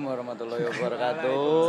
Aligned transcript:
Assalamualaikum 0.00 0.32
warahmatullahi 0.32 0.64
wabarakatuh. 0.64 1.60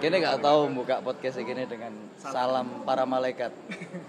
Kini 0.00 0.16
gak 0.24 0.40
tahu 0.40 0.60
buka 0.72 1.04
podcast 1.04 1.36
ini 1.44 1.68
dengan 1.68 1.92
salam 2.16 2.88
para 2.88 3.04
malaikat 3.04 3.52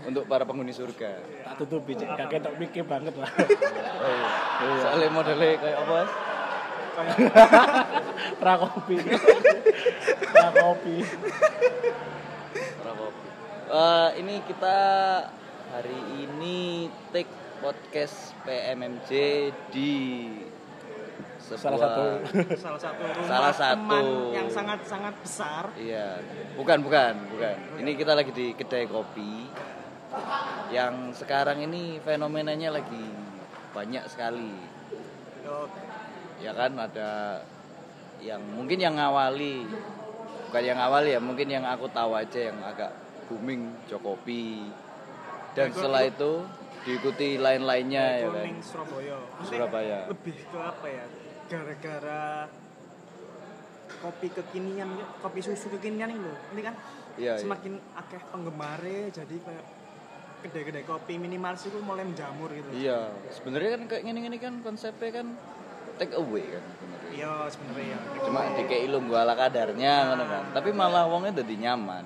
untuk 0.08 0.24
para 0.24 0.48
penghuni 0.48 0.72
surga. 0.72 1.20
tak 1.20 1.60
tutupi 1.60 2.00
cek 2.00 2.08
gak 2.16 2.32
ketok 2.32 2.56
mikir 2.56 2.88
banget 2.88 3.12
lah 3.20 3.28
Oh 3.28 4.08
iya. 4.08 4.80
Soalnya 4.88 5.10
modelnya 5.12 5.52
kayak 5.60 5.78
apa? 5.84 5.94
Mas? 6.00 6.12
pra 8.40 8.54
kopi 8.56 8.96
pra 10.32 10.50
kopi 10.64 10.96
Para 12.56 12.92
kopi. 12.96 13.28
Eh, 13.68 14.10
ini 14.24 14.36
kita 14.48 14.80
hari 15.76 16.00
ini 16.24 16.88
take 17.12 17.28
podcast 17.60 18.32
PMMJ 18.48 19.12
di 19.76 19.92
sebuah 21.44 21.60
Salah 21.60 21.78
satu. 21.78 22.06
salah 22.56 22.80
satu 22.80 23.02
rumah 23.04 23.28
Salah 23.28 23.54
satu. 23.54 23.74
teman 23.76 24.06
yang 24.32 24.48
sangat 24.48 24.80
sangat 24.88 25.14
besar 25.20 25.64
Iya, 25.76 26.24
bukan 26.56 26.80
bukan 26.80 27.14
bukan. 27.30 27.56
Ini 27.78 27.92
kita 27.94 28.16
lagi 28.16 28.32
di 28.32 28.56
kedai 28.56 28.88
kopi 28.88 29.52
yang 30.70 31.12
sekarang 31.12 31.60
ini 31.62 32.00
fenomenanya 32.00 32.70
lagi 32.72 33.06
banyak 33.72 34.06
sekali. 34.08 34.54
Ya 36.40 36.52
kan 36.52 36.76
ada 36.76 37.42
yang 38.20 38.40
mungkin 38.40 38.80
yang 38.80 38.96
ngawali 38.96 39.68
bukan 40.48 40.64
yang 40.64 40.80
awali 40.80 41.12
ya, 41.12 41.20
mungkin 41.20 41.50
yang 41.50 41.66
aku 41.66 41.90
tahu 41.90 42.14
aja 42.14 42.40
yang 42.40 42.62
agak 42.62 42.94
booming 43.26 43.74
Jokopi. 43.86 44.70
Dan 45.54 45.70
setelah 45.70 46.06
itu 46.06 46.46
diikuti 46.84 47.36
lain-lainnya 47.38 48.06
ya 48.22 48.28
kan. 48.30 48.48
Surabaya 48.60 49.16
Surabaya. 49.42 50.00
lebih 50.10 50.36
ke 50.36 50.58
apa 50.58 50.88
ya 50.88 51.06
gara-gara 51.48 52.48
kopi 54.02 54.28
kekinian 54.32 54.90
kopi 55.22 55.40
susu 55.40 55.72
kekinian 55.78 56.12
ini 56.12 56.24
loh 56.24 56.38
ini 56.56 56.62
kan 56.64 56.76
Iya, 57.14 57.38
iya. 57.38 57.42
semakin 57.46 57.78
akeh 57.94 58.22
penggemarnya 58.34 59.14
jadi 59.14 59.36
kayak 59.38 59.66
kedai-kedai 60.44 60.82
kopi 60.82 61.22
minimalis 61.22 61.70
itu 61.70 61.78
mulai 61.80 62.04
menjamur 62.04 62.50
gitu. 62.50 62.68
Iya, 62.74 63.14
sebenarnya 63.30 63.70
kan 63.78 63.82
kayak 63.86 64.04
gini-gini 64.04 64.38
kan 64.42 64.54
konsepnya 64.66 65.22
kan 65.22 65.28
take 66.02 66.18
away 66.18 66.42
kan 66.42 66.64
sebenarnya. 66.74 67.10
iya 67.14 67.34
sebenarnya 67.54 67.86
ya 67.94 68.00
cuma 68.26 68.40
dikei 68.58 68.90
lu 68.90 68.98
gua 69.06 69.22
ala 69.22 69.38
kadarnya 69.38 69.94
ngono 70.10 70.26
kan. 70.26 70.44
Tapi 70.58 70.70
malah 70.74 71.06
wongnya 71.06 71.46
jadi 71.46 71.56
nyaman. 71.70 72.02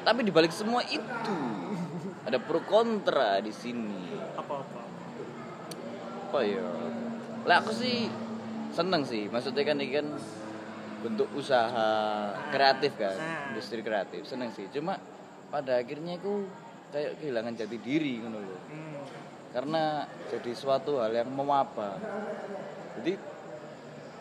Tapi 0.00 0.20
dibalik 0.24 0.48
semua 0.50 0.80
itu 0.88 1.38
ada 2.26 2.40
pro 2.40 2.64
kontra 2.64 3.36
di 3.44 3.52
sini. 3.52 4.16
Apa-apa? 4.40 4.80
Apa 6.32 6.40
ya? 6.40 6.64
Lah 7.44 7.60
aku 7.60 7.76
sih 7.76 8.08
seneng 8.72 9.04
sih 9.04 9.28
maksudnya 9.28 9.62
kan 9.68 9.76
ini 9.78 9.92
kan 9.92 10.06
bentuk 11.02 11.28
usaha 11.34 11.90
kreatif 12.54 12.94
kan 12.94 13.16
industri 13.52 13.82
kreatif 13.82 14.22
seneng 14.24 14.54
sih. 14.54 14.70
Cuma 14.70 14.96
pada 15.50 15.82
akhirnya 15.82 16.16
aku 16.16 16.46
kayak 16.94 17.18
kehilangan 17.20 17.58
jati 17.58 17.76
diri 17.82 18.22
ngono 18.22 18.38
loh 18.38 18.60
hmm. 18.70 18.96
karena 19.52 20.06
jadi 20.30 20.50
suatu 20.54 21.02
hal 21.02 21.12
yang 21.12 21.28
mewabah. 21.34 21.98
Jadi 23.02 23.12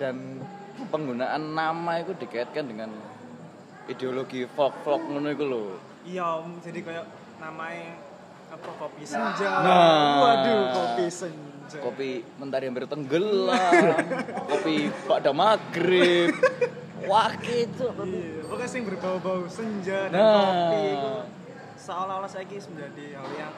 dan 0.01 0.41
penggunaan 0.89 1.53
nama 1.53 2.01
itu 2.01 2.17
dikaitkan 2.17 2.65
dengan 2.65 2.89
ideologi 3.85 4.49
folk 4.49 4.81
folk 4.81 5.03
ngono 5.05 5.29
itu 5.29 5.45
loh 5.45 5.77
iya 6.07 6.41
jadi 6.63 6.79
kayak 6.81 7.05
namanya 7.37 8.01
apa 8.51 8.69
kopi 8.81 9.03
senja. 9.05 9.47
Nah. 9.61 10.25
waduh 10.25 10.61
kopi 10.73 11.05
senja 11.11 11.50
kopi 11.79 12.25
mentari 12.35 12.67
hampir 12.67 12.83
tenggelam 12.89 13.95
kopi 14.51 14.91
pada 15.07 15.31
maghrib. 15.31 16.35
Wah 17.07 17.33
gitu. 17.39 17.87
Iya, 17.89 18.45
pokoknya 18.45 18.67
sing 18.67 18.83
berbau-bau 18.85 19.47
senja 19.47 20.11
dan 20.11 20.19
Nah. 20.19 20.41
kopi 20.43 20.81
itu 20.91 21.13
seolah-olah 21.81 22.29
saya 22.29 22.45
menjadi 22.45 23.05
hal 23.17 23.29
yang 23.39 23.53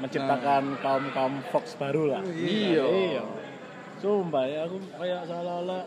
menciptakan 0.00 0.64
kaum 0.80 1.04
kaum 1.12 1.34
Fox 1.48 1.76
baru 1.76 2.16
lah. 2.16 2.22
Iya. 2.24 2.84
iya. 2.84 3.22
Sumpah 4.00 4.44
ya 4.48 4.64
aku 4.68 4.76
kayak 4.96 5.28
seolah-olah 5.28 5.82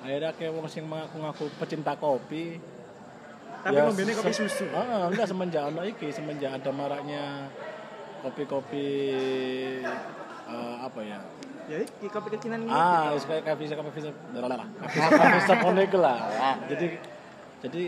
akhirnya 0.00 0.30
kayak 0.34 0.52
wong 0.54 0.66
sing 0.66 0.84
mengaku-ngaku 0.86 1.46
pecinta 1.58 1.92
kopi. 1.94 2.58
Tapi 3.60 3.76
Ya, 3.76 3.92
kopi 3.92 4.32
susu. 4.32 4.64
Ah, 4.72 5.12
enggak 5.12 5.28
semenjak 5.28 5.68
ono 5.68 5.84
iki, 5.84 6.08
semenjak 6.08 6.56
ada 6.56 6.72
maraknya 6.72 7.44
kopi-kopi 8.20 8.86
eh, 10.46 10.74
apa 10.80 11.00
ya? 11.02 11.18
ya 11.70 11.76
iki 11.80 12.06
kopi 12.06 12.28
kekinian 12.34 12.66
ini 12.66 12.70
Ah, 12.70 13.14
gitu. 13.14 13.22
wis 13.22 13.24
kayak 13.26 13.42
kafe 13.46 13.62
kafe 13.68 13.78
kafe 13.78 14.00
lah. 14.34 14.66
Kafe 14.82 14.96
kafe 14.98 15.96
lah. 15.96 16.18
Ah, 16.34 16.56
Jadi 16.66 16.86
jadi 17.60 17.82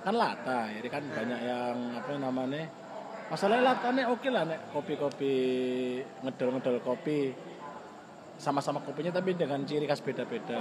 kan 0.00 0.14
lata, 0.14 0.60
jadi 0.72 0.88
kan 0.88 1.02
banyak 1.06 1.40
yang 1.42 1.76
apa 1.94 2.10
namanya 2.16 2.64
Masalahnya 3.28 3.76
latanya 3.76 4.08
oke 4.08 4.24
lah 4.32 4.48
nek 4.48 4.72
kopi-kopi 4.72 5.34
ngedol-ngedol 6.24 6.80
kopi. 6.80 7.36
Sama-sama 8.38 8.78
kopinya 8.80 9.10
tapi 9.10 9.34
dengan 9.34 9.66
ciri 9.66 9.82
khas 9.84 9.98
beda-beda 10.00 10.56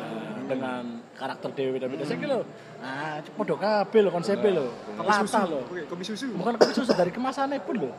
dengan 0.49 0.99
karakter 1.15 1.53
dewi 1.55 1.77
beda-beda. 1.79 2.03
Saya 2.03 2.17
kira 2.19 2.37
ah 2.83 3.21
podo 3.37 3.55
kabeh 3.55 4.01
lho 4.03 4.11
konsepnya 4.11 4.51
lho 4.51 4.67
kopi 4.97 5.07
lata 5.07 5.41
Oke, 5.47 5.81
kopi 5.87 6.03
susu. 6.03 6.27
Bukan 6.35 6.57
kopi 6.59 6.73
susu 6.75 6.91
dari 6.91 7.13
kemasannya 7.13 7.61
pun 7.63 7.87
lho 7.87 7.91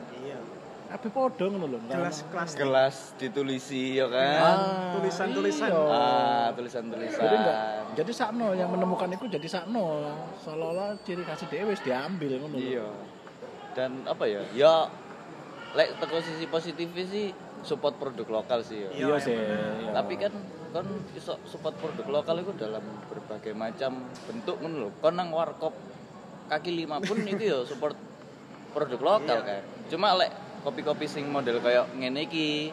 iya 0.88 0.96
kabeh 0.96 1.10
podo 1.12 1.44
ngono 1.52 1.66
lho 1.68 1.78
gelas 1.84 2.24
kelas 2.32 2.52
gelas. 2.56 2.96
Ditulisi 3.20 4.00
ya 4.00 4.08
kan? 4.08 4.40
Ah, 4.40 4.96
tulisan-tulisan. 4.96 5.68
iya. 5.68 5.84
ah 5.84 6.48
tulisan 6.56 6.84
tulisan 6.88 7.20
jadi 7.28 7.36
enggak 7.36 7.60
jadi 7.92 8.12
sakno 8.16 8.56
yang 8.56 8.72
menemukan 8.72 9.12
itu 9.12 9.28
jadi 9.28 9.48
sakno. 9.48 10.08
Seolah-olah 10.40 10.96
ciri 11.04 11.22
khas 11.28 11.44
dewe 11.44 11.76
wis 11.76 11.84
diambil 11.84 12.40
ngono 12.40 12.56
lho. 12.56 12.64
Iya. 12.64 12.88
Dan 13.76 14.08
apa 14.08 14.24
ya? 14.24 14.40
Ya 14.56 14.72
lek 15.76 16.00
teko 16.00 16.24
sisi 16.24 16.48
positifnya 16.48 17.04
sih 17.04 17.36
support 17.60 18.00
produk 18.00 18.40
lokal 18.40 18.64
sih 18.64 18.88
ya. 18.88 18.90
Iya, 18.96 19.06
iya 19.12 19.16
sih 19.20 19.34
emang. 19.36 19.76
iya. 19.84 19.90
tapi 19.92 20.14
kan 20.16 20.32
kan 20.72 20.86
iso 21.12 21.36
support 21.44 21.76
produk 21.76 22.06
lokal 22.08 22.40
itu 22.40 22.52
dalam 22.56 22.84
berbagai 23.12 23.52
macam 23.52 24.08
bentuk 24.24 24.56
ngono 24.64 24.88
lho. 24.88 24.90
Kon 25.04 25.20
nang 25.20 25.36
warkop 25.36 25.76
kaki 26.48 26.72
lima 26.72 26.96
pun 27.04 27.20
itu 27.28 27.44
ya 27.44 27.60
support 27.68 27.92
produk 28.72 29.00
lokal 29.04 29.44
kan? 29.44 29.60
Cuma 29.92 30.16
lek 30.16 30.47
kopi-kopi 30.60 31.04
sing 31.04 31.26
model 31.26 31.58
kayak 31.58 31.90
ngene 31.94 32.24
iki 32.24 32.72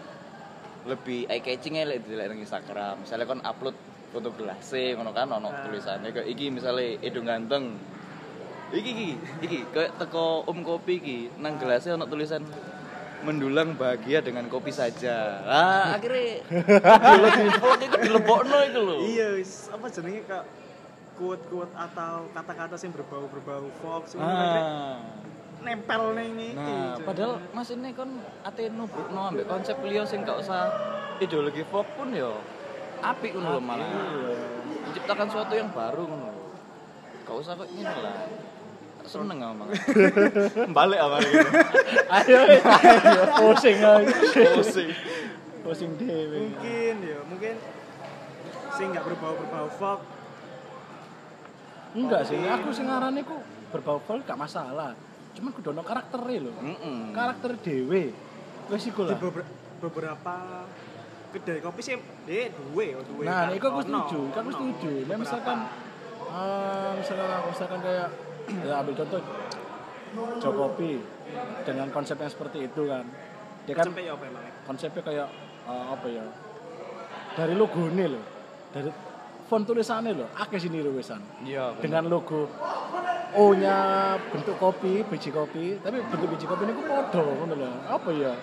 lebih 0.86 1.26
eye 1.26 1.40
catching 1.40 1.78
lek 1.78 2.04
dilek 2.04 2.28
nang 2.28 2.40
Instagram 2.40 3.02
misalnya 3.02 3.26
kon 3.26 3.42
upload 3.42 3.74
foto 4.10 4.30
gelasnya 4.32 4.96
ngono 4.96 5.12
kan 5.12 5.28
ono 5.28 5.50
Ah. 5.50 5.66
tulisannya 5.66 6.10
kayak 6.10 6.28
iki 6.30 6.48
misalnya 6.48 7.02
Edo 7.02 7.20
ganteng 7.20 7.76
iki 8.70 8.92
iki 8.92 9.10
iki 9.42 9.60
kayak 9.70 9.98
teko 9.98 10.46
om 10.46 10.62
kopi 10.62 10.94
iki 10.98 11.18
nang 11.36 11.58
gelasnya 11.58 11.96
ono 11.96 12.06
tulisan 12.06 12.46
mendulang 13.26 13.74
bahagia 13.74 14.22
dengan 14.22 14.46
kopi 14.46 14.70
saja. 14.70 15.42
Ah, 15.42 15.90
akhirnya 15.98 16.46
folk 17.58 17.82
itu 17.82 17.98
dilebokno 17.98 18.58
itu 18.62 18.80
loh. 18.80 19.00
iya 19.02 19.34
wis, 19.34 19.66
apa 19.68 19.90
jenenge 19.90 20.22
kak 20.24 20.46
quote-quote 21.18 21.74
atau 21.74 22.30
kata-kata 22.30 22.78
yang 22.78 22.94
berbau-berbau 22.94 23.66
Fox 23.82 24.14
ini 24.14 24.22
Ah. 24.22 25.02
Nempel 25.66 26.14
ning 26.14 26.32
iki 26.38 26.54
Nah, 26.56 26.96
padahal 27.02 27.42
Mas 27.52 27.74
ini 27.74 27.90
kan 27.98 28.10
ate 28.46 28.70
nubrukno 28.70 29.34
ambek 29.34 29.50
konsep 29.50 29.76
liya 29.82 30.06
sing 30.06 30.22
gak 30.22 30.40
usah 30.46 30.70
ideologi 31.18 31.66
folk 31.66 31.90
pun 31.98 32.14
ya 32.14 32.30
apik 33.02 33.34
ngono 33.34 33.58
lho 33.58 33.62
malah. 33.62 33.90
Menciptakan 34.86 35.26
sesuatu 35.28 35.54
yang 35.58 35.70
baru 35.74 36.06
ngono. 36.06 36.32
Gak 37.26 37.36
usah 37.42 37.54
kok 37.58 37.68
ngene 37.74 37.96
lah. 38.00 38.16
Seneng 39.06 39.38
malah. 39.42 39.74
Balik 40.78 41.00
apa 41.02 41.16
gitu. 41.26 41.50
ayo 42.16 42.40
ayo 42.46 43.24
pusing 43.42 43.78
ayo 43.82 44.10
Pusing. 44.58 44.90
pusing 45.66 45.92
dewe 45.98 46.46
mungkin 46.46 46.96
ya 47.02 47.20
mungkin 47.26 47.56
sing 48.78 48.94
nggak 48.94 49.02
berbau-berbau 49.02 49.66
folk 49.82 50.02
enggak 51.98 52.22
sih 52.22 52.38
aku 52.46 52.70
sing 52.70 52.86
ngarane 52.86 53.26
ku 53.26 53.42
berbau 53.74 53.98
folk 54.06 54.22
gak 54.30 54.38
masalah 54.38 54.94
cuman 55.36 55.52
kudu 55.52 55.70
ono 55.70 55.84
karaktere 55.84 56.36
lho 56.40 56.52
Heeh. 56.56 57.12
karakter 57.12 57.52
dewe 57.60 58.04
wis 58.66 58.84
iku 58.86 59.04
lah 59.04 59.16
beber- 59.16 59.48
beberapa 59.78 60.34
kedai 61.30 61.60
kopi 61.60 61.82
sih 61.82 61.96
deh 62.24 62.48
duwe 62.50 62.86
ya 62.90 63.00
duwe 63.04 63.24
Nah, 63.24 63.46
Kan 63.46 63.54
iku 63.54 63.66
aku 63.68 63.82
setuju, 63.84 64.20
iku 64.26 64.38
aku 64.40 64.52
setuju. 64.56 64.92
Nah, 65.04 65.18
misalkan 65.20 65.58
eh, 66.26 66.92
misalkan 66.96 67.28
misalkan 67.46 67.80
kayak 67.82 68.08
ya 68.62 68.74
ambil 68.80 68.94
contoh 68.96 69.20
Jokopi 70.40 71.04
dengan 71.62 71.88
konsep 71.92 72.16
yang 72.16 72.32
seperti 72.32 72.58
itu 72.66 72.88
kan. 72.88 73.04
Dia 73.66 73.76
kan 73.76 73.86
Sampai 73.86 74.08
ya 74.08 74.16
apa 74.16 74.24
emang 74.24 74.44
konsepnya 74.64 75.02
kayak 75.04 75.28
eh, 75.68 75.86
apa 75.92 76.08
ya? 76.08 76.24
Dari 77.36 77.54
logone 77.54 78.06
loh. 78.08 78.24
Dari 78.72 78.90
font 79.46 79.62
tulisannya 79.62 80.16
loh, 80.16 80.32
akeh 80.34 80.56
sini 80.56 80.80
wisan. 80.82 81.20
Iya. 81.44 81.76
Dengan 81.78 82.08
logo 82.08 82.48
O-nya 83.34 83.78
bentuk 84.30 84.56
kopi, 84.62 85.02
biji 85.02 85.34
kopi, 85.34 85.82
tapi 85.82 86.00
bentuk 86.06 86.30
biji 86.38 86.46
kopi 86.46 86.70
ini 86.70 86.74
ku 86.78 86.84
podo 86.86 87.24
ngono 87.26 87.54
lho. 87.58 87.72
Apa 87.90 88.10
ya? 88.14 88.38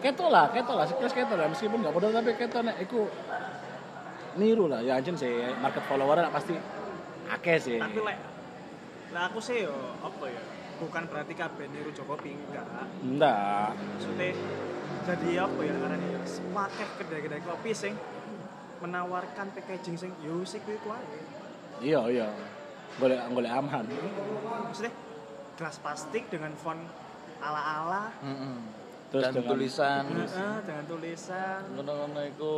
Ketok 0.00 0.28
lah, 0.32 0.48
ketok 0.50 0.76
lah, 0.80 0.86
sekelas 0.88 1.12
ketok 1.12 1.36
lah. 1.36 1.46
Meskipun 1.52 1.78
nggak 1.84 1.94
podo 1.94 2.08
tapi 2.08 2.32
ketok 2.34 2.64
nek 2.64 2.76
iku 2.82 3.06
niru 4.40 4.66
lah. 4.66 4.82
Ya 4.82 4.98
anjing 4.98 5.14
sih 5.14 5.30
market 5.62 5.84
follower 5.86 6.18
lah 6.18 6.32
pasti 6.32 6.58
akeh 7.30 7.56
sih. 7.60 7.78
Tapi 7.78 8.00
lek 8.02 8.18
lah 9.14 9.30
aku 9.30 9.38
sih 9.38 9.62
yo 9.62 9.74
apa 10.02 10.24
ya? 10.26 10.42
Bukan 10.82 11.02
berarti 11.06 11.34
kabeh 11.38 11.70
niru 11.70 11.94
Jokowi 11.94 12.34
enggak. 12.34 12.66
Enggak 12.98 13.78
maksudnya 13.78 14.34
jadi 15.06 15.30
apa 15.46 15.60
ya 15.62 15.74
karena 15.78 15.96
ya? 16.02 16.20
Semakin 16.26 16.88
kedai-kedai 16.98 17.42
kopi 17.46 17.70
sing 17.70 17.94
menawarkan 18.82 19.54
packaging 19.54 19.94
sing 19.94 20.10
yo 20.18 20.42
sih 20.42 20.58
kuwi 20.66 20.82
kuwi. 20.82 20.98
Iya 21.78 22.00
iya 22.10 22.28
golek 23.00 23.20
golek 23.30 23.52
aman 23.52 23.84
maksudnya 24.70 24.94
gelas 25.54 25.76
plastik 25.78 26.26
dengan 26.30 26.50
font 26.58 26.82
ala-ala. 27.38 28.10
Mm-mm. 28.24 28.56
Terus 29.12 29.22
dan 29.22 29.32
dengan- 29.36 29.50
tulisan. 29.54 30.02
Heeh, 30.10 30.56
dengan 30.66 30.84
tulisan. 30.90 31.60
Ngono-ngono 31.78 32.20
iku 32.34 32.54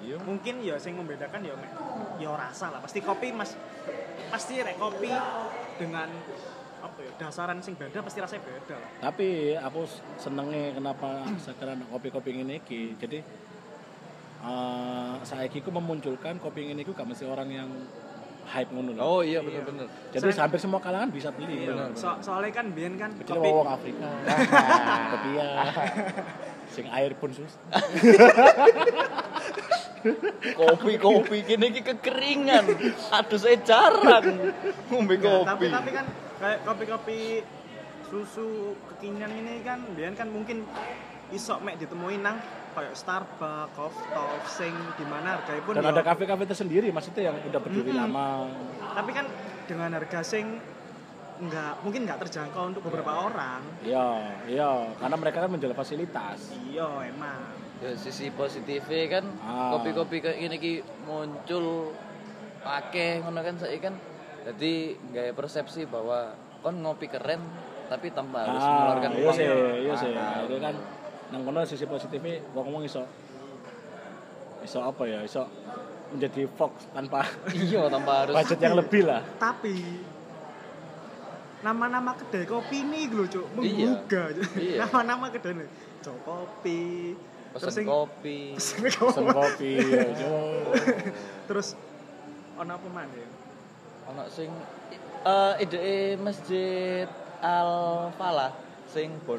iya. 0.00 0.16
Mungkin 0.22 0.54
ya 0.64 0.80
sing 0.80 0.96
membedakan 0.96 1.44
ya 1.44 1.52
ya 2.16 2.30
rasa 2.32 2.72
lah 2.72 2.80
pasti 2.80 3.04
kopi 3.04 3.28
mas. 3.36 3.52
Pasti 4.32 4.62
rek 4.64 4.80
kopi 4.80 5.12
dengan 5.76 6.08
apa 6.82 6.98
ya 6.98 7.12
dasaran 7.20 7.60
sing 7.60 7.76
beda 7.76 8.00
pasti 8.00 8.24
rasanya 8.24 8.42
beda 8.48 8.74
lah. 8.80 8.90
Tapi 9.10 9.58
aku 9.60 9.84
senenge 10.16 10.72
kenapa 10.72 11.28
sekarang 11.44 11.84
kopi-kopi 11.92 12.40
ini 12.40 12.62
iki. 12.62 12.96
Jadi 12.96 13.18
eh 14.42 15.14
saiki 15.22 15.60
ku 15.60 15.68
memunculkan 15.70 16.40
kopi 16.40 16.72
ini 16.72 16.82
ku 16.82 16.96
gak 16.96 17.06
mesti 17.06 17.28
orang 17.28 17.48
yang 17.52 17.68
hype 18.42 18.70
ngono 18.74 18.90
lho. 18.92 19.00
oh 19.00 19.20
iya 19.22 19.40
bener-bener 19.40 19.86
jadi 20.10 20.28
hampir 20.42 20.58
semua 20.60 20.80
kalangan 20.82 21.08
bisa 21.08 21.30
beli. 21.32 21.66
Bener. 21.66 21.94
so, 21.96 22.08
soalnya 22.20 22.52
kan 22.52 22.66
biyen 22.74 22.94
kan 23.00 23.10
kecuali 23.16 23.38
kopi 23.38 23.50
wong 23.54 23.68
Afrika. 23.70 24.08
Kopi 25.16 25.30
ya. 25.38 25.48
Sing 26.72 26.86
air 26.88 27.12
pun 27.16 27.30
sus. 27.32 27.52
Kopi-kopi 30.56 31.36
gini 31.46 31.64
iki 31.70 31.80
kekeringan. 31.86 32.64
Aduh 33.14 33.38
saya 33.38 33.56
jarang 33.62 34.52
ngombe 34.90 35.14
Ya, 35.22 35.46
tapi 35.46 35.70
kopi. 35.70 35.72
tapi 35.72 35.90
kan 35.94 36.06
kayak 36.42 36.58
kopi-kopi 36.66 37.18
susu 38.10 38.74
kekinian 38.92 39.30
ini 39.30 39.62
kan 39.62 39.80
biyen 39.94 40.12
kan 40.18 40.28
mungkin 40.28 40.66
isok 41.30 41.62
mek 41.64 41.80
ditemuin 41.80 42.20
nang 42.20 42.36
kayak 42.72 42.94
Starbucks, 42.94 43.72
Coffee 43.72 44.08
Talk, 44.08 44.42
sing 44.46 44.70
di 44.94 45.04
mana 45.04 45.36
harganya 45.36 45.62
pun 45.62 45.72
dan 45.74 45.82
ya- 45.82 45.90
ada 45.90 46.02
kafe-kafe 46.02 46.44
tersendiri 46.46 46.88
maksudnya 46.88 47.22
yang 47.24 47.36
udah 47.42 47.60
berdiri 47.60 47.90
Mm-mm. 47.90 48.02
lama. 48.02 48.28
Tapi 48.92 49.10
kan 49.10 49.26
dengan 49.64 49.90
harga 49.92 50.20
sing 50.22 50.58
nggak 51.38 51.82
mungkin 51.82 52.00
nggak 52.02 52.18
terjangkau 52.20 52.64
untuk 52.66 52.82
beberapa 52.82 53.12
orang. 53.24 53.60
Iya 53.80 54.06
iya. 54.46 54.70
Karena 54.94 55.16
mereka 55.16 55.38
kan 55.38 55.50
menjual 55.50 55.72
fasilitas. 55.72 56.54
Iya 56.62 56.86
emang. 57.04 57.40
Ya 57.78 57.92
sisi 57.94 58.30
positifnya 58.30 59.04
kan 59.12 59.24
Ah. 59.40 59.74
kopi-kopi 59.74 60.18
kayak 60.18 60.38
gini 60.38 60.56
ki 60.56 60.72
muncul 61.02 61.90
akeh 62.62 63.20
ngono 63.20 63.40
kan 63.40 63.56
saya 63.56 63.74
kan. 63.76 63.94
Jadi 64.42 64.72
nggak 65.04 65.34
persepsi 65.34 65.84
bahwa 65.84 66.30
kon 66.58 66.78
ngopi 66.78 67.06
keren 67.06 67.42
tapi 67.84 68.08
tanpa 68.08 68.46
harus 68.46 68.56
ah 68.56 68.66
mengeluarkan 68.68 69.10
iya 69.12 69.20
uang. 69.20 69.34
sih 69.34 69.44
yang 69.44 69.60
iya 69.76 69.94
sih. 69.94 70.12
Itu 70.46 70.56
kan 70.58 70.74
nang 71.32 71.42
kono 71.42 71.64
sisi 71.64 71.84
positifnya 71.84 72.44
wong 72.52 72.64
ngomong 72.68 72.84
iso 72.84 73.02
iso 74.60 74.78
apa 74.78 75.02
ya 75.04 75.24
iso 75.24 75.48
menjadi 76.12 76.44
fox 76.52 76.86
tanpa 76.92 77.24
iya 77.56 77.88
tanpa 77.88 78.12
harus 78.22 78.34
budget 78.36 78.60
yang 78.60 78.76
lebih 78.76 79.02
lah 79.08 79.24
tapi 79.40 79.74
nama-nama 81.62 82.12
kedai 82.12 82.44
kopi 82.44 82.82
ini 82.82 83.06
lho 83.06 83.24
cuk 83.24 83.46
Iya. 83.46 83.54
menggugah. 83.54 84.26
Iya. 84.58 84.76
nama-nama 84.82 85.30
kedai 85.30 85.54
ini 85.54 85.66
Cok 86.02 86.16
kopi 86.20 86.82
terus 87.52 87.62
pesen 87.62 87.72
sing 87.72 87.86
kopi 87.86 88.38
pesen 88.58 89.26
kopi. 89.30 89.72
ya, 89.78 90.32
terus 91.48 91.78
ono 92.54 92.72
apa 92.74 92.88
mana 92.90 93.14
ya 93.14 93.28
ono 94.10 94.22
sing 94.28 94.50
eh 95.22 95.54
ide 95.62 95.80
masjid 96.18 97.06
Al 97.38 97.70
Falah 98.14 98.50
sing 98.84 99.14
bon 99.22 99.38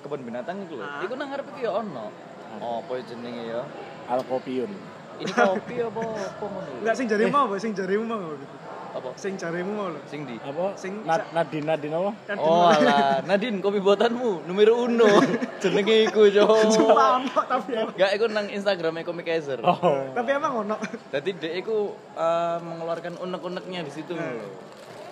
kebun 0.00 0.20
binatang 0.22 0.62
iku 0.62 0.76
lho 0.76 0.84
Ah. 0.84 1.00
iku 1.00 1.14
nang 1.14 1.28
ngarep 1.28 1.46
iki 1.50 1.62
ya 1.62 1.72
ono. 1.76 2.08
Apa 2.52 2.92
jenenge 3.00 3.42
ya? 3.46 3.62
Alkopiun. 4.08 4.72
Ini 5.20 5.30
kopi 5.30 5.76
apa 5.78 6.00
apa 6.00 6.44
ngono 6.44 6.68
enggak 6.80 6.94
sing 6.94 7.06
jarimu 7.06 7.36
apa? 7.38 7.54
Sing 7.56 7.72
jarimu 7.72 8.04
mau 8.04 8.32
gitu 8.32 8.56
apa? 8.90 9.10
Sing 9.14 9.32
jarimu 9.36 9.70
mau 9.70 9.86
lho? 9.86 10.00
Sing 10.04 10.24
di? 10.24 10.34
Apa? 10.36 10.74
Sing- 10.74 11.04
Nad 11.04 11.28
Nadine 11.30 11.62
Nadine 11.62 11.94
apa? 11.94 12.10
Oh 12.34 12.66
alah, 12.66 13.20
Nadine 13.22 13.60
kopi 13.60 13.78
buatanmu? 13.78 14.48
Numero 14.48 14.80
uno. 14.80 15.06
Jenenge 15.62 16.08
iku. 16.08 16.24
Sumpah 16.66 17.20
ono 17.20 17.38
tapi 17.44 17.76
emang. 17.76 17.94
Gak 17.94 18.10
iku 18.10 18.26
nang 18.26 18.48
Instagramnya 18.48 19.04
Komikizer. 19.04 19.60
oh. 19.60 19.78
Tapi 20.10 20.30
emang 20.32 20.64
ono. 20.64 20.76
Jadi 21.12 21.30
dek 21.34 21.54
iku 21.60 21.76
eh, 22.16 22.58
mengeluarkan 22.58 23.20
unek-uneknya 23.20 23.84
di 23.84 23.92
situ. 23.92 24.16
Loh. 24.16 24.56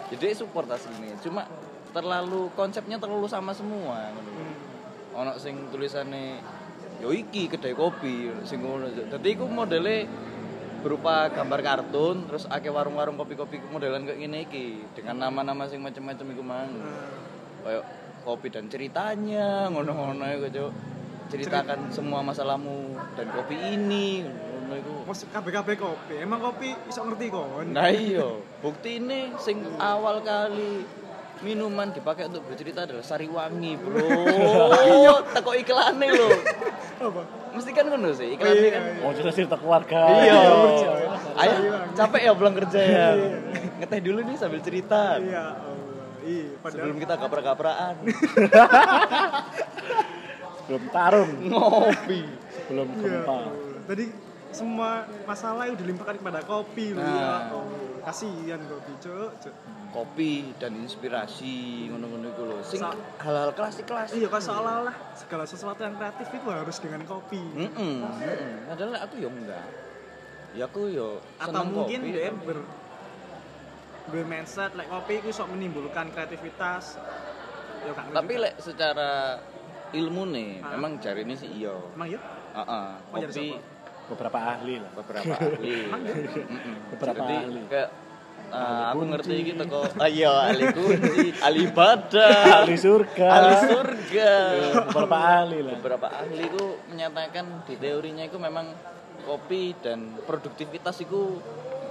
Jadi 0.08 0.32
support 0.32 0.67
aslinya. 0.67 1.14
Cuma 1.20 1.44
terlalu 1.90 2.49
konsepnya 2.52 2.96
terlalu 2.96 3.29
sama 3.29 3.52
semua 3.52 4.08
ngono. 4.11 4.32
Ono 5.18 5.34
sing 5.34 5.66
tulisannya 5.74 6.38
yo 7.02 7.10
iki 7.10 7.50
kedai 7.50 7.74
kopi 7.74 8.30
sing 8.46 8.62
ngono. 8.62 8.86
Dadi 8.90 9.28
iku 9.34 9.50
modele 9.50 10.06
berupa 10.78 11.26
gambar 11.34 11.60
kartun 11.62 12.30
terus 12.30 12.46
akeh 12.46 12.70
warung-warung 12.70 13.18
kopi-kopi 13.18 13.58
modelan 13.74 14.06
kayak 14.06 14.18
gini 14.22 14.38
iki 14.46 14.66
dengan 14.94 15.26
nama-nama 15.26 15.66
sing 15.66 15.82
macam-macam 15.82 16.26
iku 16.30 16.42
mang. 16.46 16.70
kayak 17.66 17.84
kopi 18.22 18.48
dan 18.54 18.70
ceritanya 18.70 19.66
ngono-ngono 19.74 20.22
iku 20.38 20.46
Cuk. 20.54 20.72
ceritakan 21.28 21.92
semua 21.92 22.22
masalahmu 22.24 22.94
dan 23.18 23.26
kopi 23.34 23.58
ini 23.74 24.22
ngono 24.22 24.74
iku 24.78 24.94
Mas 25.02 25.26
kabeh-kabeh 25.26 25.74
kopi. 25.74 26.14
Emang 26.22 26.38
kopi 26.38 26.70
iso 26.86 27.02
ngerti 27.02 27.26
kon. 27.34 27.74
nah 27.74 27.90
iya 27.90 28.38
bukti 28.62 29.02
ini 29.02 29.34
sing 29.42 29.66
awal 29.82 30.22
kali 30.22 30.86
minuman 31.43 31.88
dipakai 31.94 32.26
untuk 32.26 32.43
bercerita 32.46 32.85
adalah 32.85 33.05
sariwangi 33.05 33.79
bro. 33.79 34.06
Teko 35.35 35.52
iklannya 35.55 36.08
lo. 36.14 36.29
Apa? 36.99 37.23
mesti 37.49 37.75
kan 37.75 37.90
ngono 37.90 38.14
sih 38.14 38.38
iklannya 38.38 38.70
kan. 38.70 38.82
mau 39.02 39.12
cerita 39.14 39.32
cerita 39.35 39.56
keluarga. 39.58 40.00
Iya. 40.23 40.38
Ayo 41.38 41.55
capek 41.95 42.21
ya 42.26 42.33
pulang 42.35 42.54
kerja 42.54 42.80
ya? 42.80 43.09
Ngeteh 43.83 44.00
dulu 44.02 44.18
nih 44.26 44.37
sambil 44.38 44.61
cerita. 44.62 45.18
Iya, 45.18 45.45
Allah. 45.59 45.76
Iya, 46.28 46.61
padahal 46.61 46.76
sebelum 46.76 46.97
kita 47.00 47.14
kapra-kapraan 47.16 47.95
belum 50.68 50.83
tarung. 50.92 51.30
Ngopi. 51.49 52.21
Belum 52.68 52.88
Iya, 53.00 53.00
gempa 53.00 53.33
Allah. 53.33 53.54
Tadi 53.88 54.04
semua 54.52 54.90
masalah 55.25 55.64
itu 55.73 55.80
dilimpahkan 55.80 56.21
kepada 56.21 56.45
kopi 56.45 56.92
loh. 56.92 57.00
Nah. 57.00 57.16
Ya 57.16 57.33
Allah. 57.49 57.88
Kasihan 58.08 58.60
kopi, 58.72 58.92
Cuk. 59.04 59.30
Cuk. 59.44 59.54
kopi 59.88 60.52
dan 60.60 60.72
inspirasi 60.80 61.88
ngono-ngono 61.92 62.28
iku 62.28 62.42
lho 62.44 62.58
sing 62.60 62.80
hal-hal 63.20 63.52
klasik-klasik 63.56 64.20
Iya, 64.20 64.28
kan 64.28 64.40
seolah-olah 64.40 64.96
segala 65.16 65.44
sesuatu 65.48 65.80
yang 65.80 65.96
kreatif 65.96 66.28
itu 66.28 66.48
harus 66.48 66.76
dengan 66.76 67.04
kopi. 67.08 67.40
Heeh. 67.56 67.96
Padahal 68.68 69.00
aku 69.00 69.14
ya 69.16 69.28
enggak. 69.32 69.64
Ya 70.56 70.64
aku 70.68 70.92
ya 70.92 71.08
Atau 71.40 71.64
mungkin 71.68 72.00
kopi. 72.04 72.12
dia 72.12 72.32
ber 72.32 72.58
ber 74.08 74.24
mindset 74.24 74.72
like 74.76 74.88
kopi 74.88 75.20
itu 75.20 75.28
sok 75.32 75.52
menimbulkan 75.52 76.08
kreativitas. 76.12 76.96
Ya 77.84 77.92
kan. 77.92 78.08
Tapi 78.12 78.32
lek 78.40 78.54
secara 78.60 79.40
ilmu 79.96 80.28
nih, 80.28 80.50
Hah? 80.60 80.76
memang 80.76 81.00
jari 81.00 81.24
ini 81.24 81.32
sih 81.36 81.48
iya. 81.48 81.76
emang 81.96 82.08
ya? 82.12 82.20
Oh, 82.56 83.20
jari 83.24 83.56
Kopi? 83.56 83.77
Beberapa 84.08 84.38
ahli 84.40 84.74
lah 84.80 84.90
beberapa 84.96 85.34
ahli. 85.36 85.76
Beberapa 86.96 87.22
Jadi, 87.22 87.36
ahli. 87.36 87.60
Kayak 87.68 87.88
uh, 88.48 88.56
Ahli 88.56 88.88
aku 88.96 89.02
ngerti 89.12 89.34
gitu 89.44 89.62
kok. 89.68 89.84
Ah, 90.00 90.08
iya, 90.08 90.32
ahli 90.48 90.64
kunci, 90.72 91.26
ahli 91.44 91.60
ibadah, 91.68 92.32
ahli 92.64 92.76
surga 92.80 93.28
ahli 93.28 93.54
surga. 93.68 94.30
beberapa 94.88 95.16
ahli 95.20 95.58
lah 95.60 95.72
beberapa 95.76 96.06
ahli 96.08 96.42
itu 96.48 96.64
menyatakan 96.88 97.44
di 97.68 97.74
teorinya 97.76 98.24
itu 98.24 98.38
memang 98.40 98.66
kopi 99.28 99.76
dan 99.84 100.16
produktivitas 100.24 101.04
itu 101.04 101.36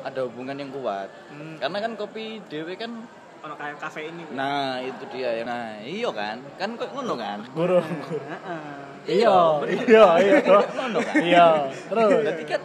ada 0.01 0.25
hubungan 0.25 0.57
yang 0.57 0.73
kuat. 0.73 1.09
Hmm. 1.29 1.61
Karena 1.61 1.77
kan 1.83 1.91
kopi 1.99 2.41
dewe 2.49 2.73
kan 2.73 3.05
Ono 3.37 3.53
kayak 3.53 3.77
kafein 3.77 4.17
ini. 4.17 4.33
nah 4.33 4.81
itu 4.81 5.05
dia 5.13 5.29
ya. 5.29 5.43
Nah, 5.45 5.77
iya 5.85 6.09
kan? 6.09 6.41
Kan 6.57 6.73
kok 6.73 6.89
ngono 6.89 7.13
kan? 7.21 7.45
guru 7.53 7.77
Heeh. 7.85 8.96
Iya 9.07 9.37
iya 9.65 10.05
iya 10.19 10.35
Ngono 10.69 10.99
kan? 10.99 11.15
iya 11.17 11.47
terus 11.87 12.09
Berarti 12.11 12.43
kan 12.43 12.61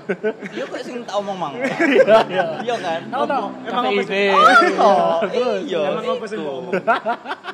iya 0.51 0.65
kok 0.65 0.79
sing 0.81 0.97
tak 1.03 1.17
omong 1.17 1.37
mang. 1.37 1.55
iya 1.57 2.19
iya 2.27 2.47
Iya 2.63 2.75
kan? 2.77 3.01
Oh, 3.13 3.25
no. 3.25 3.39
Emang 3.63 3.85
apa 3.89 4.03
sih? 4.05 4.29
Oh, 4.77 5.19
iya. 5.61 5.81
Emang 5.89 6.05
apa 6.09 6.25
sih 6.25 6.35
iku. 6.35 6.43
mau 6.43 6.53
ngomong? 6.61 6.73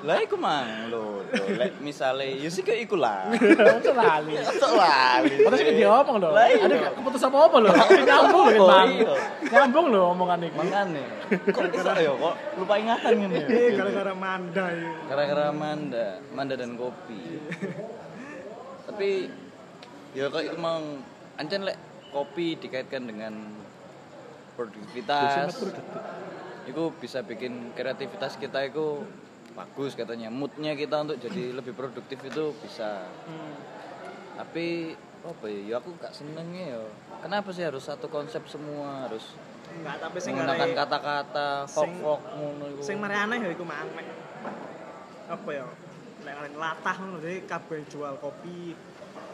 Lah 0.03 0.17
iku 0.19 0.37
mang 0.37 0.69
lho. 0.89 1.05
lho. 1.23 1.45
Lek 1.55 1.73
misale 1.79 2.27
ya 2.35 2.49
sih 2.49 2.63
kayak 2.63 2.81
iku 2.83 2.97
lah. 2.97 3.29
selalu 3.79 4.41
Sok 4.43 4.73
lali. 4.75 5.35
Terus 5.39 5.59
kan 5.59 5.75
dia 5.75 5.89
ngomong 5.91 6.17
loh. 6.19 6.31
Lah, 6.33 6.47
iya. 6.47 6.65
Ada 6.65 6.77
keputus 6.95 7.23
apa 7.23 7.37
apa 7.43 7.57
loh. 7.59 7.73
Nyambung 8.01 8.47
loh, 8.49 8.59
Oh, 8.59 8.69
Bang. 8.69 8.89
iya. 8.91 9.13
Nyambung 9.49 9.87
loh 9.89 10.03
omongan 10.13 10.39
ini. 10.43 10.57
Makane. 10.57 11.03
Kok 11.49 11.63
bisa 11.69 11.93
ya 11.95 12.13
kok 12.15 12.35
lupa 12.57 12.75
ingatan 12.75 13.13
ngene 13.15 13.37
ya? 13.37 13.47
Eh, 13.49 13.69
gara-gara 13.75 14.13
manda 14.15 14.65
ya. 14.67 14.91
Gara-gara 15.05 15.47
Manda, 15.51 16.07
Manda 16.33 16.55
dan 16.55 16.73
kopi. 16.75 17.21
Tapi 18.89 19.29
ya 20.17 20.33
kok 20.33 20.43
emang 20.43 21.05
ancen 21.37 21.63
lek 21.69 21.77
kopi 22.11 22.57
dikaitkan 22.57 23.05
dengan 23.05 23.35
produktivitas. 24.57 25.55
Produktif. 25.55 25.85
itu 26.69 26.85
bisa 27.01 27.25
bikin 27.25 27.73
kreativitas 27.73 28.37
kita 28.37 28.61
itu 28.69 29.01
bagus 29.57 29.97
katanya. 29.97 30.29
Moodnya 30.29 30.77
kita 30.77 31.01
untuk 31.05 31.17
jadi 31.21 31.53
lebih 31.59 31.73
produktif 31.77 32.19
itu 32.25 32.57
bisa. 32.65 33.09
Hmm. 33.29 33.57
tapi 34.39 34.95
apa 35.27 35.51
ya 35.51 35.61
ya 35.67 35.75
aku 35.83 35.99
gak 35.99 36.15
senengnya 36.15 36.79
ya. 36.79 36.83
Kenapa 37.27 37.51
sih 37.51 37.67
harus 37.67 37.83
satu 37.83 38.07
konsep 38.07 38.47
semua? 38.47 39.11
Harus 39.11 39.35
Enggak, 39.69 39.97
tapi 40.01 40.17
sing 40.23 40.33
menggunakan 40.35 40.69
kata-kata 40.75 41.49
folk 41.69 42.23
ngono 42.39 42.65
iku. 42.73 42.81
sing 42.81 42.97
mari 42.97 43.15
aneh 43.15 43.37
ya 43.37 43.51
iku 43.53 43.65
nek 43.69 44.07
apa 45.29 45.51
ya 45.53 45.65
nek 46.29 46.37
arek 46.39 46.55
latah 46.55 46.97
ngono 46.99 47.17
dhewe 47.19 47.41
kabeh 47.43 47.81
jual 47.87 48.15
kopi 48.19 48.77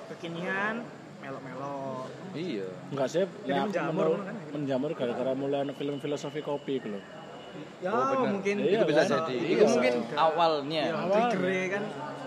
kekinian 0.07 0.87
melok-melok 1.19 2.07
iya 2.33 2.69
Enggak 2.89 3.09
sih, 3.09 3.25
Jadi 3.43 3.51
nah, 3.51 3.59
aku 3.59 3.73
menjamur 3.73 4.07
kan? 4.21 4.35
menjamur 4.53 4.91
gara-gara 4.93 5.33
mulai 5.35 5.59
ada 5.61 5.73
film 5.73 5.97
filosofi 5.99 6.41
kopi 6.41 6.73
gitu 6.77 6.89
loh. 6.93 7.03
ya 7.81 7.91
Oh, 7.91 8.27
mungkin 8.29 8.55
Iya, 8.61 8.77
itu 8.77 8.85
bisa 8.85 9.03
kan? 9.03 9.09
jadi 9.17 9.35
Iya. 9.35 9.51
itu 9.53 9.65
mungkin 9.69 9.95
awalnya 10.15 10.83
ya 10.85 10.95
trigger 11.31 11.71
kan 11.73 11.83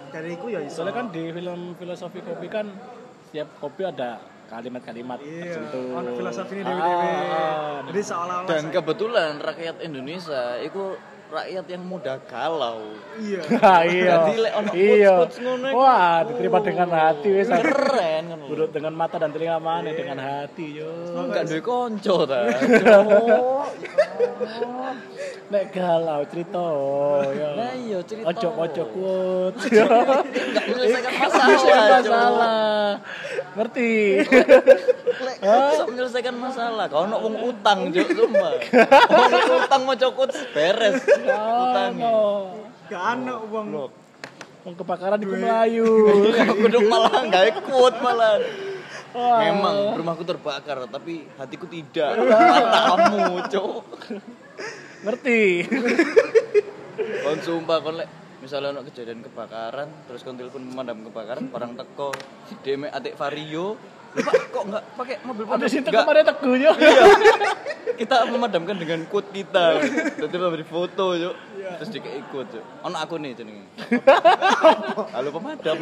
dari 0.10 0.30
iku 0.34 0.46
ya 0.48 0.60
iso 0.62 0.76
Soalnya 0.78 0.96
kan 0.96 1.06
di 1.10 1.24
film 1.30 1.60
filosofi 1.76 2.20
kopi 2.22 2.48
kan 2.48 2.66
setiap 3.24 3.48
kopi 3.58 3.82
ada 3.84 4.20
kalimat-kalimat 4.48 5.20
iya 5.20 5.44
tertentu. 5.54 5.80
ono 5.94 6.10
filosofi 6.14 6.56
ini 6.56 6.64
Ah, 6.64 6.72
dewe-dewe 6.74 7.12
ah, 7.30 7.80
jadi 7.86 8.02
seolah-olah 8.02 8.48
dan 8.48 8.62
saya- 8.62 8.74
kebetulan 8.74 9.32
rakyat 9.42 9.76
Indonesia 9.82 10.42
itu 10.60 10.84
rakyat 11.28 11.66
yang 11.68 11.84
mudah 11.84 12.18
galau 12.26 12.96
iya 13.20 13.40
Ah, 13.68 13.84
iya. 13.84 14.14
Jadi, 14.28 14.34
lek 14.40 14.54
ono 14.56 14.72
iya. 14.72 15.16
Wah, 15.76 16.24
diterima 16.24 16.60
dengan 16.64 16.88
hati 16.90 17.28
wis. 17.34 17.50
keren 17.52 18.24
kan. 18.32 18.40
Duduk 18.48 18.70
dengan 18.72 18.94
mata 18.96 19.20
dan 19.20 19.36
telinga 19.36 19.60
mana 19.60 19.92
Iya. 19.92 19.98
dengan 20.00 20.18
hati 20.24 20.80
yo. 20.80 20.88
Enggak 21.14 21.44
duwe 21.52 21.60
konco 21.60 22.24
ta. 22.24 22.48
Nek 25.52 25.72
galau 25.72 26.22
cerita 26.28 26.60
ya. 27.32 27.50
Lah 27.56 27.72
iya 27.74 28.00
cerita. 28.04 28.28
Ojo 28.28 28.48
ojo 28.52 28.84
kuat. 28.92 29.54
Enggak 29.64 30.64
menyelesaikan 30.68 31.12
masalah. 31.16 31.48
Cok. 31.48 32.04
masalah. 32.04 32.84
Ngerti? 33.56 33.92
Lek 35.18 35.38
bisa 35.42 35.84
menyelesaikan 35.88 36.36
masalah. 36.36 36.86
Kau 36.88 37.08
ono 37.08 37.16
wong 37.20 37.36
utang, 37.48 37.80
Juk, 37.96 38.08
sumpah. 38.12 38.52
Wong 39.08 39.32
utang 39.64 39.82
mau 39.88 39.96
cokot 39.96 40.30
beres. 40.52 41.00
Utang. 41.26 41.94
Ono. 41.98 42.20
gak 42.88 43.04
ono 43.18 43.36
wong 43.52 43.68
Wong 44.68 44.76
kebakaran 44.76 45.16
di 45.16 45.28
Melayu. 45.32 45.88
Kudu 46.60 46.80
malah 46.92 47.24
gawe 47.24 47.50
kuat 47.64 47.96
malah. 48.04 48.36
Wah. 49.16 49.40
Memang 49.48 49.96
rumahku 49.96 50.28
terbakar, 50.28 50.84
tapi 50.92 51.24
hatiku 51.40 51.66
tidak. 51.72 52.20
Matamu, 52.20 53.40
Cok. 53.48 53.86
Ngerti? 55.08 55.42
Kon 56.98 57.40
sumpah 57.40 57.78
kon 57.80 57.96
lek 57.96 58.10
misalnya 58.44 58.76
ono 58.76 58.82
kejadian 58.86 59.24
kebakaran, 59.24 59.88
terus 60.10 60.22
kon 60.22 60.38
telepon 60.38 60.68
pemadam 60.70 61.02
kebakaran, 61.10 61.48
barang 61.50 61.74
teko, 61.78 62.12
DM 62.62 62.90
atik 62.90 63.18
Vario, 63.18 63.74
"Lho, 63.74 63.97
Pak, 64.14 64.34
kok 64.50 64.64
enggak 64.66 64.84
pakai 64.96 65.16
mobil 65.22 65.44
Ada 65.44 65.52
pemadam?" 65.52 65.70
situ 65.70 65.88
Enggak. 65.88 66.04
kemarin 66.04 66.24
teguhnya. 66.26 66.72
Iya. 66.74 67.04
kita 68.02 68.16
memadamkan 68.28 68.76
dengan 68.78 69.00
quote 69.06 69.30
kita. 69.32 69.66
Jadi 70.16 70.36
memberi 70.36 70.64
foto, 70.64 71.06
Cuk. 71.14 71.36
Terus 71.78 71.90
dikei 71.90 72.22
quote, 72.28 72.50
Cuk. 72.54 72.64
Ono 72.84 72.98
aku 72.98 73.16
nih 73.18 73.32
jenenge. 73.34 73.66
Halo 75.16 75.30
pemadam. 75.32 75.78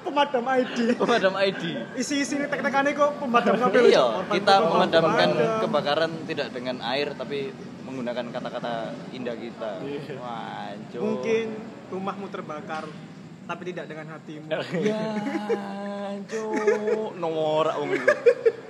pemadam 0.00 0.42
ID 0.48 0.96
Pemadam 0.96 1.34
ID. 1.36 1.62
isi-isi 1.94 2.34
ini 2.34 2.48
tek-tekane 2.48 2.96
kok 2.96 3.20
pemadam 3.20 3.54
kabel 3.54 3.86
Iya, 3.86 4.24
kita 4.26 4.54
memadamkan 4.64 5.28
kebakaran 5.60 6.10
tidak 6.24 6.48
dengan 6.50 6.80
air 6.82 7.12
tapi 7.14 7.52
menggunakan 7.84 8.26
kata-kata 8.30 8.72
indah 9.12 9.36
kita. 9.36 9.70
Wah, 10.18 10.72
Cuk. 10.88 11.00
mungkin 11.00 11.46
rumahmu 11.90 12.26
terbakar 12.26 12.88
tapi 13.50 13.62
tidak 13.74 13.86
dengan 13.90 14.06
hatimu 14.14 14.46
Ya, 16.10 16.18
cuk, 16.26 17.14
norak 17.22 17.78
wong 17.78 17.94
iku. 17.94 18.10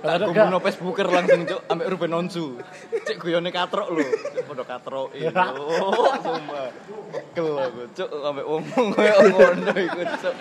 Tak 0.05 0.29
kumpulno 0.29 0.61
Facebooker 0.61 1.09
langsung 1.09 1.41
cuk 1.49 1.61
ambek 1.73 1.89
Ruben 1.89 2.13
Onsu. 2.13 2.61
Cek 2.93 3.17
guyone 3.17 3.49
katrok 3.49 3.89
lho. 3.89 4.05
Padha 4.45 4.61
katroke 4.61 5.17
lho. 5.17 5.29
Sumpah. 6.25 6.69
Pegel 7.09 7.49
aku 7.57 7.81
cuk 7.97 8.09
ambek 8.13 8.45
ngomong 8.45 8.85
koyo 8.93 9.15
ngono 9.33 9.73
iku 9.73 10.01
cuk. 10.21 10.35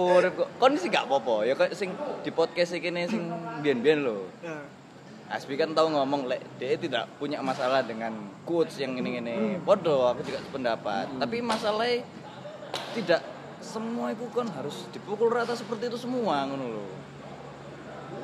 Urip 0.00 0.32
kok 0.32 0.48
kon 0.56 0.72
sih 0.80 0.88
gak 0.88 1.04
apa-apa 1.08 1.44
ya 1.44 1.52
kayak 1.56 1.76
sing 1.76 1.92
di 2.24 2.32
podcast 2.32 2.72
iki 2.72 2.88
sing 3.04 3.28
biyen-biyen 3.60 4.00
lho. 4.00 4.24
ya. 4.40 4.56
Asbi 5.28 5.60
kan 5.60 5.76
tahu 5.76 5.92
ngomong 5.92 6.24
lek 6.24 6.40
dia 6.56 6.80
tidak 6.80 7.04
punya 7.20 7.44
masalah 7.44 7.84
dengan 7.84 8.16
quotes 8.48 8.80
yang 8.80 8.96
ini-ini. 8.96 9.60
Podo 9.60 10.08
aku 10.08 10.24
juga 10.24 10.40
sependapat. 10.40 11.20
Tapi 11.20 11.44
masalahnya 11.44 12.00
tidak 12.96 13.20
semua 13.66 14.14
itu 14.14 14.24
kan 14.30 14.46
harus 14.54 14.86
dipukul 14.94 15.28
rata 15.28 15.58
seperti 15.58 15.90
itu 15.90 15.98
semua 15.98 16.46
ngono 16.46 16.64
lho. 16.70 16.84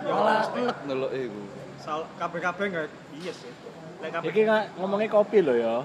Malah 0.06 0.46
enek 0.54 0.78
lho 0.86 1.08
iku. 1.10 1.42
soal 1.82 2.06
KBKB 2.14 2.58
enggak 2.70 2.86
iya 3.18 3.34
sih 3.34 3.50
Lek 3.98 4.14
KB 4.14 4.22
Iki 4.30 4.40
nggak 4.46 4.64
ngomongin 4.78 5.10
kopi 5.10 5.38
loh 5.42 5.56
ya. 5.58 5.76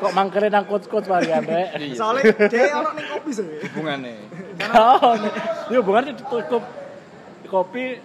Kok 0.00 0.12
mangkere 0.16 0.48
nang 0.48 0.64
coach-coach 0.64 1.04
varian 1.04 1.44
rek. 1.44 1.76
Iya. 1.76 1.96
soalnya 1.96 2.32
dia 2.48 2.72
orang 2.72 2.96
ning 2.96 3.06
kopi 3.12 3.30
sih 3.36 3.44
hubungane. 3.68 4.14
Oh, 4.72 5.12
ini 5.68 5.76
hubungannya 5.76 6.12
ditutup 6.16 6.64
kopi 7.44 8.00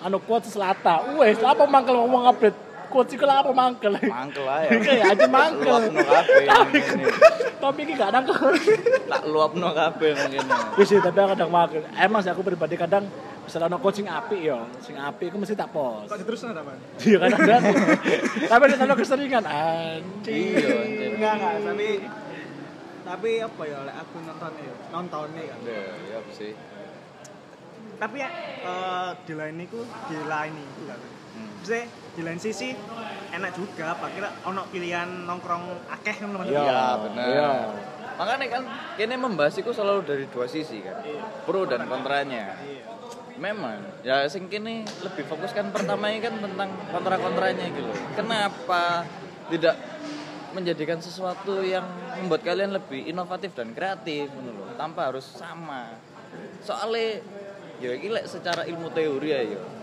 anu 0.00 0.16
kuat 0.24 0.48
selata. 0.48 1.04
Wes, 1.20 1.40
apa 1.44 1.68
mangkel 1.68 2.00
ngomong 2.00 2.32
update 2.32 2.69
coach 2.90 3.14
iku 3.14 3.24
lah 3.24 3.40
apa 3.40 3.50
mangkel. 3.50 3.94
Mangkel 3.96 4.44
ae. 4.44 4.66
Kayak 4.76 5.06
aja 5.14 5.26
mangkel. 5.26 5.74
Luapno 5.86 6.02
kabeh 6.02 6.42
ngene. 6.82 7.06
Tapi 7.56 7.80
iki 7.80 7.92
gak 7.94 8.10
nangkel. 8.10 8.36
Tak 9.06 9.22
luapno 9.24 9.68
kabeh 9.70 10.10
ngene. 10.12 10.38
Wis 10.74 10.86
sih, 10.86 10.98
tapi 10.98 11.16
aku 11.16 11.30
kadang 11.32 11.48
mangkel. 11.48 11.82
Emang 11.94 12.20
sih 12.20 12.28
aku 12.28 12.42
pribadi 12.42 12.74
kadang 12.74 13.06
misalnya 13.40 13.66
ono 13.68 13.78
coaching 13.78 14.06
api 14.06 14.36
yo, 14.44 14.62
sing 14.78 14.94
api 14.94 15.26
aku 15.26 15.38
mesti 15.38 15.54
tak 15.54 15.70
pos. 15.70 16.06
kok 16.06 16.14
diterusno 16.16 16.50
ta 16.50 16.62
Bang 16.62 16.78
Iya 16.98 17.18
kan 17.18 17.30
ada. 17.34 17.56
Tapi 18.46 18.62
ada 18.62 18.76
selalu 18.76 18.94
keseringan 18.96 19.42
anjing. 19.42 20.54
Iya, 20.54 20.70
anjir. 20.78 21.10
enggak 21.14 21.32
enggak 21.34 21.54
tapi 21.64 21.88
tapi 23.02 23.30
apa 23.42 23.62
ya 23.64 23.78
lek 23.82 23.96
aku 23.98 24.16
nonton 24.22 24.52
ya 24.54 24.74
nontonnya 24.88 25.42
kan 25.48 25.58
Ya, 25.66 25.82
ya 25.82 26.16
apa 26.22 26.30
sih? 26.30 26.52
tapi 27.98 28.16
ya 28.16 28.28
eh, 28.62 29.08
di 29.20 29.34
lain 29.34 29.56
itu 29.58 29.80
di 30.06 30.16
lain 30.22 30.54
itu 30.54 30.82
kan 30.86 31.00
Hmm. 31.30 31.46
Di 32.20 32.28
lain 32.28 32.36
sisi 32.36 32.76
enak 33.32 33.56
juga 33.56 33.96
pak 33.96 34.12
kira 34.12 34.28
ono 34.44 34.68
pilihan 34.68 35.24
nongkrong 35.24 35.88
akeh 35.88 36.20
kan 36.20 36.28
teman 36.28 36.44
Iya. 36.44 36.60
Iya, 36.60 36.84
benar. 37.00 37.24
Iya. 37.32 37.50
Makanya 38.20 38.46
kan 38.52 38.62
kini 39.00 39.16
membahas 39.16 39.56
itu 39.56 39.72
selalu 39.72 40.04
dari 40.04 40.24
dua 40.28 40.44
sisi 40.44 40.84
kan. 40.84 41.00
Pro 41.48 41.64
dan 41.64 41.88
kontranya. 41.88 42.60
iya 42.60 42.84
Memang, 43.40 44.04
ya 44.04 44.28
sing 44.28 44.52
kini 44.52 44.84
lebih 45.00 45.24
fokus 45.24 45.56
kan 45.56 45.72
pertamanya 45.72 46.28
kan 46.28 46.44
tentang 46.44 46.76
kontra-kontranya 46.92 47.72
gitu. 47.72 47.88
Kenapa 48.12 49.08
tidak 49.48 49.80
menjadikan 50.52 51.00
sesuatu 51.00 51.64
yang 51.64 51.88
membuat 52.20 52.44
kalian 52.44 52.76
lebih 52.76 53.00
inovatif 53.08 53.56
dan 53.56 53.72
kreatif 53.72 54.28
gitu 54.28 54.50
loh, 54.52 54.76
tanpa 54.76 55.08
harus 55.08 55.24
sama. 55.24 55.96
Soalnya 56.60 57.24
ya 57.80 57.96
iki 57.96 58.12
lek 58.12 58.28
secara 58.28 58.68
ilmu 58.68 58.92
teori 58.92 59.28
ya 59.32 59.40
ya. 59.56 59.79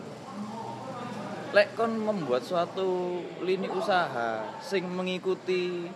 Lek 1.55 1.73
kon 1.73 1.95
membuat 1.95 2.43
suatu 2.43 3.19
lini 3.39 3.71
usaha 3.71 4.43
sing 4.59 4.83
mengikuti 4.83 5.87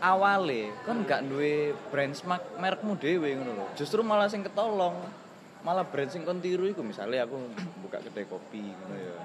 awale 0.00 0.72
kon 0.82 1.04
gak 1.04 1.28
duwe 1.28 1.76
brand 1.90 2.14
smak 2.14 2.56
merekmu 2.56 2.96
dhewe 2.96 3.36
ngono 3.36 3.52
lho. 3.54 3.66
Justru 3.76 4.00
malah 4.00 4.26
sing 4.26 4.40
ketolong. 4.40 4.96
Malah 5.60 5.84
brand 5.84 6.08
sing 6.08 6.22
kon 6.22 6.40
tiru 6.40 6.64
iku 6.64 6.80
misalnya 6.80 7.28
aku 7.28 7.36
buka 7.78 8.00
kedai 8.00 8.24
kopi 8.24 8.64
ngono 8.64 8.96
ya. 8.96 9.16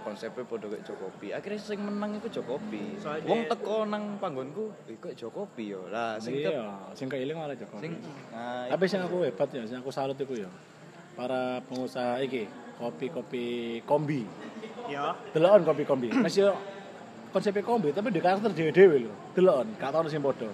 Konsepnya 0.00 0.48
podo 0.48 0.72
kayak 0.72 0.80
Jokopi. 0.80 1.28
Akhirnya 1.36 1.60
sing 1.60 1.76
menang 1.76 2.16
iku 2.16 2.32
Jokopi. 2.32 2.96
Soalnya- 2.96 3.28
Wong 3.28 3.44
teko 3.44 3.84
nang 3.84 4.16
panggonku, 4.16 4.72
"Eh 4.88 4.96
kok 4.96 5.12
Jokopi 5.12 5.76
yo." 5.76 5.92
Lah 5.92 6.16
sing 6.16 6.40
ke 6.40 6.48
Iya, 6.48 6.72
sing 6.96 7.04
keiling 7.04 7.36
malah 7.36 7.52
Joko. 7.52 7.76
sing 7.84 8.00
nah, 8.32 8.64
Tapi 8.64 8.84
sing 8.88 9.04
aku 9.04 9.28
hebat 9.28 9.52
ya, 9.52 9.60
sing 9.68 9.76
aku 9.76 9.92
salut 9.92 10.16
iku 10.16 10.32
ya. 10.32 10.48
Para 11.12 11.60
pengusaha 11.68 12.16
iki, 12.24 12.48
kopi-kopi 12.80 13.44
kombi. 13.84 14.24
Ya 14.90 15.14
Delokon 15.32 15.62
kopi 15.62 15.82
kombi. 15.86 16.08
Mas 16.24 16.34
yo 16.34 16.54
konsepnya 17.30 17.62
kombi 17.62 17.94
tapi 17.94 18.10
di 18.10 18.18
karakter 18.18 18.50
dhewe-dhewe 18.50 18.96
lho. 19.06 19.12
Delokon, 19.38 19.68
gak 19.78 19.90
tau 19.94 20.06
sing 20.10 20.20
padha. 20.20 20.50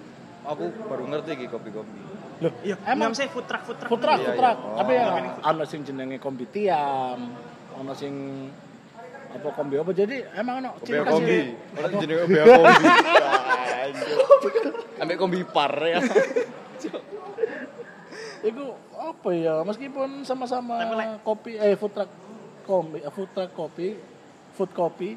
aku 0.47 0.71
baru 0.87 1.03
ngerti 1.11 1.35
iki 1.35 1.51
kopi-kopi. 1.51 1.99
Loh, 2.39 2.53
iya 2.63 2.79
emang 2.87 3.11
saya 3.11 3.27
food 3.27 3.43
truck 3.49 3.67
food 3.67 3.75
truck 3.81 3.89
food 3.91 3.99
truck, 3.99 4.19
food 4.23 4.37
truck. 4.39 4.57
Oh. 4.63 4.79
Tapi 4.79 4.93
ya 4.95 5.07
ana 5.43 5.65
sing 5.67 5.83
jenenge 5.83 6.21
kombi 6.23 6.47
tiam, 6.47 7.35
ana 7.75 7.91
sing 7.91 8.47
apa 9.27 9.47
kombi 9.51 9.75
apa 9.75 9.91
jadi 9.91 10.23
emang 10.39 10.63
ana 10.63 10.69
ciri 10.85 11.03
khas 11.03 11.13
kombi. 11.19 11.35
ya. 11.35 11.83
Orang 11.83 11.91
jenenge 11.99 12.21
obea 12.23 12.43
kombi. 12.47 12.85
Ambek 15.03 15.17
kombi 15.19 15.39
par 15.43 15.73
ya. 15.83 15.99
Iku 18.47 18.65
apa 18.95 19.29
ya 19.33 19.65
meskipun 19.65 20.21
sama-sama 20.21 20.77
kopi 21.25 21.57
eh 21.57 21.73
food 21.73 21.91
truck 21.91 22.11
kopi, 22.67 22.97
eh, 23.01 23.11
food 23.11 23.29
truck 23.33 23.51
kopi, 23.57 23.97
food 24.57 24.73
kopi, 24.73 25.13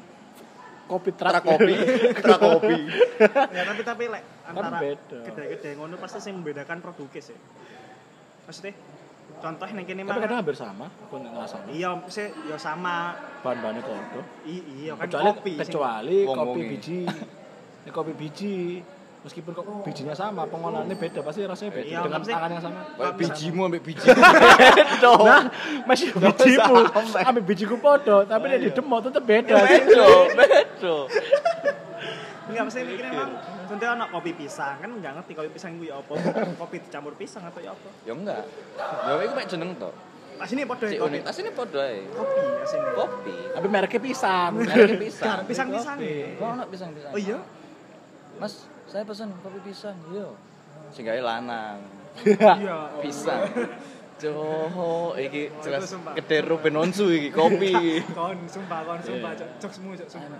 kopi 0.85 1.09
truck 1.11 1.33
Tra 1.33 1.41
kopi, 1.41 1.73
tra 2.15 2.37
kopi. 2.37 2.77
ya 3.49 3.63
tapi 3.65 3.81
tapi 3.81 4.03
lek 4.07 4.23
antara 4.45 4.77
beda. 4.77 5.19
kedai-kedai 5.25 5.73
ngono 5.73 5.97
pasti 5.97 6.21
sing 6.21 6.37
membedakan 6.37 6.77
produknya 6.77 7.21
sih 7.23 7.37
maksudnya 8.43 8.73
contoh 9.41 9.65
yang 9.65 9.81
Tapi 9.81 10.03
mah 10.03 10.15
kadang 10.19 10.37
hampir 10.37 10.53
sama, 10.53 10.85
aku 10.85 11.17
ngerasa. 11.17 11.65
iya 11.71 11.89
sih 12.05 12.29
ya 12.45 12.57
sama 12.57 13.17
Bahan-bahannya 13.41 13.81
kodo. 13.81 14.21
I- 14.45 14.65
iya 14.79 14.93
kan 14.93 15.09
Kecuali 15.09 15.25
kopi 15.33 15.53
kecuali 15.57 16.17
kopi 16.23 16.61
biji. 16.67 16.99
Ini 17.81 17.89
kopi 17.89 18.11
biji. 18.13 18.57
Meskipun 19.21 19.53
kok 19.53 19.65
bijinya 19.85 20.17
sama, 20.17 20.49
pengolahannya 20.49 20.97
beda, 20.97 21.21
pasti 21.21 21.45
rasanya 21.45 21.71
beda 21.77 21.93
Iya, 21.93 21.99
dengan 22.09 22.21
tangan 22.25 22.49
yang 22.57 22.63
sama. 22.65 22.79
Kayak 22.97 23.15
bijimu 23.21 23.61
ambek 23.69 23.81
biji. 23.85 24.07
Nah, 25.01 25.45
masih 25.85 26.09
bijimu, 26.17 26.77
ambil 27.21 27.43
bijiku 27.45 27.75
podo, 27.77 28.25
tapi 28.25 28.49
dia 28.49 28.59
di 28.65 28.73
demo 28.73 28.97
tetap 28.97 29.21
beda. 29.21 29.61
Bedo, 29.61 30.09
bedo. 30.33 30.95
Enggak 32.49 32.63
mesti 32.67 32.79
mikirnya 32.83 33.11
emang 33.15 33.31
contohnya 33.69 33.91
ono 33.95 34.05
kopi 34.11 34.31
pisang 34.35 34.75
kan 34.83 34.89
enggak 34.91 35.11
ngerti 35.15 35.31
kopi 35.39 35.49
pisang 35.55 35.71
itu 35.79 35.87
ya 35.87 36.03
apa. 36.03 36.13
kopi 36.59 36.75
dicampur 36.83 37.13
pisang 37.15 37.43
atau 37.47 37.61
ya 37.63 37.71
apa. 37.71 37.89
Ya 38.03 38.13
enggak. 38.17 38.43
Ya 39.07 39.11
iku 39.23 39.33
mek 39.37 39.47
jeneng 39.47 39.69
to. 39.79 39.89
Asine 40.41 40.65
Cek 40.65 40.89
ya 40.89 40.99
kopi. 41.05 41.17
Asine 41.21 41.49
padha 41.53 41.81
ae. 41.85 42.01
Kopi 42.11 42.41
asine. 42.65 42.89
Kopi. 42.97 43.35
Tapi 43.55 43.67
mereknya 43.69 44.01
pisang. 44.01 44.51
Merek 44.57 44.99
pisang. 44.99 45.37
Pisang-pisang. 45.45 45.97
Kok 46.41 46.47
ono 46.49 46.63
pisang-pisang? 46.67 47.11
Oh 47.13 47.19
iya. 47.21 47.37
Mas, 48.41 48.65
saya 48.91 49.07
pesan 49.07 49.31
kopi 49.39 49.59
pisang. 49.63 49.95
Iya. 50.11 50.27
Sing 50.91 51.07
gawe 51.07 51.21
lanang. 51.23 51.79
Iya. 52.27 52.99
Pisang. 52.99 53.47
Joho, 54.21 55.17
iki 55.17 55.49
jelas 55.65 55.89
kedai 56.13 56.45
Ruben 56.45 56.75
Onsu 56.77 57.07
iki 57.09 57.31
kopi. 57.31 58.03
Kon 58.19 58.37
sumpah 58.45 58.83
kon 58.83 58.99
sumpah 58.99 59.31
Iya. 59.33 59.47
Cok. 59.47 59.49
jokesmu 59.63 59.95
Cok, 59.95 60.09
sumpah. 60.11 60.39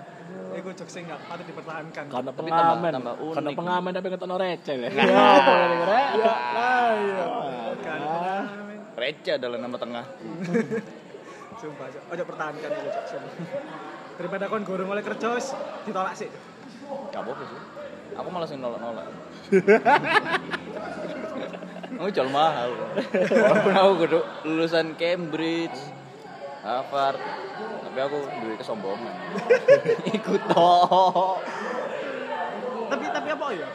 Iku 0.52 0.70
jokes 0.76 0.92
sing 0.92 1.08
enggak 1.08 1.24
patut 1.26 1.48
dipertahankan. 1.48 2.04
Karena 2.12 2.32
pengamen, 2.36 2.92
karena 3.34 3.52
pengamen 3.56 3.92
tapi 3.96 4.08
ngetokno 4.12 4.36
receh 4.36 4.76
ya. 4.76 4.90
Ya, 4.92 5.02
apa 5.40 5.52
kira-kira? 5.56 6.02
Lah 6.20 6.88
iya. 6.94 7.26
Kan. 7.82 8.00
Ah. 8.04 8.44
Receh 9.00 9.34
adalah 9.40 9.58
nama 9.64 9.78
tengah. 9.80 10.06
Sumpah 11.64 11.88
Cok. 11.88 12.04
Ojo 12.14 12.24
pertahankan 12.28 12.70
iku 12.70 12.90
Cok. 12.92 13.06
sumpah. 13.16 13.34
Daripada 14.20 14.44
kon 14.52 14.62
gorong 14.68 14.92
oleh 14.92 15.02
kerja 15.02 15.28
wis 15.40 15.56
ditolak 15.88 16.14
sih. 16.14 16.28
Cok. 16.30 17.16
Gak 17.16 17.24
apa-apa 17.24 17.44
sih. 17.48 17.81
Aku 18.18 18.28
malah 18.28 18.48
sing 18.48 18.60
nolak-nolak. 18.60 19.08
Aku 22.02 22.10
jual 22.10 22.34
mahal. 22.34 22.74
Walaupun 23.14 23.74
aku 23.78 23.92
kudu 24.02 24.20
lulusan 24.50 24.98
Cambridge, 24.98 25.78
Harvard, 26.66 27.22
tapi 27.86 28.00
aku 28.02 28.18
duwe 28.42 28.58
kesombongan. 28.58 29.14
Ikut 30.18 30.42
toh. 30.50 31.38
Tapi 32.90 33.06
tapi 33.06 33.30
apa 33.30 33.46
ya? 33.54 33.70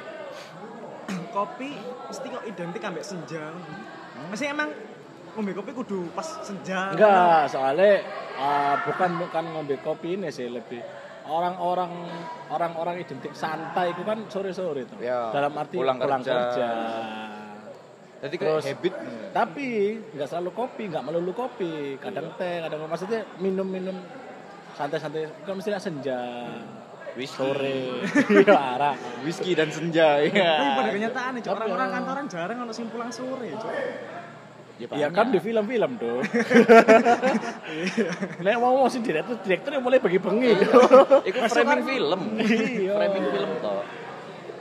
kopi 1.37 1.71
mesti 2.09 2.27
kok 2.33 2.45
identik 2.49 2.83
ambek 2.83 3.05
senja. 3.05 3.53
Mesti 4.33 4.45
emang 4.49 4.73
ngombe 5.37 5.53
kopi 5.53 5.71
kudu 5.77 6.09
pas 6.17 6.25
senja. 6.41 6.97
Enggak, 6.97 7.53
soalnya 7.53 8.01
uh, 8.41 8.75
bukan 8.89 9.11
bukan 9.21 9.45
ngombe 9.53 9.77
kopi 9.85 10.17
ini 10.17 10.33
sih 10.33 10.49
lebih 10.49 10.81
orang-orang 11.27 11.93
orang-orang 12.49 12.95
identik 12.99 13.33
santai 13.33 13.91
itu 13.91 14.03
kan 14.03 14.25
sore-sore 14.27 14.87
tuh. 14.87 14.99
Ya, 14.99 15.31
Dalam 15.31 15.53
arti 15.55 15.77
pulang 15.77 15.99
pulang, 15.99 16.23
kerja. 16.23 16.35
kerja. 16.51 16.69
Jadi 18.17 18.35
kayak 18.35 18.53
Terus- 18.59 18.67
habit. 18.73 18.95
Tapi 19.31 19.67
nggak 20.17 20.29
selalu 20.29 20.51
kopi, 20.51 20.83
nggak 20.89 21.05
melulu 21.05 21.33
kopi. 21.33 22.01
Kadang 22.01 22.33
teh, 22.35 22.65
kadang 22.65 22.89
maksudnya 22.89 23.21
minum-minum 23.37 23.97
santai-santai. 24.73 25.29
Kan 25.45 25.55
mesti 25.55 25.71
senja, 25.77 26.21
Whisky. 27.13 27.37
sore, 27.37 28.01
iya 28.41 28.57
arah. 28.57 28.97
Whisky 29.21 29.53
dan 29.53 29.69
senja. 29.69 30.17
Tapi 30.21 30.33
pada 30.33 30.89
Iya. 30.89 30.95
kenyataan 30.97 31.31
nih, 31.37 31.43
orang-orang 31.45 31.89
kantoran 31.93 32.25
jarang 32.27 32.59
ono 32.65 32.73
sing 32.73 32.89
pulang 32.89 33.13
sore, 33.13 33.53
Cok. 33.53 33.73
Iya 34.77 35.09
kan 35.09 35.33
di 35.33 35.41
film-film 35.41 35.97
tuh. 35.97 36.21
Nek 38.45 38.57
mau 38.61 38.77
mau 38.77 38.89
sih 38.93 39.01
direktur, 39.01 39.41
direktur 39.41 39.73
yang 39.73 39.85
mulai 39.85 39.97
bagi-bengi. 39.97 40.53
Iku 41.25 41.39
framing 41.53 41.83
film. 41.89 42.21
Iya. 42.45 42.93
Framing 42.93 43.25
film 43.33 43.51
toh. 43.65 43.83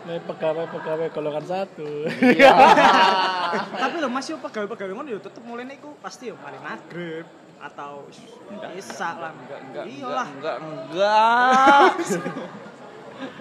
Nek 0.07 0.19
pegawai-pegawai 0.23 1.07
golongan 1.11 1.45
satu. 1.45 2.07
Iya. 2.23 2.53
Tapi 3.83 3.95
lo 3.99 4.07
masih 4.07 4.39
pegawai-pegawai 4.39 4.93
ngono 4.95 5.09
yo 5.11 5.19
tetep 5.19 5.43
mulai 5.43 5.67
iku 5.75 5.99
pasti 5.99 6.31
yo 6.31 6.39
mari 6.39 6.63
maghrib 6.63 7.27
atau 7.59 8.07
isa 8.77 9.09
lah. 9.19 9.31
Enggak, 9.35 9.59
enggak, 9.67 9.83
Iyalah. 9.89 10.27
enggak, 10.31 10.57
enggak. 10.63 11.91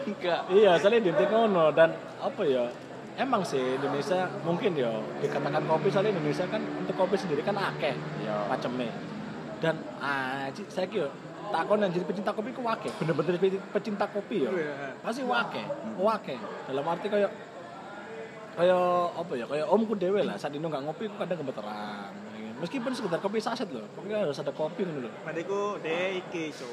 Enggak. 0.06 0.40
iya, 0.54 0.78
soalnya 0.78 1.02
identik 1.02 1.26
ngono 1.34 1.74
dan 1.74 1.98
apa 2.22 2.42
ya? 2.46 2.70
Emang 3.14 3.46
sih 3.46 3.78
Indonesia 3.78 4.26
mungkin 4.42 4.74
ya 4.74 4.90
dikatakan 5.22 5.62
kopi 5.70 5.86
soalnya 5.86 6.18
Indonesia 6.18 6.44
kan 6.50 6.58
untuk 6.82 6.94
kopi 6.98 7.14
sendiri 7.14 7.46
kan 7.46 7.54
akeh 7.54 7.94
Iya. 8.26 8.50
macamnya. 8.50 8.90
Dan 9.62 9.78
ah 10.02 10.50
saya 10.50 10.90
kira 10.90 11.06
takon 11.54 11.78
yang 11.78 11.94
jadi 11.94 12.04
pecinta 12.04 12.34
kopi 12.34 12.50
ku 12.50 12.66
akeh, 12.66 12.90
bener-bener 12.98 13.38
pecinta 13.70 14.10
kopi 14.10 14.44
ya. 14.44 14.50
Iya. 14.50 14.74
Pasti 14.98 15.22
akeh, 15.22 15.66
akeh. 15.94 16.38
Dalam 16.66 16.84
arti 16.90 17.06
kayak 17.06 17.30
kayak 18.54 18.86
apa 19.18 19.32
ya 19.34 19.44
kayak 19.50 19.66
omku 19.66 19.94
dewe 19.98 20.22
lah 20.22 20.38
saat 20.38 20.54
ini 20.54 20.62
nggak 20.62 20.86
ngopi 20.86 21.10
aku 21.10 21.16
kadang 21.18 21.42
gemeteran 21.42 22.10
meskipun 22.62 22.94
sekedar 22.94 23.18
kopi 23.18 23.42
saset 23.42 23.66
loh 23.74 23.82
pokoknya 23.98 24.22
harus 24.22 24.38
ada 24.38 24.54
kopi 24.54 24.86
gitu 24.86 25.02
loh 25.02 25.12
Mari 25.26 25.42
iku 25.42 25.82
de 25.82 26.22
iki, 26.22 26.54
Cok. 26.54 26.70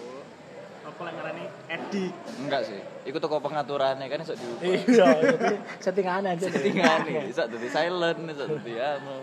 Apa 0.92 1.02
lek 1.02 1.14
ngarani 1.16 1.44
edik. 1.68 2.14
Enggak 2.38 2.62
sih. 2.68 2.80
Iku 3.04 3.18
toko 3.18 3.40
pengaturannya 3.40 4.06
kan 4.06 4.20
iso 4.20 4.36
diubah. 4.36 4.62
iya 4.62 5.08
itu 5.18 5.48
settingannya 5.80 6.30
aja 6.36 6.46
Settingan 6.48 7.00
nih, 7.04 7.26
iso 7.28 7.42
dadi 7.44 7.68
silent, 7.68 8.20
iso 8.28 8.44
dadi 8.46 8.74
anu. 8.76 9.18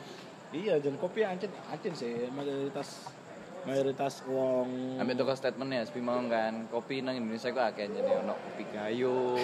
iya 0.48 0.74
dan 0.76 0.96
kopi 0.96 1.20
ancen 1.22 1.52
ancen 1.68 1.92
sih 1.92 2.24
mayoritas 2.28 3.12
mayoritas 3.60 4.24
wong 4.24 4.96
Ambil 4.96 5.12
toko 5.14 5.36
statementnya, 5.36 5.84
sepi 5.84 6.00
mau 6.00 6.16
kan, 6.24 6.64
kopi 6.66 7.04
nang 7.04 7.14
Indonesia 7.14 7.52
kok 7.52 7.68
akeh 7.68 7.84
jadi 7.86 8.16
ono 8.16 8.32
kopi 8.32 8.64
gayo, 8.66 9.36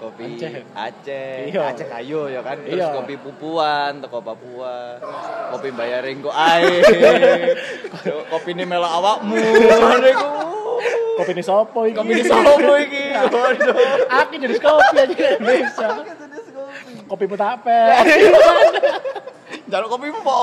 kopi 0.00 0.40
Aceh. 0.40 0.64
Aceh, 0.72 1.52
Iya. 1.52 1.60
Aceh 1.68 1.86
gayo 1.86 2.26
ya 2.26 2.40
kan, 2.40 2.56
terus 2.58 2.80
Iya. 2.80 2.88
kopi 2.90 3.14
Pupuan, 3.14 4.00
toko 4.00 4.18
Papua, 4.18 4.96
kopi 5.52 5.68
bayaring 5.70 6.24
kok 6.24 6.32
ae, 6.32 6.80
kopi 8.32 8.50
ini 8.50 8.64
melok 8.64 8.92
awakmu, 8.96 9.36
niku. 10.00 10.28
kopi 11.20 11.36
ini 11.36 11.44
sopo 11.44 11.84
iki 11.84 11.96
Kopi 12.00 12.12
ini 12.16 12.24
sopo 12.24 12.72
iki? 12.80 13.04
Waduh. 13.36 13.76
aku 14.08 14.32
jadi 14.40 14.56
kopi 14.56 14.96
aja 14.96 15.28
Indonesia 15.36 15.88
kopi 17.04 17.24
putape 17.28 17.80
Jaluk 19.70 19.88
kopi 19.90 20.10
po. 20.10 20.30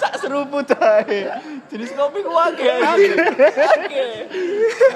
Sak 0.00 0.24
seruput 0.24 0.64
ae. 0.80 1.28
Jenis 1.68 1.92
kopi 1.92 2.24
ku 2.24 2.32
akeh 2.32 2.80
akeh. 2.80 3.12
Akeh. 3.52 4.12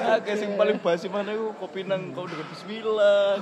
Akeh 0.01 0.35
sing 0.37 0.57
paling 0.57 0.81
basi 0.81 1.05
mana 1.05 1.37
iku 1.37 1.53
kopi 1.61 1.85
nang 1.85 2.09
kau 2.17 2.25
dengan 2.25 2.49
bismillah. 2.49 3.37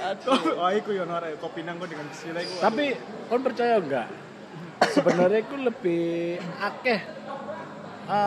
Aduh. 0.00 0.60
Oh, 0.60 0.70
iku 0.72 0.96
yo 0.96 1.04
norek 1.04 1.36
kopi 1.44 1.60
nang 1.60 1.76
kok 1.76 1.92
dengan 1.92 2.08
bismillah 2.08 2.40
iku. 2.40 2.54
tapi 2.64 2.96
kon 3.28 3.44
percaya 3.44 3.76
enggak 3.80 4.08
sebenarnya 4.88 5.44
itu 5.44 5.56
lebih 5.60 6.40
akeh 6.56 7.00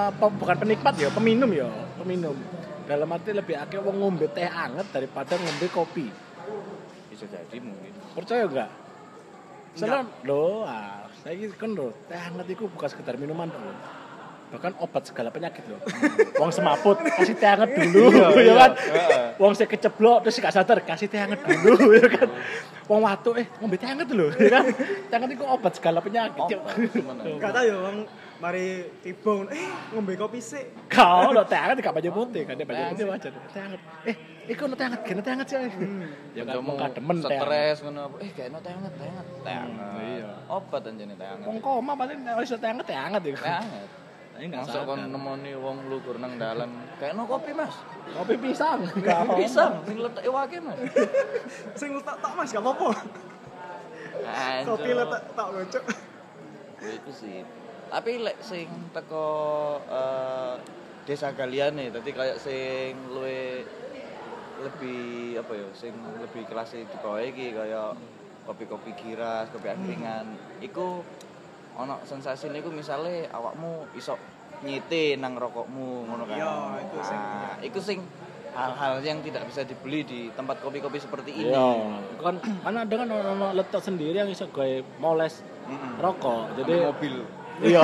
pe- 0.10 0.36
bukan 0.36 0.56
penikmat 0.58 0.94
ya 0.96 1.10
peminum 1.10 1.50
ya 1.52 1.68
peminum 1.98 2.36
dalam 2.84 3.08
arti 3.10 3.32
lebih 3.32 3.56
akeh 3.58 3.80
wong 3.80 3.96
ngombe 4.00 4.28
teh 4.28 4.44
anget 4.44 4.88
daripada 4.92 5.36
ngombe 5.36 5.68
kopi 5.70 6.08
Bisa 7.08 7.26
jadi 7.26 7.58
mungkin. 7.60 7.94
percaya 8.12 8.44
enggak 8.44 8.70
Soalnya 9.74 10.06
lo, 10.22 10.62
ah, 10.70 11.10
saya 11.18 11.34
ini 11.34 11.50
kan 11.50 11.74
lo, 11.74 11.90
teh 12.06 12.14
hangat 12.14 12.46
itu 12.46 12.70
bukan 12.70 12.86
sekedar 12.86 13.18
minuman 13.18 13.50
loh. 13.50 13.74
Bahkan 14.54 14.78
obat 14.78 15.10
segala 15.10 15.34
penyakit 15.34 15.66
loh. 15.66 15.82
Wong 16.42 16.54
semaput, 16.54 17.02
kasih 17.02 17.34
teh 17.34 17.50
hangat 17.50 17.74
dulu, 17.74 18.14
ya 18.38 18.54
kan? 18.54 18.72
Wong 19.42 19.58
saya 19.58 19.66
keceblok, 19.66 20.22
terus 20.22 20.38
gak 20.38 20.54
sadar, 20.54 20.78
kasih 20.86 21.10
teh 21.10 21.18
hangat 21.18 21.42
dulu, 21.42 21.74
ya 21.98 22.06
kan? 22.06 22.30
Wong 22.86 23.02
watu, 23.02 23.34
eh, 23.34 23.50
ngombe 23.58 23.82
teh 23.82 23.90
hangat 23.90 24.06
dulu, 24.06 24.30
ya 24.38 24.62
kan? 24.62 24.66
Teh 24.78 25.16
hangat 25.18 25.34
itu 25.34 25.42
obat 25.42 25.74
segala 25.74 26.06
penyakit. 26.06 26.38
Oh? 26.38 27.38
Gak 27.42 27.52
tau 27.58 27.66
yo 27.66 27.76
wong 27.82 27.98
mari 28.44 28.92
tiba 29.00 29.48
eh 29.56 29.72
ngombe 29.96 30.20
kopi 30.20 30.44
sik. 30.44 30.92
Kau 30.92 31.32
lo 31.32 31.48
teh 31.48 31.56
hangat 31.56 31.80
gak 31.80 31.96
baju 31.96 32.10
putih, 32.12 32.44
kan? 32.44 32.60
Dia 32.60 32.68
baju 32.68 32.84
putih 32.92 33.06
wajar. 33.08 33.32
Teh 33.32 33.62
hangat, 33.64 33.82
eh, 34.04 34.16
iku 34.52 34.68
no 34.68 34.76
teh 34.76 34.84
hangat, 34.84 35.02
gini 35.08 35.22
teh 35.24 35.32
hangat 35.32 35.48
sih. 35.48 35.58
Ya 36.36 36.44
kan, 36.44 36.60
mau 36.60 36.76
kademen 36.76 37.24
teh 37.24 37.32
hangat. 37.32 37.48
stres 37.48 37.78
ngono 37.88 38.00
apa? 38.12 38.16
Eh 38.20 38.30
kayaknya 38.36 38.60
teh 38.60 38.72
hangat, 38.76 38.94
teh 39.00 39.08
hangat. 39.08 39.26
Teh 39.32 39.56
hangat. 39.56 39.96
iya. 40.04 40.32
Obat 40.52 40.84
anjene 40.84 41.16
teh 41.16 41.28
hangat. 41.32 41.48
Wong 41.48 41.58
koma 41.64 41.96
paling 41.96 42.20
harus 42.28 42.52
teh 42.52 42.68
hangat, 42.68 42.84
teh 42.84 42.98
hangat 43.00 43.22
ya. 43.24 43.32
Teh 43.40 43.56
hangat. 43.64 43.90
Ini 44.34 44.46
nggak 44.50 44.66
Masuk 44.66 44.82
kon 44.90 44.98
sadar. 44.98 45.14
nemoni 45.14 45.52
wong 45.56 45.78
lugur 45.88 46.16
nang 46.20 46.34
dalan. 46.36 46.70
Kayaknya 47.00 47.24
kopi, 47.24 47.52
Mas. 47.56 47.76
Kopi 48.12 48.36
pisang. 48.42 48.80
Pisang 49.40 49.74
sing 49.88 49.98
letek 50.04 50.26
wake, 50.28 50.58
Mas. 50.60 50.80
Sing 51.80 51.90
letak 51.96 52.18
tak 52.20 52.32
Mas 52.36 52.50
gak 52.52 52.66
apa-apa. 52.66 52.90
Kopi 54.68 54.90
letak 54.92 55.22
tak. 55.32 55.48
Ya, 56.84 56.92
itu 57.00 57.12
sih 57.16 57.63
Tapi 57.94 58.18
lek 58.18 58.42
sing 58.42 58.66
teko 58.90 59.28
eh, 59.86 60.56
desa 61.06 61.30
kalian 61.30 61.78
nih, 61.78 61.94
tadi 61.94 62.10
kayak 62.10 62.42
sing 62.42 62.98
luwe 63.06 63.62
lebih 64.66 65.38
apa 65.38 65.54
ya, 65.54 65.68
sing 65.78 65.94
lebih 66.18 66.50
kelas 66.50 66.74
di 66.74 66.98
bawah 66.98 67.22
iki 67.22 67.54
kayak 67.54 67.94
kopi-kopi 68.44 68.98
giras, 68.98 69.46
kopi 69.54 69.70
angkringan. 69.70 70.26
Iku 70.58 71.06
ono 71.74 72.02
sensasi 72.02 72.50
niku 72.50 72.74
misale 72.74 73.30
awakmu 73.30 73.86
iso 73.94 74.18
nyite 74.64 75.14
nang 75.14 75.38
rokokmu 75.38 76.10
ngono 76.10 76.26
kan. 76.26 76.38
Iya, 76.38 76.54
iku 76.82 76.98
sing- 77.00 77.30
Nah, 77.30 77.56
iku 77.62 77.80
sing 77.80 78.00
hal-hal 78.54 79.02
yang 79.02 79.22
tidak 79.22 79.46
bisa 79.46 79.62
dibeli 79.62 80.02
di 80.02 80.20
tempat 80.32 80.62
kopi-kopi 80.62 80.98
seperti 80.98 81.30
ini. 81.36 81.54
Iya, 81.54 81.70
kan 82.18 82.42
kan 82.42 82.74
ada 82.76 82.94
kan 82.96 83.06
ono 83.06 83.54
letok 83.54 83.82
sendiri 83.82 84.18
yang 84.18 84.30
iso 84.30 84.50
gawe 84.50 84.82
moles 84.98 85.46
Mm-mm. 85.70 86.02
rokok. 86.02 86.58
Jadi 86.58 86.74
Jadi 86.74 86.86
mobil. 86.90 87.16
Iya. 87.62 87.82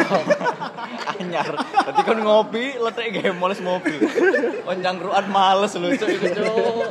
anyar. 1.20 1.54
Dadi 1.60 2.02
kon 2.02 2.20
ngopi 2.24 2.80
letek 2.80 3.08
gawe 3.20 3.32
moles 3.38 3.62
mobil. 3.62 4.00
Kon 4.66 4.80
cangkruan 4.82 5.26
males 5.30 5.76
cuk 5.76 6.10
iku 6.10 6.28
cuk. 6.34 6.90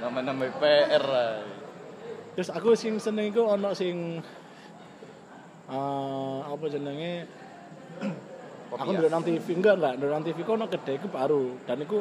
Nama-nama 0.00 0.48
PR. 0.56 1.06
Terus 2.32 2.48
aku 2.48 2.72
sing 2.72 2.96
seneng 2.96 3.28
iku 3.28 3.44
ono 3.44 3.76
sing 3.76 4.24
eh 5.72 6.38
apa 6.44 6.64
jenenge 6.68 7.24
aku 8.72 8.92
ya? 8.92 8.98
ndelok 8.98 9.10
nang 9.12 9.24
TV 9.24 9.46
enggak 9.56 9.74
enggak 9.80 9.92
ndelok 9.96 10.12
nang 10.12 10.24
TV 10.24 10.38
kok 10.44 10.56
ono 10.56 10.66
kedai 10.68 10.94
iku 11.00 11.08
baru 11.08 11.44
dan 11.64 11.76
iku 11.80 11.98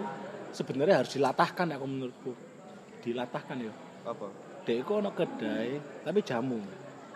sebenarnya 0.51 1.03
harus 1.03 1.11
dilatahkan 1.15 1.67
aku 1.75 1.85
menurutku. 1.87 2.31
Dilatahkan 3.01 3.55
ya. 3.59 3.73
apa? 4.07 4.27
Dek 4.63 4.77
iku 4.87 5.03
ono 5.03 5.11
kedai 5.11 5.69
tapi 6.03 6.19
jamu. 6.23 6.59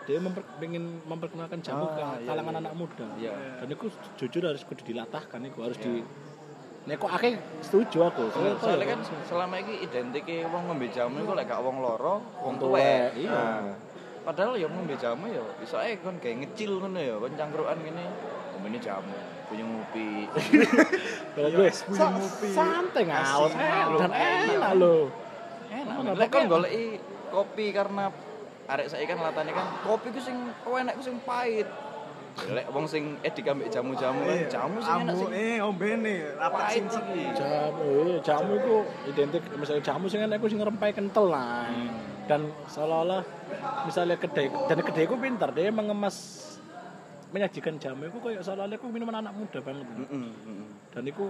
Dia 0.06 0.18
memper, 0.18 0.42
pengen 0.56 1.02
memperkenalkan 1.02 1.58
jamu 1.60 1.90
ke 1.90 1.98
Ah, 1.98 2.14
iya, 2.16 2.30
kalangan 2.30 2.52
iya. 2.52 2.60
anak 2.62 2.72
muda. 2.72 3.06
Iya. 3.18 3.34
Dan 3.58 3.68
itu 3.68 3.86
jujur 4.16 4.42
harus 4.44 4.62
kudu 4.62 4.82
dilatahkan 4.84 5.40
iku 5.44 5.58
harus 5.62 5.78
di 5.78 6.06
Nek 6.86 7.02
kok 7.02 7.10
akeh 7.10 7.34
setuju 7.60 7.98
aku. 8.06 8.30
Soalnya, 8.30 8.52
apa 8.52 8.62
Soalnya 8.62 8.86
ya, 8.86 8.92
kan 8.94 9.00
selama 9.26 9.54
ini 9.58 9.74
identike 9.82 10.46
wong 10.46 10.70
ngombe 10.70 10.86
jamu 10.86 11.18
iku 11.18 11.34
lek 11.34 11.50
gak 11.50 11.58
wong 11.58 11.82
loro, 11.82 12.22
wong 12.40 12.54
tuwek. 12.56 12.78
tuwek, 12.78 13.10
iya. 13.18 13.34
Nah, 13.34 13.74
Padahal 14.22 14.54
ya 14.54 14.66
ngombe 14.66 14.94
jamu 14.94 15.26
ya 15.26 15.42
iso 15.58 15.76
ae 15.76 15.98
kon 15.98 16.18
kayak 16.18 16.46
ngecil 16.46 16.78
ngono 16.78 16.98
ya, 16.98 17.18
kon 17.18 17.34
cangkruan 17.34 17.78
ngene. 17.82 18.06
Ngombe 18.54 18.78
jamu, 18.78 19.18
punya 19.50 19.64
ngopi. 19.66 20.10
Kalau 21.34 21.48
Iya, 21.50 21.58
gue 21.58 21.70
sa- 21.74 22.14
ngopi. 22.14 22.48
santai 22.54 23.02
eh, 23.02 23.22
lho. 23.84 23.98
dan 23.98 24.12
enak 24.14 24.72
loh. 24.78 25.02
Enak. 25.66 26.14
Lek 26.14 26.28
kon 26.30 26.44
goleki 26.46 26.84
kopi 27.28 27.66
karena 27.74 28.04
arek 28.66 28.86
saiki 28.86 29.06
kan 29.06 29.18
latane 29.22 29.50
kan 29.50 29.66
kopi 29.82 30.10
ku 30.10 30.20
sing 30.20 30.36
enak 30.62 30.94
ku 30.98 31.02
sing 31.02 31.16
pahit. 31.22 31.68
Lek 32.36 32.68
wong 32.68 32.84
sing 32.84 33.16
edik 33.24 33.48
ambek 33.48 33.72
jamu-jamu 33.72 34.20
kan 34.28 34.36
Iya. 34.36 34.48
jamu 34.52 34.76
sing 34.84 34.96
enak 35.08 35.14
sing 35.16 35.30
eh 35.32 35.56
ombene 35.64 36.14
pahit 36.36 36.84
sing. 36.92 37.04
Jamu, 37.32 37.88
iya, 38.12 38.16
jamu 38.20 38.52
itu 38.60 38.74
identik 39.08 39.42
misalnya 39.56 39.82
jamu 39.82 40.04
sing 40.04 40.20
enak 40.20 40.36
iku 40.36 40.46
sing 40.52 40.60
ngerempai 40.60 40.92
kental 40.92 41.32
lah. 41.32 41.64
Dan 42.28 42.52
seolah-olah 42.68 43.22
misalnya 43.88 44.20
kedai 44.20 44.52
dan 44.68 44.78
kedai 44.84 45.08
ku 45.08 45.16
pintar 45.16 45.54
dia 45.56 45.72
mengemas 45.72 46.44
menyajikan 47.32 47.80
jamu 47.80 48.12
itu 48.12 48.18
kayak 48.20 48.44
seolah-olah 48.44 48.76
aku 48.76 48.86
minuman 48.92 49.24
anak 49.24 49.32
muda 49.32 49.58
banget. 49.64 49.86
Heeh, 49.96 50.28
heeh. 50.28 50.68
Dan 50.92 51.02
itu 51.08 51.24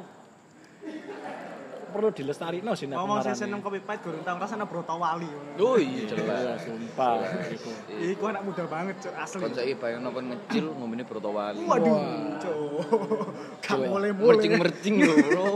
perlu 1.96 2.12
dilestarino 2.12 2.76
sih 2.76 2.85
nek 2.85 3.00
ngomong 3.00 3.24
pengarane. 3.24 3.40
seneng 3.40 3.61
kopi 3.64 3.80
pahit 3.80 4.04
gurung 4.04 4.20
tau 4.20 4.37
rasane 4.37 4.68
broto 4.68 4.94
wali 4.94 5.24
Oh 5.56 5.80
iya 5.80 6.04
Iya, 6.04 6.12
jelas. 6.12 6.61
sumpah 6.61 7.16
iku. 8.04 8.22
anak 8.28 8.42
muda 8.44 8.64
banget 8.68 9.00
cuk 9.00 9.14
asli 9.16 9.40
Kon 9.40 9.52
saiki 9.56 9.74
bayangno 9.74 10.12
kon 10.12 10.28
ngecil 10.28 10.66
ngombene 10.70 11.09
broto 11.09 11.32
wali. 11.32 11.64
waduh 11.64 11.96
cuk 12.37 12.56
gak 13.64 13.78
mulai-mulai 13.80 14.28
Mercing-mercing 14.37 14.94
lho, 15.00 15.14
Bro. 15.16 15.48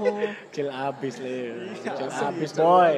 Cil 0.48 0.68
abis 0.72 1.14
le. 1.20 1.36
Cil 1.76 2.08
asli, 2.08 2.24
abis 2.24 2.50
boy. 2.56 2.94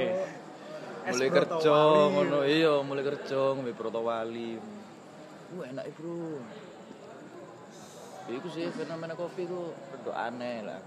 Mulai 1.03 1.29
kerja 1.35 1.79
ngono 2.15 2.39
iya 2.47 2.75
mulai 2.79 3.03
kerja 3.03 3.59
ngombe 3.59 3.75
broto 3.75 4.01
wali 4.01 4.55
wah 5.53 5.67
enak 5.67 5.91
bro 5.99 6.39
Iku 8.23 8.47
sih 8.49 8.71
fenomena 8.71 9.19
kopi 9.19 9.45
ku 9.45 9.75
rada 9.91 10.31
aneh 10.31 10.63
lah. 10.63 10.79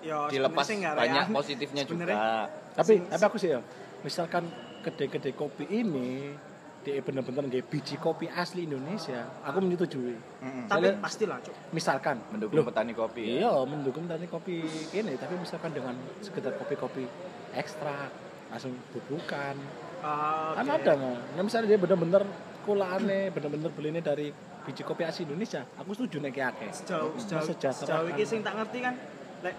Ya 0.00 0.18
Dilepas 0.26 0.66
banyak 0.66 1.26
positifnya 1.30 1.82
Sebenarnya 1.84 2.16
juga. 2.16 2.32
Tapi 2.72 2.92
tapi 3.06 3.24
aku 3.24 3.36
sih 3.36 3.50
ya, 3.50 3.60
misalkan 4.00 4.44
kedai-kedai 4.80 5.32
kopi 5.32 5.64
ini 5.66 6.32
dia 6.80 6.96
bener-bener 6.98 7.44
nggak 7.44 7.68
biji 7.68 7.96
kopi 7.96 8.24
asli 8.26 8.64
Indonesia, 8.64 9.28
aku 9.42 9.60
menyetujui. 9.60 10.16
Heeh. 10.16 10.64
tapi 10.64 10.88
Soalnya- 10.88 10.96
pastilah 10.98 11.38
cuk 11.38 11.52
Misalkan, 11.70 12.16
Mendukung 12.30 12.56
loh, 12.56 12.64
petani 12.64 12.92
kopi. 12.92 13.20
ya. 13.20 13.32
iya 13.38 13.52
mendukung 13.62 14.04
tadi 14.06 14.24
kopi 14.24 14.64
ini, 14.90 15.12
tapi 15.14 15.36
misalkan 15.36 15.70
dengan 15.70 15.92
sekedar 16.18 16.56
kopi-kopi 16.56 17.04
ekstrak, 17.52 18.08
langsung 18.48 18.72
bubukan, 18.90 19.60
Ah, 20.00 20.56
kan 20.56 20.64
oke. 20.64 20.80
ada 20.80 20.92
nggak? 20.94 21.16
Nah, 21.36 21.42
misalnya 21.44 21.68
dia 21.68 21.78
bener-bener 21.78 22.22
kulaannya, 22.62 23.28
bener-bener 23.28 23.68
belinya 23.70 24.00
dari 24.02 24.32
biji 24.62 24.80
kopi 24.80 25.04
asli 25.04 25.24
Indonesia, 25.26 25.60
aku 25.74 25.92
setuju 25.92 26.16
nek 26.18 26.32
akeh. 26.32 26.70
sejauh 26.70 27.12
sejauh 27.14 27.44
Sejahtera 27.44 27.76
sejauh 27.82 28.06
kan. 28.06 28.14
ini 28.14 28.24
sing 28.24 28.40
tak 28.40 28.56
ngerti 28.56 28.78
kan 28.80 28.94
lek 29.42 29.54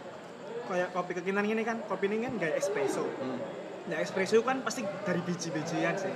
kayak 0.71 0.89
kopi 0.89 1.11
kekinan 1.13 1.43
gini 1.43 1.61
kan 1.61 1.83
kopi 1.83 2.07
ini 2.07 2.23
kan 2.23 2.33
gak 2.37 2.55
espresso 2.55 3.03
Hmm. 3.03 3.39
nah 3.83 3.97
espresso 3.97 4.39
kan 4.39 4.63
pasti 4.63 4.81
dari 5.03 5.19
biji-bijian 5.19 5.95
sih 5.95 6.13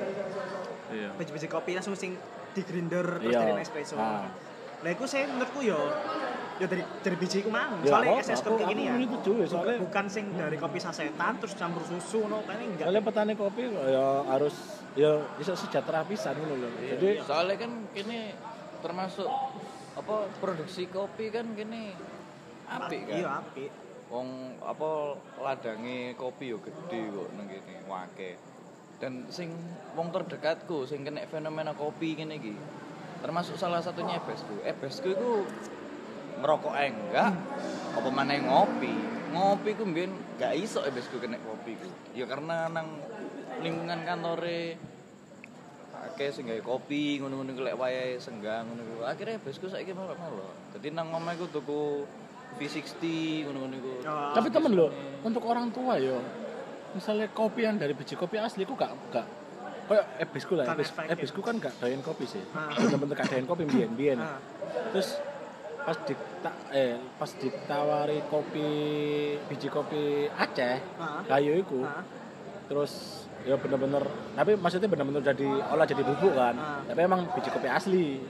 Iya. 0.88 1.12
biji-biji 1.14 1.48
kopi 1.48 1.74
langsung 1.74 1.94
sing 1.94 2.16
di 2.50 2.62
grinder 2.62 3.20
terus 3.20 3.30
Iya. 3.30 3.40
dari 3.44 3.60
espresso 3.60 3.96
Ah. 3.96 4.32
nah 4.78 4.90
itu 4.90 5.04
saya 5.04 5.28
menurutku 5.28 5.60
yo 5.60 5.80
ya 6.56 6.66
dari 6.66 6.84
dari 7.02 7.16
biji 7.18 7.44
ku 7.44 7.52
mang 7.52 7.84
Ya, 7.84 7.92
soalnya 7.92 8.16
aku- 8.16 8.32
es 8.32 8.40
kopi 8.40 8.64
gini 8.66 8.84
aku 8.88 9.32
ya 9.36 9.46
soalnya- 9.46 9.82
bukan 9.82 10.06
sing 10.08 10.26
dari 10.32 10.56
kopi 10.56 10.80
sasetan 10.80 11.34
terus 11.36 11.52
campur 11.54 11.84
susu 11.84 12.24
no 12.24 12.40
kayaknya 12.42 12.66
enggak 12.66 12.86
Soalnya 12.86 13.04
petani 13.04 13.34
kopi 13.36 13.62
ya 13.68 14.08
harus 14.26 14.56
ya 14.96 15.12
bisa 15.36 15.52
sejahtera 15.54 16.08
pisan 16.08 16.32
ngono 16.34 16.56
lho. 16.56 16.70
Jadi 16.88 17.10
Soalnya 17.20 17.56
kan 17.60 17.72
kini 17.92 18.32
termasuk 18.80 19.28
apa 19.94 20.16
produksi 20.40 20.88
kopi 20.88 21.28
kan 21.28 21.44
kini 21.52 21.92
apik 22.66 23.02
kan. 23.04 23.16
iya 23.16 23.30
apik 23.38 23.72
Wong 24.06 24.62
apa 24.62 25.18
ladange 25.42 26.14
kopi 26.14 26.54
yo 26.54 26.62
gede 26.62 27.10
kok 27.10 27.30
nang 27.34 27.50
kene 27.50 27.76
wake. 27.90 28.38
Dan 29.02 29.28
sing 29.34 29.50
wong 29.98 30.14
terdekatku 30.14 30.86
sing 30.86 31.02
kena 31.02 31.26
fenomena 31.26 31.74
kopi 31.74 32.14
kene 32.14 32.38
iki. 32.38 32.54
Termasuk 33.26 33.58
salah 33.58 33.82
satunya 33.82 34.22
Ebesku. 34.22 34.62
Ebesku 34.62 35.10
iku 35.10 35.50
ngerokok 36.38 36.74
ae 36.78 36.94
enggak, 36.94 37.34
apa 37.98 38.10
maneh 38.14 38.46
ngopi. 38.46 38.94
Ngopi 39.34 39.74
ku 39.74 39.84
mbiyen 39.90 40.14
gak 40.38 40.54
iso 40.54 40.86
Ebesku 40.86 41.18
kena 41.18 41.42
kopi 41.42 41.74
ku. 41.74 41.90
Ya 42.14 42.30
karena 42.30 42.70
nang 42.70 43.02
lingkungan 43.66 44.06
kantore 44.06 44.78
akeh 45.96 46.30
sing 46.30 46.46
gawe 46.46 46.62
kopi 46.62 47.18
ngono-ngono 47.18 47.58
lek 47.58 47.76
wayahe 47.76 48.22
senggang 48.22 48.70
ngono. 48.70 49.02
Akhire 49.10 49.42
Ebesku 49.42 49.66
saiki 49.66 49.98
malah-malah. 49.98 50.78
Dadi 50.78 50.94
nang 50.94 51.10
omah 51.10 51.34
iku 51.34 51.50
tuku 51.50 52.06
V60 52.56 53.04
ngono-ngono 53.44 53.76
iku. 53.76 53.92
Oh, 54.04 54.32
tapi 54.32 54.48
temen 54.50 54.72
loh 54.72 54.90
untuk 55.22 55.44
orang 55.44 55.68
tua 55.70 55.96
yo 55.98 56.20
misalnya 56.92 57.28
kopi 57.28 57.62
yang 57.62 57.76
dari 57.76 57.92
biji 57.92 58.16
kopi 58.16 58.38
asli 58.38 58.64
ku 58.64 58.72
gak 58.74 58.96
gak 59.10 59.28
kayak 59.86 60.06
ebesku 60.18 60.56
lah 60.56 60.66
efeknya. 60.72 61.14
ebesku 61.14 61.40
kan 61.40 61.60
gak 61.60 61.76
doyan 61.78 62.00
kopi 62.00 62.24
sih 62.26 62.40
Ah. 62.52 62.72
bener-bener 62.74 63.14
gak 63.14 63.28
doyan 63.30 63.46
kopi 63.46 63.64
biyen 63.66 63.92
biyen 63.94 64.18
Ah. 64.18 64.40
terus 64.90 65.20
pas 65.78 65.94
di 66.02 66.16
eh 66.72 66.96
pas 67.14 67.30
ditawari 67.30 68.24
kopi 68.26 68.68
biji 69.46 69.68
kopi 69.68 70.26
Aceh 70.32 70.80
Ah. 70.96 71.22
kayu 71.28 71.60
iku 71.60 71.84
Ah. 71.84 72.02
terus 72.66 73.26
ya 73.44 73.54
bener-bener 73.56 74.02
tapi 74.34 74.56
maksudnya 74.56 74.88
bener-bener 74.88 75.22
jadi 75.22 75.46
olah 75.70 75.86
jadi 75.86 76.02
bubuk 76.02 76.34
kan 76.34 76.56
Ah. 76.56 76.80
tapi 76.82 77.00
emang 77.02 77.28
biji 77.30 77.52
kopi 77.52 77.68
asli 77.68 78.24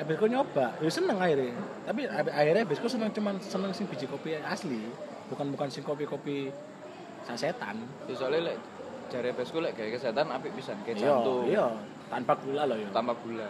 Nah, 0.00 0.08
Ebesku 0.08 0.32
nyoba, 0.32 0.72
ya 0.80 0.88
seneng 0.88 1.20
akhirnya. 1.20 1.52
Tapi 1.84 2.08
akhirnya 2.08 2.64
Ebesku 2.64 2.88
seneng 2.88 3.12
cuman 3.12 3.36
seneng 3.36 3.68
sing 3.76 3.84
biji 3.84 4.08
kopi 4.08 4.32
asli, 4.32 4.88
bukan 5.28 5.52
bukan 5.52 5.68
sing 5.68 5.84
kopi-kopi 5.84 6.48
sasetan. 7.28 7.84
Ya 8.08 8.16
soalnya 8.16 8.48
lek 8.48 8.56
jare 9.12 9.36
Ebesku 9.36 9.60
lek 9.60 9.76
gawe 9.76 9.92
kesehatan 9.92 10.32
apik 10.32 10.56
pisan 10.56 10.80
kayak 10.88 11.04
Iya, 11.04 11.04
jantung. 11.04 11.44
iya, 11.44 11.68
tanpa 12.08 12.32
gula 12.40 12.64
loh 12.64 12.80
ya. 12.80 12.88
Tambah 12.96 13.12
gula. 13.20 13.44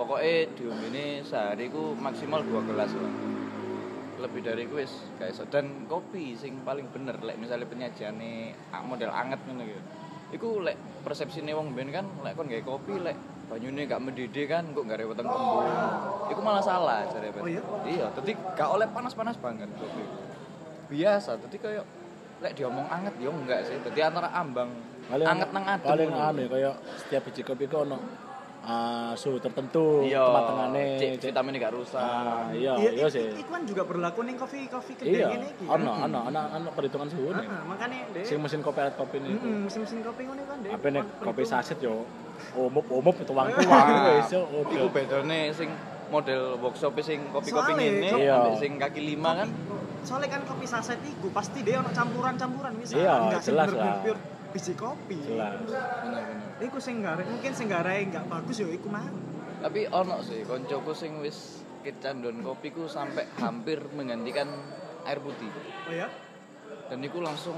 Pokoknya 0.00 0.48
diombene 0.56 1.20
sehari 1.20 1.68
ku 1.68 1.92
maksimal 1.92 2.40
dua 2.40 2.64
gelas 2.64 2.96
lah. 2.96 3.12
Lebih 4.16 4.48
dari 4.48 4.64
ku 4.64 4.80
wis 4.80 5.12
gak 5.20 5.28
iso. 5.28 5.44
Dan 5.44 5.84
kopi 5.84 6.32
sing 6.40 6.64
paling 6.64 6.88
bener 6.88 7.20
lek 7.20 7.36
misalnya 7.36 7.68
penyajiane 7.68 8.56
ah, 8.72 8.80
model 8.80 9.12
anget 9.12 9.44
ya. 9.44 9.80
Iku 10.32 10.64
lek 10.64 11.04
persepsine 11.04 11.52
wong 11.52 11.76
ben 11.76 11.92
kan 11.92 12.08
lek 12.24 12.32
kon 12.32 12.48
gawe 12.48 12.64
kopi 12.64 12.96
lek 12.96 13.35
banyune 13.46 13.86
gak 13.86 14.02
mendidih 14.02 14.46
kan 14.50 14.66
kok 14.74 14.82
gak 14.86 14.98
reweteng 14.98 15.26
kembung. 15.26 15.66
Iku 16.30 16.40
malah 16.42 16.62
salah 16.62 17.06
jare 17.10 17.30
Oh 17.38 17.46
iya? 17.46 17.62
Iya, 17.86 18.06
dadi 18.14 18.32
gak 18.34 18.68
oleh 18.68 18.86
panas-panas 18.90 19.38
banget. 19.38 19.70
Biasa, 20.90 21.38
dadi 21.38 21.56
kayak 21.58 21.84
lek 22.42 22.52
diomong 22.58 22.86
anget 22.90 23.14
ya 23.22 23.30
enggak 23.30 23.60
sih. 23.64 23.78
Dadi 23.80 24.00
antara 24.02 24.28
ambang 24.34 24.96
Paling 25.06 25.26
anget 25.26 25.48
nang 25.54 25.64
adem. 25.70 25.86
paling 25.86 26.10
aneh 26.10 26.46
kayak 26.50 26.74
setiap 26.98 27.22
biji 27.30 27.46
kopi 27.46 27.70
ku 27.70 27.86
ono 27.86 27.98
ah, 28.66 29.14
suhu 29.14 29.38
tertentu 29.38 30.02
Iya. 30.02 30.26
tempat 30.26 30.44
vitamin 31.22 31.54
gak 31.56 31.72
rusak. 31.72 31.96
Ah, 31.96 32.50
iya 32.50 32.74
Iya, 32.74 32.90
iya 32.92 33.06
sih 33.06 33.30
Iku 33.32 33.46
kan 33.48 33.62
juga 33.62 33.82
berlaku 33.82 34.20
nih 34.22 34.34
kopi-kopi 34.34 34.92
iya 35.06 35.30
kedai 35.30 35.36
ini 35.36 35.46
iki. 35.48 35.64
kan. 35.64 35.78
ono 35.78 35.90
ono 36.02 36.18
ono 36.26 36.40
ono 36.52 36.68
perhitungan 36.70 37.06
suhu 37.06 37.30
nih 37.30 37.46
Heeh, 37.46 37.62
makanya 37.64 37.98
deh. 38.10 38.24
sing 38.24 38.38
mesin 38.38 38.60
kopi 38.60 38.78
alat 38.80 38.94
kopi 38.94 39.16
ini 39.18 39.30
Heeh, 39.32 39.56
mesin-mesin 39.62 39.98
kopi 40.02 40.22
ngono 40.24 40.42
kan 40.44 40.58
deh. 40.60 40.70
apa 40.72 40.86
nih 40.88 41.00
on- 41.00 41.10
kopi 41.22 41.42
saset 41.42 41.78
yo 41.78 42.02
umup 42.54 42.86
umup 42.90 43.16
tuang 43.22 43.48
tuang 43.48 43.66
Wah, 43.66 43.86
wis 44.18 44.28
yo 44.28 44.42
Iku 44.44 44.58
udah 44.68 44.90
bedane 44.90 45.40
sing 45.52 45.70
model 46.06 46.42
workshop 46.58 46.92
sing 47.00 47.22
kopi-kopi 47.30 47.70
ngene 47.72 48.10
Iya. 48.16 48.34
ambek 48.40 48.54
sing 48.58 48.72
kaki 48.76 49.00
lima 49.00 49.30
kan. 49.36 49.48
Soalnya 50.02 50.28
kan 50.28 50.42
kopi 50.44 50.62
saset 50.64 50.98
iku 51.02 51.30
pasti 51.30 51.62
dia 51.62 51.78
ono 51.78 51.90
campuran-campuran 51.90 52.72
misal. 52.74 52.94
Iya, 52.96 53.14
sing 53.36 53.54
jelas 53.54 53.70
lah. 53.72 53.98
Biji 54.56 54.72
kopi. 54.72 55.16
jelas. 55.20 55.60
Iku 56.64 56.80
sing 56.80 57.04
gare, 57.04 57.28
mungkin 57.28 57.52
sing 57.52 57.68
gare 57.68 58.00
enggak 58.00 58.24
bagus 58.24 58.56
yo 58.64 58.72
iku 58.72 58.88
mah. 58.88 59.04
Tapi 59.60 59.84
ono 59.92 60.24
sih 60.24 60.40
koncoku 60.48 60.96
sing 60.96 61.20
wis 61.20 61.60
kecanduan 61.84 62.40
kopi 62.40 62.72
ku 62.72 62.88
sampai 62.88 63.28
hampir 63.36 63.84
menggantikan 63.92 64.48
air 65.04 65.20
putih. 65.20 65.52
Oh 65.86 65.92
ya? 65.92 66.08
Dan 66.88 67.04
iku 67.04 67.20
langsung 67.20 67.56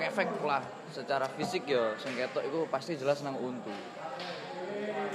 ngefek 0.00 0.40
lah 0.40 0.64
secara 0.88 1.28
fisik 1.36 1.68
ya 1.68 1.92
sing 2.00 2.16
ketok 2.16 2.48
iku 2.48 2.64
pasti 2.72 2.96
jelas 2.96 3.20
nang 3.20 3.36
untu. 3.36 3.70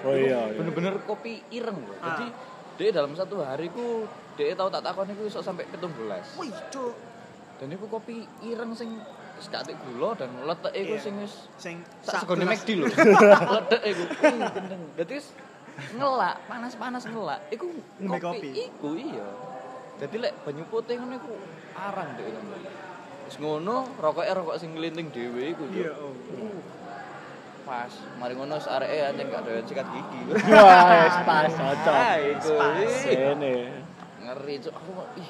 oh 0.05 0.15
iya 0.15 0.53
iya. 0.53 0.55
Bener-bener 0.55 1.01
kopi 1.03 1.41
ireng 1.49 1.81
loh. 1.81 1.97
Ah. 1.99 2.13
Jadi 2.13 2.27
dia 2.79 2.89
dalam 2.93 3.17
satu 3.17 3.41
hari 3.41 3.73
ku 3.73 4.05
dia 4.37 4.55
tahu 4.55 4.69
tak 4.71 4.85
takon 4.85 5.09
iku 5.11 5.27
iso 5.27 5.41
sampai 5.41 5.67
17. 5.73 6.39
Wih, 6.39 6.53
cuk. 6.71 6.95
Dan 7.59 7.75
iku 7.75 7.91
kopi 7.91 8.23
ireng 8.47 8.71
sing 8.71 8.95
wis 9.39 9.47
gak 9.47 9.63
gula 9.71 10.11
dan 10.19 10.29
letek 10.43 10.73
iku 10.75 10.93
Iya. 10.93 11.01
sing 11.01 11.13
wis 11.23 11.33
Sing 11.55 11.75
sak 12.03 12.27
segone. 12.27 12.43
McD 12.43 12.69
lho. 12.75 12.85
Ledek 13.55 13.81
iku. 13.87 14.03
Wih, 14.19 14.35
gendeng. 14.51 14.81
Dadi 14.99 15.15
ngelak, 15.95 16.35
panas-panas 16.45 17.03
ngelak. 17.07 17.39
Iku 17.49 17.71
Ngombe 18.03 18.19
kopi, 18.19 18.51
kopi. 18.51 18.67
iku 18.67 18.89
iya. 18.99 19.27
Dadi 19.95 20.15
lek 20.19 20.33
banyu 20.43 20.63
putih 20.67 20.99
ngono 20.99 21.15
iku 21.15 21.33
arang 21.73 22.19
dek 22.19 22.27
kan. 22.35 22.43
Wis 23.25 23.35
ngono 23.39 23.75
rokoke 23.95 24.27
rokok 24.27 24.59
sing 24.59 24.75
nglinting 24.75 25.07
dhewe 25.15 25.55
iku. 25.55 25.63
Iya, 25.71 25.95
oh. 25.95 26.11
Pas, 27.63 27.93
mari 28.17 28.33
ngono 28.33 28.57
areke 28.57 28.97
anjing 29.07 29.27
gak 29.29 29.41
doyan 29.45 29.63
sikat 29.63 29.87
gigi. 29.93 30.19
wah 30.51 31.21
pas 31.29 31.47
cocok 31.47 31.93
Ah, 31.95 32.17
iku. 32.17 32.55
Ini 33.07 33.55
Ngeri 34.19 34.55
cuk 34.59 34.73
aku 34.75 34.89
kok, 34.99 35.07
ih 35.15 35.29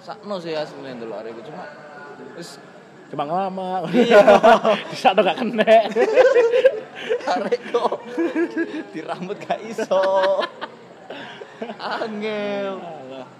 sakno 0.00 0.40
sih 0.40 0.56
asline 0.56 0.96
ndelok 0.96 1.20
arek 1.20 1.44
cuma 1.44 1.66
wis 2.38 2.56
cuma 3.10 3.26
lama 3.26 3.84
bisa 4.90 5.10
tuh 5.16 5.22
gak 5.26 5.38
kena 5.42 5.66
arek 7.34 7.60
kok 7.74 7.98
di 8.94 9.00
rambut 9.02 9.36
gak 9.42 9.60
iso. 9.66 10.40
Angel. 11.76 12.80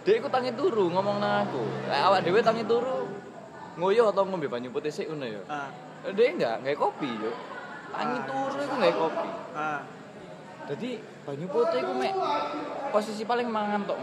Dek 0.05 0.21
iku 0.21 0.29
tangi 0.29 0.53
turu 0.53 0.93
ngomong 0.93 1.17
nang 1.21 1.49
aku. 1.49 1.63
Lek 1.89 2.01
awak 2.05 2.21
dhewe 2.25 2.41
tangi 2.45 2.65
turu 2.69 3.09
ngoyo 3.81 4.13
atau 4.13 4.29
ngombe 4.29 4.51
banyu 4.51 4.69
putih 4.69 4.93
sik 4.93 5.09
ngono 5.09 5.25
ya. 5.25 5.41
Ah, 5.49 5.69
Dek 6.05 6.37
enggak, 6.37 6.61
enggak 6.61 6.77
kopi 6.77 7.09
yo. 7.09 7.33
Tangi 7.95 8.19
turu 8.29 8.59
iku 8.61 8.75
enggak 8.77 8.97
kopi. 8.97 9.29
ah. 9.57 9.81
Jadi 10.69 10.91
banyu 11.25 11.47
putih 11.49 11.79
iku 11.81 11.93
mek 11.97 12.13
posisi 12.93 13.23
paling 13.25 13.49
mangan 13.49 13.89
tok. 13.89 13.99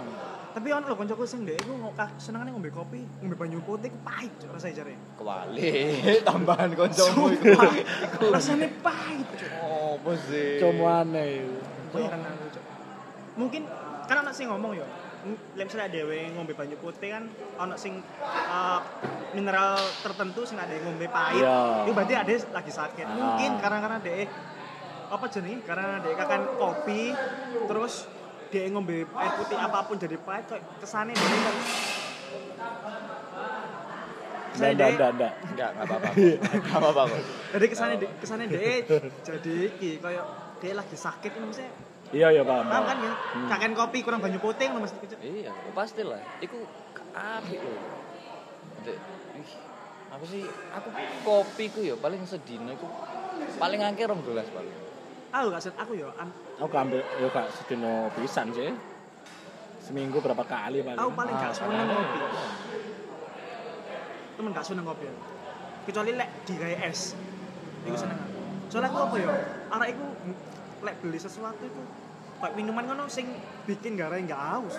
Tapi 0.58 0.74
ono 0.74 0.90
lho 0.90 0.98
kancaku 0.98 1.22
sing 1.22 1.46
ndek 1.46 1.62
iku 1.62 1.78
ngokah 1.78 2.18
senengane 2.18 2.50
ngombe 2.50 2.74
kopi, 2.74 3.06
ngombe 3.22 3.38
banyu 3.38 3.62
putih 3.62 3.94
ku 3.94 4.00
pahit 4.02 4.34
cuk 4.42 4.50
rasane 4.50 4.74
jare. 4.74 4.98
Kewali 5.14 5.70
tambahan 6.28 6.74
kancamu 6.74 7.30
iku. 7.30 7.54
Iku 7.54 8.26
Rasane 8.34 8.66
pahit 8.82 9.28
cuk. 9.38 9.52
opo 9.54 10.18
sih? 10.18 10.58
cuman 10.58 11.14
itu 11.14 11.94
Heran 11.94 12.26
aku, 12.26 12.46
Cuk. 12.58 12.64
Mungkin 13.38 13.62
kan 14.10 14.18
anak 14.26 14.34
sing 14.34 14.50
ngomong 14.50 14.74
ya. 14.74 14.88
m- 15.30 15.38
Lek 15.54 15.70
misalnya 15.70 15.94
dhewe 15.94 16.26
ngombe 16.34 16.58
banyu 16.58 16.74
putih 16.82 17.14
kan 17.14 17.30
ono 17.62 17.78
sing 17.78 18.02
eh, 18.26 18.80
mineral 19.38 19.78
tertentu 20.02 20.42
sing 20.42 20.58
ada 20.58 20.74
ngombe 20.74 21.06
pahit. 21.06 21.38
Iya. 21.38 21.86
Itu 21.86 21.94
berarti 21.94 22.14
ada 22.18 22.34
lagi 22.34 22.72
sakit. 22.74 23.06
Ah. 23.06 23.14
Mungkin 23.14 23.52
karena 23.62 23.78
karena 23.78 23.98
dhek 24.02 24.26
apa 25.08 25.26
jenenge? 25.30 25.62
Karena 25.70 26.02
dhek 26.02 26.18
kakan 26.18 26.42
kopi 26.58 27.14
terus 27.70 28.10
dia 28.48 28.68
ngombe 28.68 29.04
air 29.04 29.32
putih 29.36 29.56
apa 29.56 29.80
pun 29.84 29.96
jadi 29.96 30.18
pahit 30.18 30.46
kok 30.46 30.60
kesane 30.80 31.12
dhek 31.12 31.40
kan 31.40 31.56
Nggak, 34.58 34.72
nggak, 34.74 34.90
nggak, 34.98 35.10
nggak. 35.14 35.34
Enggak, 35.48 35.70
enggak 35.70 35.86
apa-apa. 35.86 36.10
Enggak 36.50 36.78
apa-apa 36.82 37.02
kok. 37.06 37.22
Jadi 37.54 37.66
kesane 37.68 37.94
dhek- 37.96 38.16
kesane 38.18 38.44
dhek 38.48 38.82
jadi 39.22 39.54
iki 39.70 39.90
koyo 39.98 40.24
dia 40.58 40.74
lagi 40.74 40.98
sakit 40.98 41.32
ini 41.32 41.46
maksudnya 41.46 41.74
Iya, 42.08 42.28
iya, 42.32 42.42
paham. 42.42 42.66
paham 42.66 42.84
kan 42.88 42.98
ya? 42.98 43.12
Hmm. 43.12 43.48
Kakan 43.52 43.72
kopi 43.76 44.00
kurang 44.00 44.24
banyu 44.24 44.40
putih 44.40 44.72
ngono 44.72 44.88
mesti. 44.88 44.96
Iya, 45.20 45.52
pasti 45.76 46.02
lah. 46.02 46.24
Iku 46.40 46.64
apik 47.12 47.60
loh. 47.60 47.84
Apa 50.08 50.24
sih? 50.24 50.48
Aku 50.48 50.88
kopi 51.22 51.68
ku 51.68 51.84
ya 51.84 51.94
paling 51.94 52.24
sedina 52.24 52.72
iku 52.72 52.88
paling 53.60 53.80
angke 53.84 54.08
rong 54.08 54.24
gelas 54.24 54.48
paling. 54.48 54.87
Aku 55.30 55.46
gak 55.50 55.62
set 55.62 55.76
aku 55.76 55.94
ya 55.94 56.08
an- 56.16 56.34
Aku 56.58 56.74
ambil, 56.74 57.04
ya 57.04 57.28
kak 57.30 57.48
sedino 57.52 58.10
pisan 58.14 58.50
sih. 58.50 58.72
Seminggu 59.78 60.18
berapa 60.18 60.42
kali 60.42 60.82
paling. 60.82 60.98
Aku 60.98 61.12
paling 61.14 61.34
gak 61.34 61.48
Ah, 61.48 61.54
seneng 61.54 61.86
kopi. 61.86 62.20
Temen 64.34 64.50
gak 64.52 64.66
seneng 64.66 64.86
kopi. 64.86 65.06
Kecuali 65.86 66.12
lek 66.14 66.30
digawe 66.44 66.76
es. 66.84 67.14
Iku 67.84 67.94
Ah. 67.94 68.00
seneng 68.00 68.18
aku. 68.18 68.40
Soalnya 68.68 68.90
aku 68.90 69.00
apa 69.02 69.16
ya? 69.18 69.30
Arek 69.70 69.90
iku 69.94 70.06
lek 70.82 70.96
beli 71.00 71.18
sesuatu 71.18 71.64
itu 71.64 71.82
kayak 72.38 72.54
minuman 72.54 72.84
ngono 72.86 73.04
sing 73.08 73.28
bikin 73.64 73.96
gara 73.96 74.18
gak 74.18 74.42
haus. 74.56 74.76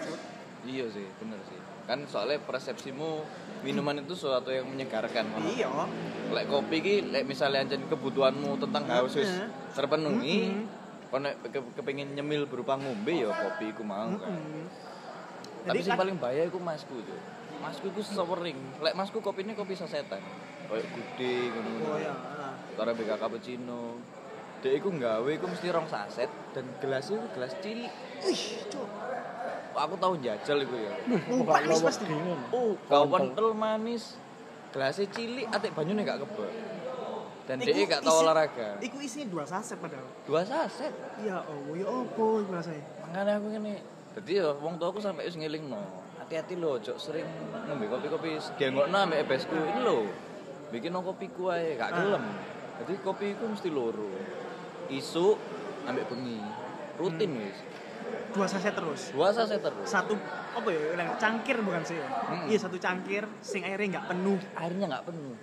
Iya 0.62 0.90
sih, 0.90 1.06
bener 1.16 1.38
sih. 1.44 1.58
Kan 1.84 2.04
soalnya 2.04 2.40
persepsimu 2.40 3.22
minuman 3.60 3.98
itu 3.98 4.12
sesuatu 4.12 4.48
yang 4.48 4.64
menyegarkan. 4.64 5.24
Iya. 5.46 5.68
Lek 6.28 6.46
kopi 6.46 6.76
ki, 6.78 6.94
lek 7.08 7.24
misalnya 7.24 7.62
anjen 7.62 7.84
kebutuhanmu 7.84 8.58
tentang 8.58 8.84
haus 8.86 9.14
wis 9.14 9.28
terpenuhi, 9.72 10.52
kon 11.08 11.24
ke- 11.24 11.72
kepengin 11.74 12.12
nyemil 12.12 12.44
berupa 12.44 12.74
ngombe 12.74 13.14
ya 13.14 13.28
kopi 13.28 13.70
iku 13.70 13.82
mau 13.82 14.12
kan. 14.12 14.34
Tapi 15.64 15.80
sing 15.80 15.94
paling 15.94 16.16
bahaya 16.16 16.44
iku 16.44 16.56
masku 16.56 16.96
tuh. 16.98 17.18
Masku 17.58 17.88
iku 17.88 18.00
sewering. 18.00 18.56
Lek 18.78 18.94
masku 18.94 19.18
kopine 19.18 19.52
kopi 19.52 19.72
sasetan. 19.72 20.22
Kayak 20.64 20.84
gede 20.86 21.34
ngono. 21.50 21.70
Oh 21.86 21.96
ya. 21.96 22.12
ah. 22.12 22.52
Karo 22.74 22.92
BK 22.92 23.10
cappuccino. 23.16 23.96
Dek 24.58 24.74
iku 24.74 24.90
nggawe 24.90 25.30
iku 25.30 25.46
mesti 25.46 25.68
rong 25.68 25.86
saset 25.86 26.26
dan 26.52 26.66
gelasnya 26.78 27.16
iku 27.16 27.28
gelas 27.32 27.52
cilik. 27.58 27.94
Ih, 28.20 28.42
Cuk. 28.68 28.88
Aku 29.78 29.94
tahu 29.96 30.14
jajal 30.18 30.58
iku 30.60 30.76
ya. 30.76 30.92
Oh, 31.30 31.42
lowek 31.46 31.84
pasti. 31.86 32.04
Oh, 32.50 32.74
kau 32.86 33.04
pentel 33.06 33.54
manis. 33.54 34.18
Gelasnya 34.68 35.06
cilik, 35.08 35.46
atik 35.48 35.72
banyune 35.72 36.04
gak 36.04 36.20
kebak. 36.20 36.52
Dan 37.48 37.64
dia 37.64 37.84
gak 37.88 38.04
tau 38.04 38.20
olahraga. 38.20 38.76
Iku 38.84 39.00
isinya 39.00 39.32
dua 39.32 39.44
saset 39.48 39.80
padahal. 39.80 40.04
Dua 40.28 40.44
saset. 40.44 40.92
Ya 41.24 41.40
oh, 41.40 41.72
ya 41.72 41.88
opo 41.88 42.44
iku 42.44 42.52
rasane. 42.52 42.84
Makanya 43.00 43.40
aku 43.40 43.46
ngene. 43.48 43.74
Jadi 44.20 44.30
ya 44.36 44.52
wong 44.52 44.76
tua 44.76 44.92
aku 44.92 45.00
sampai 45.00 45.24
wis 45.24 45.40
ngelingno. 45.40 45.80
Hati-hati 46.20 46.60
lho, 46.60 46.76
ojo 46.76 46.92
sering 47.00 47.24
ngombe 47.64 47.88
kopi-kopi 47.88 48.36
dianggokno 48.60 48.96
ambek 49.00 49.24
ebesku. 49.24 49.56
Ini 49.56 49.80
lho. 49.80 50.04
Bikin 50.68 50.92
no 50.92 51.00
kopiku 51.00 51.48
ae, 51.48 51.80
gak 51.80 51.88
Ah. 51.88 51.96
gelem. 51.96 52.24
Jadi 52.84 52.92
kopi 53.00 53.26
iku 53.32 53.48
mesti 53.48 53.68
loro. 53.72 54.12
Isu 54.92 55.26
ambek 55.88 56.04
bengi. 56.12 56.36
Rutin 57.00 57.30
Hmm. 57.32 57.40
wis. 57.40 57.56
Dua 58.34 58.46
saset 58.46 58.74
terus. 58.74 59.00
Dua 59.14 59.28
saset 59.32 59.60
terus. 59.60 59.86
Satu 59.88 60.14
apa 60.52 60.68
ya? 60.68 60.96
yang 60.98 61.16
Cangkir 61.16 61.56
bukan 61.64 61.82
sih 61.84 61.96
ya? 61.96 62.08
Mm. 62.08 62.44
Iya, 62.52 62.58
satu 62.60 62.76
cangkir 62.76 63.24
sing 63.40 63.64
airnya 63.64 63.98
nggak 63.98 64.06
penuh. 64.12 64.38
Airnya 64.56 64.86
nggak 64.90 65.04
penuh. 65.08 65.34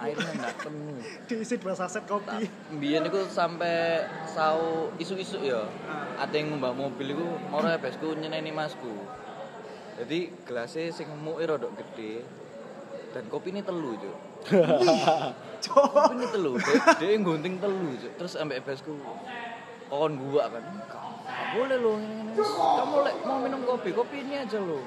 Airnya 0.00 0.32
nggak 0.34 0.56
penuh. 0.64 0.98
Diisi 1.28 1.54
dua 1.60 1.74
saset 1.76 2.04
kopi. 2.08 2.48
Mbiyen 2.72 3.06
iku 3.08 3.28
sampai 3.28 4.04
sau 4.28 4.90
isu-isu 4.96 5.40
ya. 5.44 5.68
Ah. 5.88 6.24
Ada 6.28 6.40
yang 6.40 6.56
mbak 6.56 6.72
mobil 6.76 7.16
iku 7.16 7.26
mau 7.52 7.60
ebesku 7.64 8.16
nyeneni 8.16 8.52
masku. 8.52 8.92
Jadi 10.00 10.32
gelasnya 10.48 10.88
sing 10.88 11.06
muke 11.20 11.44
rodok 11.44 11.76
gede 11.76 12.24
dan 13.12 13.28
kopi 13.28 13.52
ini 13.52 13.60
telu 13.60 13.92
cuk. 14.00 14.16
Cuk. 15.62 15.84
Kopi 15.94 16.14
ini 16.18 16.26
telu, 16.32 16.58
dia, 16.58 16.74
dia 16.98 17.14
gunting 17.20 17.54
telu 17.60 17.92
cuk. 18.00 18.12
Terus 18.18 18.34
ambek 18.40 18.64
ebesku 18.64 18.96
kon 19.92 20.16
gua 20.16 20.48
kan. 20.48 20.64
Boleh 21.52 21.76
lo 21.76 21.92
ini, 21.96 22.32
ini. 22.32 22.42
Kamu 22.56 22.96
lek 23.02 23.16
mau 23.22 23.38
minum 23.38 23.60
kopi, 23.62 23.92
kopi 23.92 24.16
ini 24.20 24.34
aja 24.38 24.56
lo. 24.56 24.80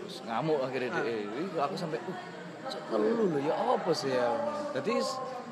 Terus 0.00 0.16
ngamuk 0.24 0.58
akhirnya 0.60 0.88
dia. 0.96 1.12
Ih, 1.20 1.48
aku 1.54 1.74
sampai 1.74 2.00
uh, 2.00 2.18
cuk 2.64 2.80
telu 2.88 3.24
lo 3.28 3.38
ya 3.38 3.52
apa 3.52 3.90
sih 3.92 4.08
ya. 4.08 4.28
Jadi 4.72 4.92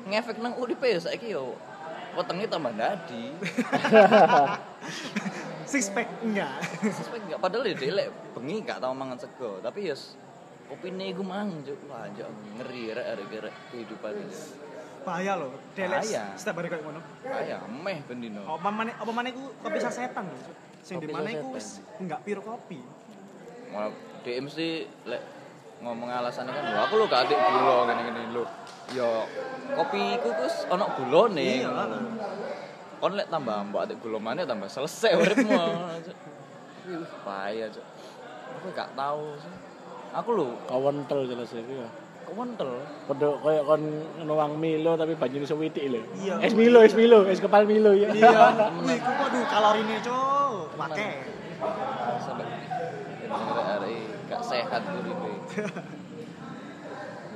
ngefek 0.09 0.37
nang 0.41 0.57
uripe 0.57 0.85
ya 0.85 0.99
saiki 0.99 1.31
yo. 1.31 1.53
Wetenge 2.13 2.45
tambah 2.45 2.73
dadi. 2.73 3.33
Six 5.65 5.89
pack 5.89 6.05
enggak. 6.21 6.61
Suspek 6.85 7.25
enggak 7.25 7.41
padahal 7.41 7.65
ya 7.65 7.73
dia 7.73 7.91
lek 7.95 8.07
bengi 8.37 8.61
gak 8.61 8.77
tau 8.77 8.93
mangan 8.93 9.17
sego, 9.17 9.57
tapi 9.57 9.89
ya 9.89 9.97
s- 9.97 10.13
opine 10.69 11.09
iku 11.09 11.25
mang. 11.25 11.65
Wah, 11.89 12.05
anjir 12.05 12.29
ngeri 12.29 12.93
rek 12.93 13.07
arek 13.17 13.33
arek 13.41 13.55
kehidupan 13.73 14.13
ini. 14.13 14.37
Bahaya 15.03 15.33
loh. 15.37 15.51
Deles 15.75 16.07
Bahaya. 16.07 16.23
setiap 16.39 16.55
hari 16.63 16.67
kayak 16.71 16.83
ngono. 16.87 16.99
Kayak 17.21 17.59
meh 17.69 17.97
bendino. 18.07 18.41
Apa 18.47 18.69
mana 18.71 18.91
apa 18.95 19.11
mana 19.11 19.27
iku 19.29 19.51
kopi 19.59 19.77
sasetan 19.77 20.23
lho. 20.31 20.37
Cuk. 20.39 20.57
Sing 20.83 20.95
di 21.03 21.07
mana 21.11 21.29
enggak 21.99 22.19
piro 22.23 22.41
kopi. 22.41 22.79
Malah 23.69 23.91
dia 24.23 24.39
mesti 24.39 24.87
lek 25.05 25.21
ngomong 25.83 26.07
alasannya 26.07 26.51
kan 26.55 26.63
lho 26.63 26.79
aku 26.87 26.93
lo 26.95 27.05
gak 27.11 27.27
adik 27.27 27.37
gula 27.37 27.75
gini-gini 27.91 28.21
lho. 28.31 28.43
Yo 28.95 29.27
kopi 29.75 30.01
iku 30.17 30.29
kus 30.39 30.55
ono 30.71 30.85
gulone. 30.95 31.43
Iya. 31.43 31.69
Kon 33.03 33.19
lek 33.19 33.27
tambah 33.27 33.55
mbok 33.67 33.81
adik 33.83 33.97
gula 33.99 34.17
maneh 34.17 34.47
tambah 34.47 34.71
selesai 34.71 35.19
uripmu. 35.19 35.59
Bahaya, 37.23 37.71
Cuk. 37.71 37.85
Aku 38.59 38.67
gak 38.75 38.91
tahu 38.95 39.35
sih. 39.39 39.55
Aku 40.13 40.29
lho 40.35 40.47
Kawentel 40.67 41.25
jelas 41.25 41.51
iki 41.55 41.79
ya. 41.79 41.89
Kewentel. 42.25 42.71
Padha 43.07 43.29
kaya 43.43 43.61
kon 43.63 43.83
nuang 44.23 44.57
Milo 44.57 44.95
tapi 44.95 45.13
banyune 45.15 45.45
sewitik 45.47 45.83
lho. 45.87 46.01
Iya. 46.19 46.39
Es 46.41 46.53
Milo, 46.55 46.79
es 46.81 46.95
Milo, 46.95 47.27
es 47.27 47.39
kepal 47.43 47.67
Milo 47.67 47.91
ya. 47.93 48.09
Iya. 48.11 48.31
Wih, 48.87 48.97
iku 48.97 49.11
waduh 49.19 49.43
kalorine, 49.47 49.95
Cuk. 50.01 50.75
Pakai. 50.79 51.33
sampai 52.23 53.63
hari 53.65 53.97
gak 54.29 54.41
sehat 54.43 54.81
uripe. 54.83 55.31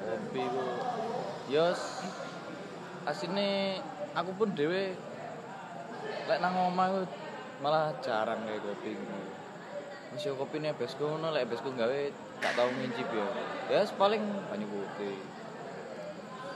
Kopi 0.08 0.44
ku 0.44 0.66
yos 1.48 2.04
asine 3.08 3.80
aku 4.12 4.32
pun 4.36 4.52
dhewe 4.52 4.96
lek 6.28 6.40
nang 6.44 6.54
omah 6.72 6.88
ku 6.92 7.02
malah 7.64 7.96
jarang 8.04 8.44
kayak 8.46 8.62
kopi. 8.64 8.94
Wis 10.14 10.24
yo 10.28 10.36
kopine 10.40 10.72
besku 10.76 11.04
ngono 11.08 11.32
lek 11.34 11.48
besku 11.50 11.72
gawe 11.76 12.02
gak 12.42 12.54
tau 12.54 12.70
ngincip 12.70 13.08
ya. 13.10 13.26
Ya 13.70 13.82
paling 13.98 14.24
banyu 14.50 14.68
putih. 14.70 15.18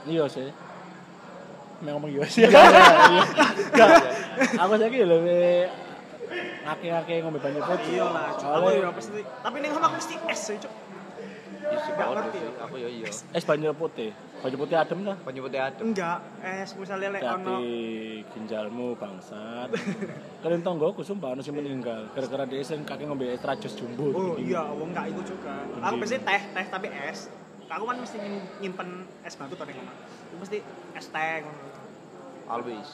Iya 0.06 0.24
sih. 0.26 0.50
Mek 1.82 1.90
ngomong 1.94 2.10
iya 2.10 2.24
sih. 2.26 2.46
Enggak. 2.46 3.90
Aku 4.58 4.72
saiki 4.78 5.02
lebih 5.06 5.70
ngake-ngake 6.66 7.14
ngombe 7.22 7.38
banyu 7.38 7.60
putih. 7.62 8.02
Iya 8.02 8.06
lah. 8.10 8.34
Aku 8.34 8.66
ya 8.70 8.90
pasti. 8.90 9.22
Tapi 9.22 9.56
ning 9.62 9.70
aku 9.74 9.88
mesti 9.94 10.14
es, 10.30 10.40
sih, 10.50 10.56
Cuk. 10.58 10.72
Isi 11.72 11.90
podo 11.92 12.10
ngerti. 12.14 12.38
sih. 12.38 12.50
Aku 12.60 12.74
yo 12.76 12.88
iya. 12.88 13.06
es 13.08 13.44
banyu 13.44 13.72
putih. 13.72 14.10
Banyu 14.38 14.56
putih 14.56 14.76
adem 14.76 15.00
lah. 15.02 15.16
Banyu 15.18 15.40
putih 15.42 15.60
adem. 15.60 15.84
Enggak, 15.86 16.18
es 16.40 16.70
misalnya 16.74 17.08
lek 17.10 17.22
Tapi 17.22 17.32
ono 17.40 17.56
ginjalmu 18.28 18.86
bangsat. 18.94 19.68
Kalian 20.40 20.60
tau 20.60 20.74
gak 20.74 20.90
aku 20.90 21.02
sumpah 21.02 21.32
ono 21.32 21.40
sing 21.40 21.54
meninggal 21.54 22.10
gara-gara 22.10 22.44
dia 22.44 22.60
sing 22.60 22.82
kaki 22.82 23.04
ngombe 23.04 23.26
extra 23.28 23.54
jus 23.54 23.74
jumbo. 23.74 24.10
Oh 24.10 24.34
iya, 24.36 24.62
wong 24.68 24.90
enggak 24.90 25.08
iku 25.08 25.22
juga. 25.24 25.54
Aku 25.80 25.94
Iya. 25.94 26.02
pasti 26.02 26.18
teh, 26.18 26.42
teh 26.50 26.66
tapi 26.68 26.88
es. 26.90 27.20
Aku 27.66 27.84
kan 27.84 27.96
mesti 27.96 28.16
nyim- 28.18 28.48
nyimpen 28.60 28.88
es 29.22 29.32
batu 29.32 29.54
to 29.54 29.64
ning 29.64 29.78
omah. 29.78 29.96
Aku 30.28 30.36
mesti 30.38 30.58
es 30.92 31.06
teh 31.08 31.36
ngono. 31.40 31.62
Always. 32.48 32.88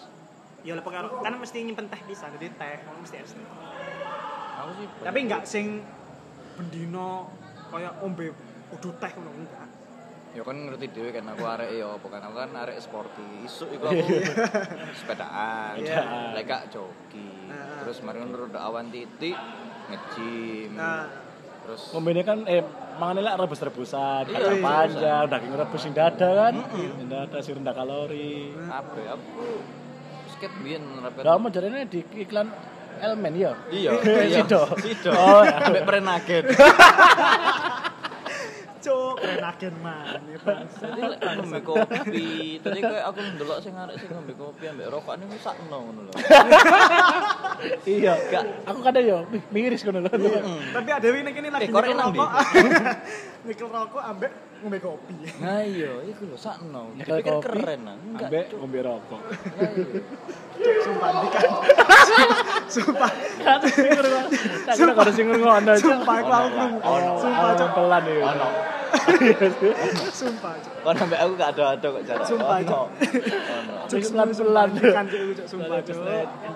Ya 0.62 0.74
lek 0.74 0.82
pokoke 0.82 1.18
kan 1.18 1.32
mesti 1.34 1.58
nyimpen 1.62 1.86
teh 1.86 2.00
bisa, 2.04 2.30
jadi 2.30 2.46
teh, 2.52 2.76
ngono 2.84 2.98
mesti 3.00 3.16
es 3.16 3.32
teh. 3.32 3.46
Aku 4.58 4.70
sih 4.74 4.86
Tapi 5.00 5.18
enggak 5.22 5.42
sing 5.42 5.82
bendino 6.54 7.30
kaya 7.68 7.92
ombe 8.00 8.34
kudu 8.70 8.88
teh 8.96 9.10
ngono 9.16 9.30
enggak. 9.34 9.68
Ya 10.36 10.42
kan 10.44 10.56
ngerti 10.60 10.86
dhewe 10.92 11.10
kan 11.10 11.24
aku 11.24 11.42
arek 11.48 11.70
ya 11.72 11.88
apa 11.88 12.06
kan 12.06 12.20
aku 12.28 12.34
kan 12.36 12.50
arek 12.52 12.76
sporty. 12.78 13.48
Isuk 13.48 13.68
iku 13.72 13.88
aku 13.88 14.04
sepedaan, 14.92 15.72
Sepedaan. 15.80 16.36
lek 16.36 16.44
gak. 16.44 16.62
Nah. 17.48 17.80
Terus 17.82 17.96
mari 18.04 18.20
ngono 18.20 18.46
awan 18.52 18.92
titik 18.92 19.36
nge-gym. 19.88 20.76
Nah, 20.76 21.08
Terus 21.64 21.92
ngombene 21.92 22.24
kan 22.24 22.48
eh 22.48 22.64
mangane 22.96 23.20
lek 23.20 23.34
rebus-rebusan, 23.40 24.24
Iya, 24.28 24.36
kacang 24.36 24.56
iya. 24.56 24.64
panjang, 24.64 25.24
daging 25.28 25.52
rebus 25.52 25.80
sing 25.80 25.92
dada 25.92 26.28
kan. 26.32 26.54
Sing 26.72 27.08
dada 27.08 27.38
sing 27.44 27.54
rendah 27.60 27.74
kalori. 27.76 28.52
apa 28.68 28.96
ya, 29.00 29.10
aku 29.16 29.64
skate 30.32 30.56
biyen 30.64 30.80
nerapkan. 30.96 31.22
Lah 31.24 31.36
mau 31.36 31.48
jarene 31.52 31.84
di 31.84 32.00
iklan 32.04 32.48
Elmen 32.98 33.32
ya. 33.36 33.52
Iya, 33.78 33.90
Sido. 34.28 34.62
Sido. 34.80 35.12
Oh, 35.12 35.42
ya. 35.44 35.56
Ambek 35.60 35.82
prenagen. 35.86 36.44
cuk, 38.88 39.07
keren 39.18 39.44
agen 39.44 39.74
man. 39.78 40.20
ya, 40.24 40.38
bangsa. 40.40 40.84
Jadi 40.86 41.02
lek 41.04 41.18
ngombe 41.36 41.60
kopi, 41.60 42.28
tadi 42.58 42.78
kayak 42.78 43.04
aku 43.06 43.18
ndelok 43.34 43.58
sing 43.58 43.74
arek 43.74 43.96
sing 43.96 44.10
ngombe 44.10 44.32
kopi 44.32 44.64
ambek 44.66 44.86
rokok 44.88 45.14
niku 45.16 45.36
sakno 45.38 45.76
ngono 45.84 46.00
lho. 46.06 46.12
Iya, 47.84 48.14
gak. 48.30 48.44
Aku 48.70 48.78
kadang 48.80 49.02
yo 49.02 49.18
wih, 49.28 49.42
miris 49.50 49.82
ngono 49.82 50.06
lho. 50.06 50.10
Tapi 50.70 50.88
ada 50.88 51.06
ini 51.08 51.30
kini 51.32 51.48
lagi 51.50 51.66
Eh, 51.66 51.70
korek 51.70 51.90
nyekel 51.90 51.98
nang 51.98 52.10
rokok. 52.14 52.30
Nyekel 53.44 53.68
rokok 53.76 54.02
ambek 54.04 54.32
ngombe 54.58 54.78
kopi. 54.78 55.14
Nah 55.38 55.60
iya, 55.62 55.92
iku 56.06 56.22
lho 56.26 56.38
sakno. 56.38 56.94
Nyekel 56.94 57.18
Dipikir 57.18 57.34
kopi, 57.34 57.46
keren. 57.58 57.80
Enggak. 57.82 58.28
Ambek 58.30 58.44
ngombe 58.54 58.78
rokok. 58.80 59.20
Nah, 59.20 59.70
iya. 59.74 60.00
Sumpah 60.58 61.10
di 61.14 61.28
kan. 61.30 61.50
Sumpah. 62.74 63.10
Tak 63.38 64.74
kira 64.74 64.92
kalau 64.92 65.12
sing 65.14 65.26
ngono 65.30 65.50
aja. 65.54 65.72
Sumpah 65.78 66.14
aku 66.18 66.30
aku 66.30 66.48
krungu. 66.50 66.78
Ono, 66.82 67.10
Sumpah 67.22 67.42
ono 67.46 67.54
cuk. 67.58 67.70
pelan 67.74 68.02
ya. 68.06 68.32
Sumpah. 70.12 70.54
Kon 70.84 70.96
ambek 70.96 71.18
aku 71.20 71.32
gak 71.36 71.50
ada-ada 71.56 71.86
kok 71.86 72.02
jarak. 72.06 72.26
Sumpah, 72.26 72.58
Cuk. 72.64 72.86
Ono. 73.56 73.74
Cuk 73.88 74.00
pelan-pelan. 74.12 74.68
Kan 74.78 75.06
cuk 75.08 75.20
cuk 75.36 75.46
sumpah. 75.46 75.76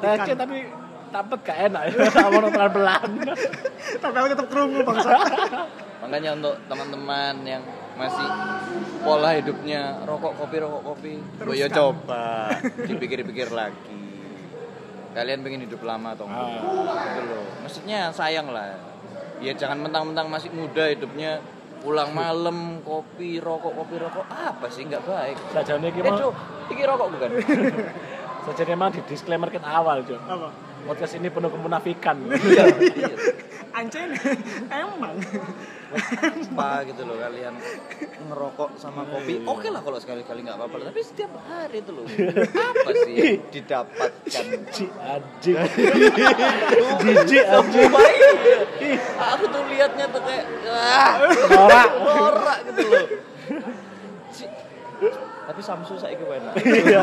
Tece 0.02 0.32
tapi 0.36 0.58
tapet 1.12 1.38
gak 1.44 1.58
enak 1.70 1.82
ya. 1.90 1.94
Ono 2.38 2.48
pelan-pelan. 2.48 3.08
Tapi 4.00 4.14
aku 4.16 4.28
tetap 4.32 4.46
krungu 4.48 4.80
bangsa. 4.84 5.16
Makanya 6.02 6.30
untuk 6.34 6.54
teman-teman 6.66 7.34
yang 7.46 7.62
masih 7.92 8.26
pola 9.04 9.36
hidupnya 9.36 10.00
rokok 10.08 10.32
kopi 10.40 10.56
rokok 10.64 10.82
kopi, 10.82 11.14
ya 11.52 11.68
coba 11.68 12.48
dipikir-pikir 12.88 13.52
lagi. 13.52 14.00
Kalian 15.12 15.44
pengen 15.44 15.68
hidup 15.68 15.84
lama 15.84 16.16
atau 16.16 16.24
enggak? 16.24 16.48
Ah. 16.48 17.04
Gitu 17.04 17.20
loh. 17.28 17.44
Maksudnya 17.60 18.08
sayang 18.10 18.48
lah. 18.48 18.80
Ya 19.44 19.52
jangan 19.52 19.84
mentang-mentang 19.84 20.32
masih 20.32 20.48
muda 20.56 20.88
hidupnya 20.88 21.44
pulang 21.82 22.14
malam 22.14 22.78
kopi 22.86 23.42
rokok 23.42 23.74
kopi 23.74 23.98
rokok 23.98 24.24
apa 24.30 24.66
sih 24.70 24.86
nggak 24.86 25.02
baik. 25.02 25.36
Sajane 25.50 25.90
iki 25.90 26.00
Eh, 26.00 26.06
mah 26.06 26.30
iki 26.70 26.82
rokok 26.86 27.08
bukan? 27.10 27.30
sajane 28.46 28.74
mah 28.78 28.88
di 28.94 29.00
disclaimer 29.10 29.50
kita 29.50 29.66
awal, 29.66 30.06
Cuk. 30.06 30.18
Apa? 30.22 30.48
Podcast 30.86 31.18
ini 31.18 31.30
penuh 31.30 31.50
kemunafikan. 31.50 32.16
Iya. 32.26 32.64
iya. 32.78 33.16
Anjing 33.72 34.12
emang. 34.84 35.16
apa 35.92 36.88
gitu 36.88 37.04
loh 37.04 37.16
kalian 37.16 37.52
ngerokok 38.24 38.80
sama 38.80 39.04
kopi 39.04 39.44
oke 39.44 39.68
lah 39.68 39.80
kalau 39.80 39.96
sekali-kali 39.96 40.40
nggak 40.40 40.56
apa-apa 40.56 40.88
tapi 40.88 41.00
setiap 41.00 41.36
hari 41.42 41.80
itu 41.80 41.92
loh 41.92 42.08
apa 42.08 42.90
sih 42.96 43.12
yang 43.12 43.44
didapatkan 43.54 44.46
anjing. 44.96 45.56
Jijik 46.98 47.44
anjing. 47.44 47.90
Iya. 48.80 49.00
aku 49.14 49.44
tuh 49.46 49.62
liatnya 49.68 50.06
tuh 50.08 50.22
kayak 50.22 50.44
ah 50.66 51.12
Norak. 51.44 51.90
norak 52.00 52.58
gitu 52.66 52.82
loh 52.88 53.06
tapi 55.42 55.60
Samsu 55.60 55.98
saya 55.98 56.14
ke 56.14 56.24
enak 56.24 56.54
Iya, 56.56 57.02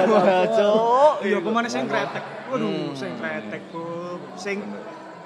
cok 0.49 1.13
Iya, 1.21 1.37
ke 1.37 1.49
mana 1.51 1.67
sing 1.67 1.85
kretek? 1.85 2.23
Waduh, 2.47 2.65
Hmm. 2.65 2.95
sing 2.95 3.11
kretek, 3.13 3.61
Bro. 3.69 4.17
Sing 4.33 4.57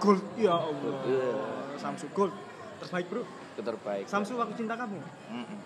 gold. 0.04 0.20
Ya 0.36 0.60
Allah. 0.60 0.96
Iya. 1.08 1.32
Samsu 1.80 2.12
gold. 2.12 2.36
Terbaik, 2.84 3.08
Bro. 3.08 3.24
terbaik 3.54 4.06
Samsu 4.10 4.36
aku 4.36 4.52
cinta 4.60 4.76
kamu. 4.76 5.00
Mm-mm. 5.32 5.60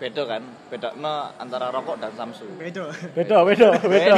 beda 0.00 0.22
kan 0.24 0.40
beda 0.72 0.96
no 0.96 1.28
antara 1.36 1.68
rokok 1.68 2.00
dan 2.00 2.08
Samsu 2.16 2.48
Beda. 2.56 2.88
Beda, 3.12 3.44
beda, 3.44 3.68
beda. 3.84 4.14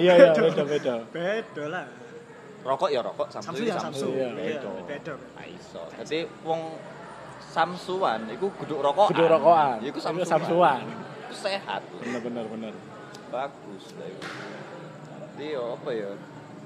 Iya, 0.00 0.12
iya, 0.16 0.32
beda, 0.32 0.62
beda. 0.64 0.94
Beda 1.12 1.64
lah. 1.68 1.84
rokok 2.64 2.88
ya 2.88 3.04
rokok 3.04 3.28
Samsu, 3.28 3.60
Samsu 3.60 3.62
ya 3.68 3.76
ya 3.76 3.76
Samsu, 3.76 4.08
Samsu. 4.08 4.16
Iya, 4.16 4.28
beda 4.32 4.70
Beda. 4.88 5.12
Nah, 5.36 5.44
iso. 5.44 5.82
Jadi 6.00 6.18
wong 6.48 6.80
Samsuan 7.44 8.24
iku 8.32 8.48
guduk 8.56 8.80
rokokan. 8.80 9.12
Kudu 9.12 9.24
rokokan. 9.28 9.76
Iku 9.84 9.98
Samsuan. 10.00 10.28
Samsuan. 10.28 10.80
Sehat. 11.28 11.84
Bener, 12.00 12.20
bener, 12.24 12.44
bener. 12.48 12.74
Bagus 13.28 13.84
lah. 14.00 14.08
Jadi 15.36 15.46
ya 15.52 15.62
apa 15.76 15.90
ya? 15.92 16.10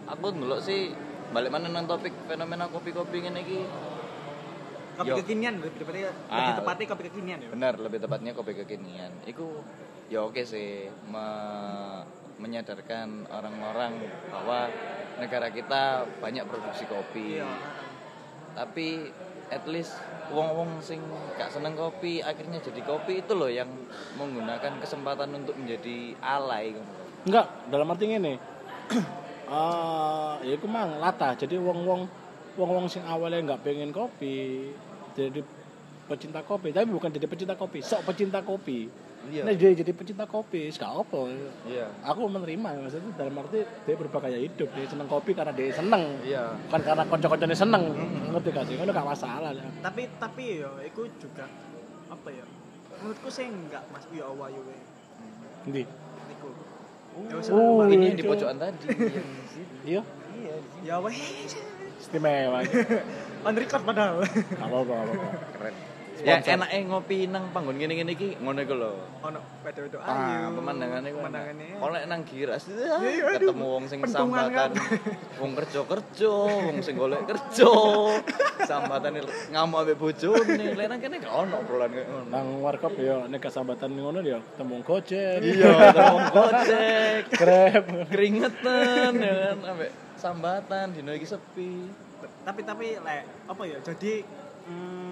Aku 0.06 0.26
ndelok 0.30 0.60
sih 0.62 0.94
balik 1.32 1.50
mana 1.50 1.66
nang 1.66 1.84
topik 1.84 2.12
fenomena 2.24 2.68
kopi-kopi 2.68 3.24
ngene 3.24 3.40
iki. 3.40 3.60
Kopi 4.92 5.08
Yo. 5.08 5.16
kekinian 5.18 5.56
lebih 5.56 5.80
tepatnya 5.80 6.12
lebih 6.12 6.52
Ah. 6.52 6.58
tepatnya 6.60 6.86
kopi 6.86 7.02
kekinian 7.08 7.38
ya. 7.40 7.48
Benar, 7.48 7.74
lebih 7.80 7.98
tepatnya 7.98 8.32
kopi 8.32 8.52
kekinian. 8.54 9.12
Iku 9.24 9.64
ya 10.06 10.20
oke 10.22 10.44
sih 10.44 10.92
me- 11.08 12.04
menyadarkan 12.36 13.24
orang-orang 13.28 13.92
bahwa 14.28 14.66
negara 15.16 15.48
kita 15.48 15.82
banyak 16.18 16.44
produksi 16.44 16.84
kopi. 16.84 17.40
Iya. 17.40 17.48
tapi 18.52 19.08
at 19.48 19.64
least 19.64 19.96
wong-wong 20.28 20.76
sing 20.78 21.00
gak 21.40 21.48
seneng 21.48 21.72
kopi 21.72 22.20
akhirnya 22.20 22.60
jadi 22.60 22.84
kopi 22.84 23.24
itu 23.24 23.32
loh 23.32 23.48
yang 23.48 23.64
menggunakan 24.12 24.76
kesempatan 24.76 25.32
untuk 25.32 25.56
menjadi 25.56 26.12
alay. 26.20 26.76
Enggak, 27.24 27.48
dalam 27.72 27.88
arti 27.88 28.04
ngene. 28.06 28.36
Eh, 29.52 30.32
ya 30.48 30.52
iku 30.56 30.64
mang 30.64 30.96
latah. 30.96 31.36
Jadi 31.36 31.60
wong-wong 31.60 32.08
wong-wong 32.56 32.88
sing 32.88 33.04
awalnya 33.04 33.52
nggak 33.52 33.62
pengen 33.64 33.92
kopi 33.92 34.72
jadi 35.12 35.40
pecinta 36.08 36.40
kopi, 36.44 36.74
tapi 36.74 36.88
bukan 36.92 37.12
jadi 37.12 37.24
pecinta 37.28 37.54
kopi, 37.56 37.78
sok 37.80 38.04
pecinta 38.08 38.40
kopi. 38.42 38.88
Iya. 39.30 39.46
Nek 39.46 39.54
dia 39.54 39.70
jadi 39.70 39.92
pecinta 39.94 40.26
kopi, 40.26 40.66
gak 40.74 41.06
apa. 41.06 41.30
Iya. 41.70 41.86
Aku 42.10 42.26
menerima 42.26 42.82
maksudnya 42.82 43.14
dalam 43.14 43.38
arti 43.38 43.62
dia 43.62 43.94
berubah 43.94 44.18
gaya 44.18 44.34
hidup, 44.34 44.66
dia 44.74 44.82
seneng 44.82 45.06
kopi 45.06 45.30
karena 45.30 45.54
dia 45.54 45.70
seneng. 45.70 46.18
Iya. 46.26 46.58
Bukan 46.66 46.80
karena 46.82 47.04
konco-koncone 47.06 47.54
seneng. 47.54 47.84
Ngerti 48.34 48.48
gak 48.50 48.64
sih? 48.66 48.74
Kan 48.74 48.90
gak 48.90 49.06
masalah. 49.06 49.54
ya. 49.54 49.62
tapi 49.78 50.10
tapi 50.18 50.66
yo 50.66 50.74
iku 50.82 51.06
juga 51.22 51.46
apa 52.10 52.28
ya 52.34 52.44
menurutku 52.98 53.30
sih 53.30 53.46
enggak 53.46 53.86
mas 53.94 54.04
ya 54.10 54.26
Allah 54.26 54.50
yo 54.50 54.60
we. 54.66 55.86
Iku 57.12 57.52
Oh, 57.52 57.84
Ini 57.84 57.94
yang 58.08 58.16
itu. 58.16 58.20
di 58.20 58.24
pojokan 58.24 58.56
tadi. 58.56 58.86
Iya, 59.82 60.00
Iya, 60.32 60.54
ya 60.86 60.96
weh 61.02 61.18
istimewa. 61.98 62.62
on 63.46 63.54
record 63.58 63.82
padahal 63.82 64.22
apa-apa. 64.58 64.94
Keren. 65.58 65.74
Ya 66.22 66.38
enaknya 66.38 66.78
ngopi 66.86 67.26
nang 67.26 67.50
panggon 67.50 67.74
ngene-ngene 67.74 68.14
iki 68.14 68.38
ngono 68.38 68.62
iku 68.62 68.74
lho. 68.78 68.92
ono 69.22 69.38
wedo-wedo 69.62 69.98
Ah, 69.98 70.46
ayu 70.46 70.54
pemandangannya 70.54 71.10
ku 71.10 71.18
pemandangannya 71.18 71.66
enak. 71.74 71.82
Oleh 71.82 72.00
nang 72.06 72.20
giras 72.22 72.62
itu 72.66 72.78
Iya, 72.78 72.94
iya, 73.02 73.24
aduh. 73.26 73.50
ketemu 73.50 73.66
wong 73.66 73.84
sing 73.86 74.00
sambatan, 74.06 74.70
wong 75.42 75.52
kerja-kerja, 75.54 76.30
wong 76.30 76.78
sing 76.78 76.94
golek 76.94 77.22
kerja, 77.26 77.70
sambatan 78.62 79.18
ngamuk 79.50 79.78
ambek 79.82 79.96
bojone. 79.98 80.64
Lek 80.74 80.86
nang 80.86 80.98
kene 80.98 81.16
gak 81.18 81.34
ono 81.34 81.54
obrolan 81.58 81.90
ngono. 81.90 82.30
Nang 82.30 82.46
warkop 82.60 82.94
ya 82.96 83.26
nek 83.26 83.40
kesambatan 83.40 83.90
ngono 83.92 84.18
ya 84.22 84.38
ketemu 84.54 84.74
Gojek. 84.82 85.38
Iya, 85.42 85.70
ketemu 85.90 86.18
gojek, 86.30 87.22
Grab. 87.40 87.84
keringetan 88.08 89.12
ya 89.16 89.32
kan 89.50 89.58
ambek 89.74 89.90
sambatan 90.14 90.86
dino 90.94 91.10
iki 91.10 91.26
sepi. 91.26 91.90
tapi 92.42 92.62
tapi 92.62 92.94
lek 92.98 93.22
apa 93.50 93.62
ya 93.66 93.78
jadi 93.82 94.22
hmm, 94.66 95.11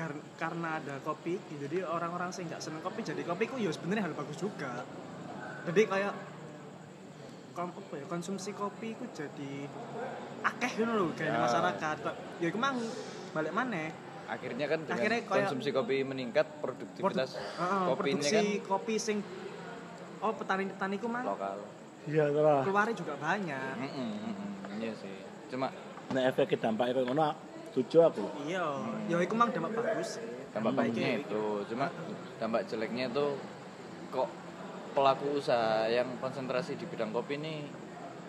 kar- 0.00 0.24
karena 0.34 0.80
ada 0.80 0.96
kopi 1.00 1.36
jadi 1.50 1.84
orang-orang 1.84 2.32
sih 2.32 2.42
nggak 2.42 2.56
seneng 2.58 2.80
kopi 2.80 3.04
jadi 3.04 3.20
kopi 3.20 3.44
ku 3.44 3.56
ya 3.56 3.68
sebenarnya 3.68 4.08
hal 4.08 4.16
bagus 4.16 4.40
juga 4.40 4.80
jadi 5.68 5.82
kayak 5.84 6.14
kom 7.52 7.68
apa 7.68 7.94
ya 7.94 8.06
konsumsi 8.06 8.50
kopi 8.52 8.96
ku 8.96 9.04
jadi 9.10 9.68
akeh 10.42 10.72
gitu 10.74 10.88
loh 10.88 11.12
kayak 11.12 11.30
Ya. 11.30 11.40
masyarakat 11.42 11.96
Kok- 12.00 12.18
ya 12.40 12.48
kemang 12.48 12.76
balik 13.30 13.52
mana 13.52 13.92
Akhirnya 14.30 14.70
kan 14.70 14.78
dengan 14.80 14.94
Akhirnya 14.94 15.20
kayak- 15.20 15.30
konsumsi 15.42 15.68
kopi 15.68 15.96
meningkat, 16.00 16.46
produktivitas 16.62 17.34
Heeh, 17.34 17.82
kopinya 17.84 17.98
produksi 18.22 18.30
kan 18.30 18.46
kopi 18.64 18.94
sing 18.94 19.18
oh 20.22 20.30
petani-petani 20.30 20.96
ku 20.96 21.10
mang 21.10 21.26
lokal. 21.26 21.58
Iya, 22.06 22.30
lah. 22.30 22.62
keluarnya 22.62 22.94
juga 22.94 23.18
banyak 23.18 23.74
Mm-mm, 23.76 24.10
mm-mm, 24.22 24.78
Iya 24.78 24.92
sih. 24.96 25.18
Cuma 25.50 25.74
Nek 26.10 26.24
efek 26.30 26.54
dampaknya 26.56 26.94
kayak 26.94 27.06
ngono 27.06 27.26
setuju 27.70 27.96
aku. 28.04 28.24
iya 28.44 28.66
ya 29.06 29.16
iku 29.18 29.34
mang 29.34 29.48
dampak 29.48 29.72
bagus 29.74 30.18
dampak 30.50 30.72
bagusnya 30.72 30.90
Baiknya 30.92 31.10
itu 31.22 31.42
cuma 31.66 31.86
dampak 32.36 32.62
jeleknya 32.66 33.04
itu 33.08 33.26
kok 34.08 34.28
pelaku 34.90 35.38
usaha 35.38 35.86
yang 35.86 36.18
konsentrasi 36.18 36.74
di 36.74 36.82
bidang 36.84 37.10
kopi 37.10 37.34
ini 37.36 37.54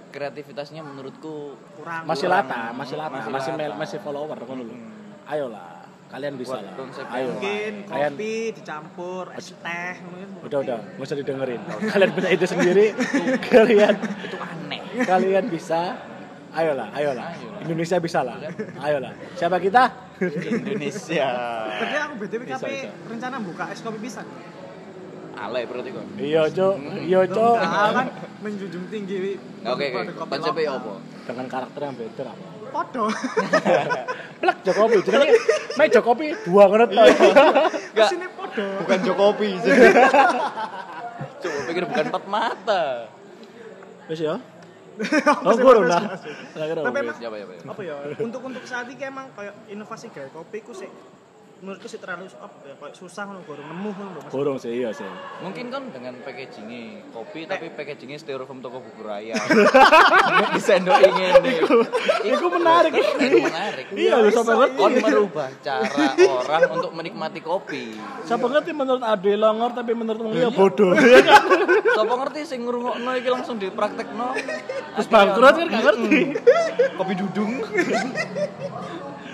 kreativitasnya 0.09 0.81
menurutku 0.81 1.57
kurang 1.73 2.03
Masih 2.03 2.27
Kurang. 2.27 2.45
lata, 2.45 2.61
masih 2.71 2.95
lata, 2.95 3.15
Masih 3.17 3.31
masih 3.31 3.51
lata. 3.55 3.75
masih 3.75 3.97
follower 3.97 4.37
ngono 4.37 4.61
lho. 4.61 4.75
Hmm. 4.75 5.23
Ayolah, 5.23 5.87
kalian 6.07 6.35
bisa 6.35 6.51
Buat 6.51 6.67
lah. 6.67 6.73
konsep 6.75 7.05
Ayo. 7.07 7.31
mungkin 7.31 7.73
Kalian 7.87 8.11
kopi 8.11 8.33
dicampur 8.51 9.23
es 9.31 9.47
teh 9.55 9.93
mungkin 10.03 10.27
udah 10.43 10.59
udah, 10.59 10.79
nggak 10.91 11.01
usah 11.01 11.15
didengerin. 11.15 11.61
kalian 11.87 12.09
punya 12.11 12.29
ide 12.29 12.45
sendiri, 12.45 12.85
kalian 13.49 13.95
itu 14.21 14.37
aneh 14.37 14.81
kalian 15.01 15.45
bisa. 15.47 15.95
Ayolah, 16.51 16.87
ayolah. 16.91 17.25
Ayolah. 17.31 17.61
Indonesia 17.63 17.97
bisa 17.97 18.19
lah. 18.21 18.35
Ayolah. 18.77 19.11
Siapa 19.39 19.55
kita? 19.57 19.83
Indonesia 20.19 21.27
Tapi 21.79 21.95
aku 21.97 22.13
BTW 22.19 22.41
bisa. 22.45 22.67
rencana 23.07 23.37
buka 23.39 23.63
es 23.71 23.79
kopi 23.79 23.97
bisa. 23.97 24.21
alay 25.31 25.63
berarti 25.65 25.89
kok 25.89 26.05
Iya, 26.19 26.43
Cuk. 26.51 26.75
Iya, 27.01 27.19
Cuk. 27.25 27.55
Kan 27.57 28.07
menjunjung 28.41 28.85
tinggi 28.91 29.39
oke 29.63 29.85
oke 29.89 30.11
konsepnya 30.19 30.75
apa 30.75 30.93
Dengan 31.23 31.45
karakter 31.47 31.81
yang 31.81 31.95
beda 31.95 32.23
apa? 32.27 32.45
Podo. 32.71 33.03
Blak 34.41 34.57
Jokowi, 34.61 34.97
jadi 35.01 35.27
Mek 35.75 35.87
Jokowi 35.91 36.27
dua 36.45 36.63
ngono 36.67 36.85
to. 36.85 37.03
Enggak. 37.91 38.07
Sini 38.07 38.27
podo. 38.31 38.65
bukan 38.79 38.99
Jokopi 39.01 39.49
coba 41.41 41.59
pikir 41.65 41.83
bukan 41.89 42.05
empat 42.05 42.23
mata 42.27 42.83
Wis 44.05 44.21
ya. 44.21 44.37
Oh, 45.47 45.55
guru 45.57 45.81
lah. 45.89 46.17
Tapi 46.17 46.97
emang 47.01 47.17
siapa 47.17 47.35
ya 47.37 47.45
Pak? 47.49 47.73
apa 47.73 47.81
ya? 47.81 47.95
Untuk 48.21 48.41
untuk 48.45 48.63
saat 48.65 48.85
ini 48.89 49.01
emang 49.01 49.27
kayak 49.33 49.53
inovasi 49.69 50.07
kayak 50.13 50.29
kopi 50.33 50.61
ku 50.61 50.73
sih 50.73 50.89
menurutku 51.61 51.85
sih 51.85 51.95
terlalu 51.95 52.25
apa 52.33 52.57
ya 52.63 52.73
kayak 52.73 52.95
susah 52.95 53.21
ngono 53.23 53.41
guru 53.43 53.61
nemu 53.61 53.89
ngono 53.91 54.19
Mas. 54.19 54.29
Burung 54.29 54.57
sih 54.57 54.73
iya 54.73 54.89
sih. 54.89 55.05
mungkin 55.39 55.69
kan 55.69 55.83
dengan 55.87 56.17
packagingnya 56.19 56.81
kopi 57.09 57.45
tapi 57.45 57.69
packagingnya 57.69 58.17
styrofoam 58.17 58.59
toko 58.59 58.81
buku 58.81 59.01
raya 59.01 59.37
di 60.53 60.59
sendok 60.59 60.97
ingin 60.97 61.33
Iku 62.23 62.45
menarik. 62.49 62.91
itu 62.91 63.37
menarik 63.39 63.85
Iya, 63.91 64.13
lu 64.17 64.29
sampai 64.31 64.55
ngerti. 64.57 64.75
kon 64.75 64.93
merubah 64.97 65.47
cara 65.59 65.85
orang 66.17 66.61
untuk 66.71 66.91
menikmati 66.91 67.39
kopi 67.39 67.93
Siapa 68.23 68.41
ngerti 68.43 68.71
menurut 68.71 69.03
Ade 69.03 69.33
longor 69.35 69.71
tapi 69.71 69.91
menurut 69.93 70.17
wong 70.19 70.33
Iya. 70.33 70.49
bodoh. 70.49 70.97
Sopo 71.95 72.13
ngerti 72.17 72.41
sing 72.43 72.63
ngrungokno 72.63 73.11
iki 73.13 73.27
langsung 73.27 73.55
dipraktekno. 73.55 74.33
Terus 74.95 75.07
bangkrut 75.07 75.53
kan 75.53 75.67
gak 75.67 75.83
ngerti. 75.83 76.21
Kopi 76.95 77.13
dudung. 77.15 77.51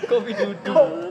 kopi 0.06 0.30
dudung. 0.36 1.10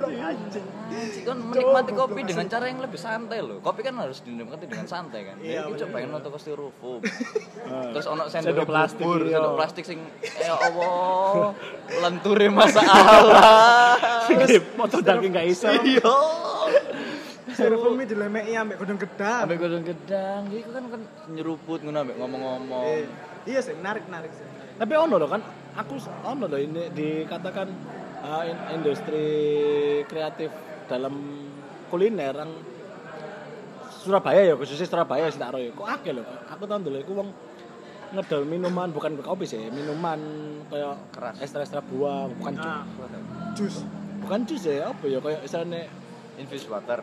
Kan 1.27 1.37
menikmati 1.51 1.91
kopi 1.91 2.21
dengan 2.23 2.47
cara 2.47 2.65
yang 2.71 2.79
lebih 2.79 2.99
santai 2.99 3.43
loh. 3.43 3.59
Kopi 3.59 3.81
kan 3.83 3.99
harus 3.99 4.23
dinikmati 4.23 4.65
dengan 4.69 4.87
santai 4.87 5.27
kan. 5.27 5.35
Iya, 5.43 5.67
Iya, 5.67 5.75
coba 5.83 5.91
pengen 5.99 6.09
nonton 6.15 6.31
styrofoam. 6.39 7.01
Ah. 7.67 7.91
Terus 7.91 8.07
ono 8.07 8.31
Sendok 8.31 8.63
sendok 8.63 8.67
plastik, 8.71 9.03
bubur, 9.03 9.27
iya. 9.27 9.43
sendok 9.43 9.55
plastik 9.59 9.83
sing 9.83 9.99
ya 10.39 10.55
Allah, 10.55 11.51
lenture 11.99 12.47
masalah. 12.47 13.99
Sing 14.23 14.39
motor 14.79 15.03
daging 15.03 15.35
gak 15.35 15.51
iso. 15.51 15.67
Iya. 15.67 16.15
Styrofoam 17.51 17.99
iki 17.99 18.15
dilemeki 18.15 18.55
ambek 18.55 18.79
godhong 18.79 19.03
gedang. 19.03 19.39
Ambek 19.43 19.57
godong 19.59 19.83
gedang, 19.83 20.41
iku 20.47 20.69
kan 20.71 20.83
kan 20.95 21.01
nyeruput 21.27 21.83
ngono 21.83 22.07
ambek 22.07 22.15
ngomong-ngomong. 22.23 23.03
Iya 23.43 23.59
sih, 23.59 23.75
menarik 23.75 24.07
menarik 24.07 24.31
sih. 24.31 24.47
Tapi 24.77 24.93
ono 24.95 25.15
loh 25.19 25.27
kan 25.27 25.41
aku 25.75 25.99
ono 26.23 26.45
loh 26.47 26.59
ini 26.61 26.87
dikatakan 26.93 27.67
uh, 28.23 28.43
in- 28.45 28.65
industri 28.81 29.27
kreatif 30.07 30.49
dalam 30.87 31.13
kuliner 31.91 32.33
yang 32.33 32.51
Surabaya 34.07 34.39
ya 34.47 34.55
khususnya 34.55 34.87
Surabaya 34.87 35.27
sih 35.27 35.39
tak 35.41 35.51
roh 35.51 35.59
ya. 35.59 35.71
Kok 35.75 35.87
akeh 35.87 36.15
loh. 36.15 36.23
Aku 36.47 36.63
tahu 36.63 36.79
dulu 36.87 36.97
iku 37.01 37.11
wong 37.19 37.29
ngedol 38.07 38.47
minuman 38.47 38.87
bukan 38.95 39.19
kopi 39.19 39.43
sih, 39.43 39.67
minuman 39.67 40.15
kayak 40.71 40.95
Keras. 41.11 41.35
ekstra-ekstra 41.43 41.83
buah, 41.83 42.31
bukan 42.39 42.53
jus. 42.55 42.71
Nah, 42.71 43.23
jus. 43.51 43.75
Bukan 44.23 44.39
jus 44.47 44.63
ya, 44.63 44.95
apa 44.95 45.03
ya 45.11 45.19
kayak 45.19 45.43
istilahnya 45.43 45.91
Infused 46.37 46.69
water. 46.69 47.01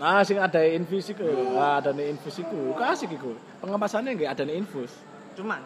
Nah, 0.00 0.20
sing 0.24 0.36
ada 0.40 0.60
infus 0.64 1.12
iku. 1.12 1.24
Nah, 1.56 1.80
ada 1.80 1.92
nih 1.92 2.12
infus 2.12 2.40
iku. 2.40 2.72
Kasih 2.76 3.08
iku. 3.08 3.36
Pengemasannya 3.60 4.16
enggak 4.16 4.36
ada 4.36 4.42
nih 4.48 4.60
infus. 4.60 4.92
Cuman 5.36 5.60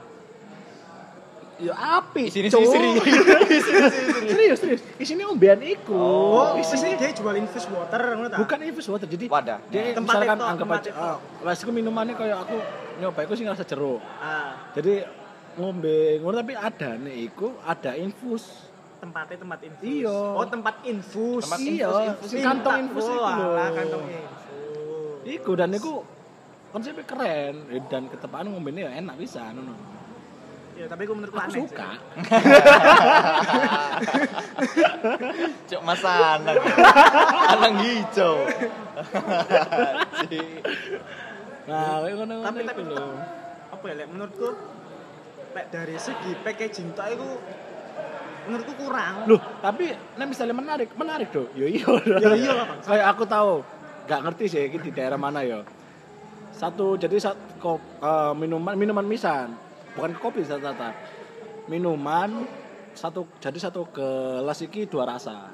Ya 1.61 1.75
api. 1.77 2.33
Isine 2.33 2.49
sisri. 2.49 2.89
serius, 4.33 4.59
serius. 4.59 4.83
Isine 4.97 5.29
ombean 5.29 5.61
iku. 5.61 5.93
Oh, 5.93 6.57
Isine 6.57 6.81
sini 6.81 6.93
dia 6.97 7.13
jual 7.13 7.37
infus 7.37 7.69
water 7.69 8.01
ngono 8.17 8.29
ta? 8.33 8.37
bukan 8.41 8.59
infus 8.65 8.87
water. 8.89 9.05
Jadi 9.05 9.29
Wadah. 9.29 9.59
dia 9.69 9.93
Tempat 9.93 10.15
misalkan 10.17 10.37
itu, 10.41 10.45
anggap 10.49 10.69
aja 10.81 10.91
ah, 10.97 11.17
wes 11.45 11.61
iku 11.61 11.71
minumannya 11.71 12.15
kayak 12.17 12.39
aku 12.49 12.57
nyoba 12.97 13.21
iku 13.29 13.33
sing 13.37 13.47
rasa 13.47 13.65
jeruk. 13.69 14.01
Ah, 14.19 14.73
Jadi 14.73 15.05
ngombe 15.61 16.25
ngono 16.25 16.35
tapi 16.41 16.53
ada 16.57 16.97
nih 16.97 17.29
iku 17.29 17.53
ada 17.61 17.93
infus. 17.95 18.73
tempatnya 19.01 19.37
tempat 19.41 19.59
infus. 19.65 19.85
Iya. 19.89 20.19
Oh, 20.37 20.45
tempat 20.45 20.75
infus. 20.85 21.43
Tempat 21.49 21.61
iya, 21.65 21.89
infus, 21.89 22.05
infus. 22.05 22.29
sing 22.29 22.45
kantong 22.45 22.77
infus 22.85 23.05
oh, 23.05 23.13
iku 23.17 23.21
lho. 23.33 23.49
alah, 23.49 23.69
kantong 23.73 24.03
infus. 24.09 24.43
Iku 25.25 25.51
dan 25.57 25.71
iku 25.73 25.93
konsepnya 26.71 27.05
keren 27.09 27.55
dan 27.89 28.03
ketepaan 28.13 28.47
ngombene 28.49 28.81
ya 28.85 28.93
enak 29.01 29.17
bisa 29.17 29.41
ngono. 29.53 30.00
Ya, 30.81 30.89
tapi 30.89 31.05
aku 31.05 31.13
menurutku 31.13 31.37
Aku 31.37 31.53
aneh. 31.53 31.61
suka. 31.69 31.89
Cok 35.69 35.83
mas 35.85 36.01
Anang. 36.01 36.57
Anang 37.53 37.75
hijau. 37.85 38.35
Nah, 41.69 42.01
kayak 42.03 42.15
ngono 42.17 42.35
Tapi 42.43 42.59
tapi 42.65 42.81
lho. 42.83 43.05
apa 43.71 43.85
ya, 43.87 43.95
Lek? 43.95 44.09
menurutku 44.11 44.49
lek 45.51 45.67
dari 45.69 45.95
segi 45.97 46.33
packaging 46.41 46.97
tok 46.97 47.07
iku 47.13 47.29
menurutku 48.49 48.73
kurang. 48.81 49.29
Loh, 49.29 49.41
tapi 49.61 49.93
nek 50.17 50.27
misalnya 50.27 50.57
menarik, 50.57 50.89
menarik 50.97 51.29
do. 51.29 51.45
Yo 51.53 51.69
iya. 51.69 51.87
Ya 52.19 52.31
iya 52.35 52.53
Bang. 52.57 52.81
Kayak 52.83 53.07
aku 53.13 53.25
tahu, 53.25 53.53
nggak 54.09 54.21
ngerti 54.25 54.45
sih 54.49 54.65
di 54.73 54.91
daerah 54.91 55.21
mana 55.21 55.45
ya. 55.45 55.61
Satu 56.51 56.97
jadi 56.97 57.15
satu 57.21 57.39
kop, 57.61 57.81
eh, 58.01 58.33
minuman 58.35 58.75
minuman 58.75 59.07
misan, 59.07 59.55
bukan 59.93 60.11
kopi 60.17 60.43
rata-rata. 60.43 60.91
Minuman 61.67 62.47
satu 62.93 63.27
jadi 63.39 63.59
satu 63.61 63.87
gelas 63.89 64.59
iki 64.61 64.85
dua 64.85 65.07
rasa. 65.07 65.51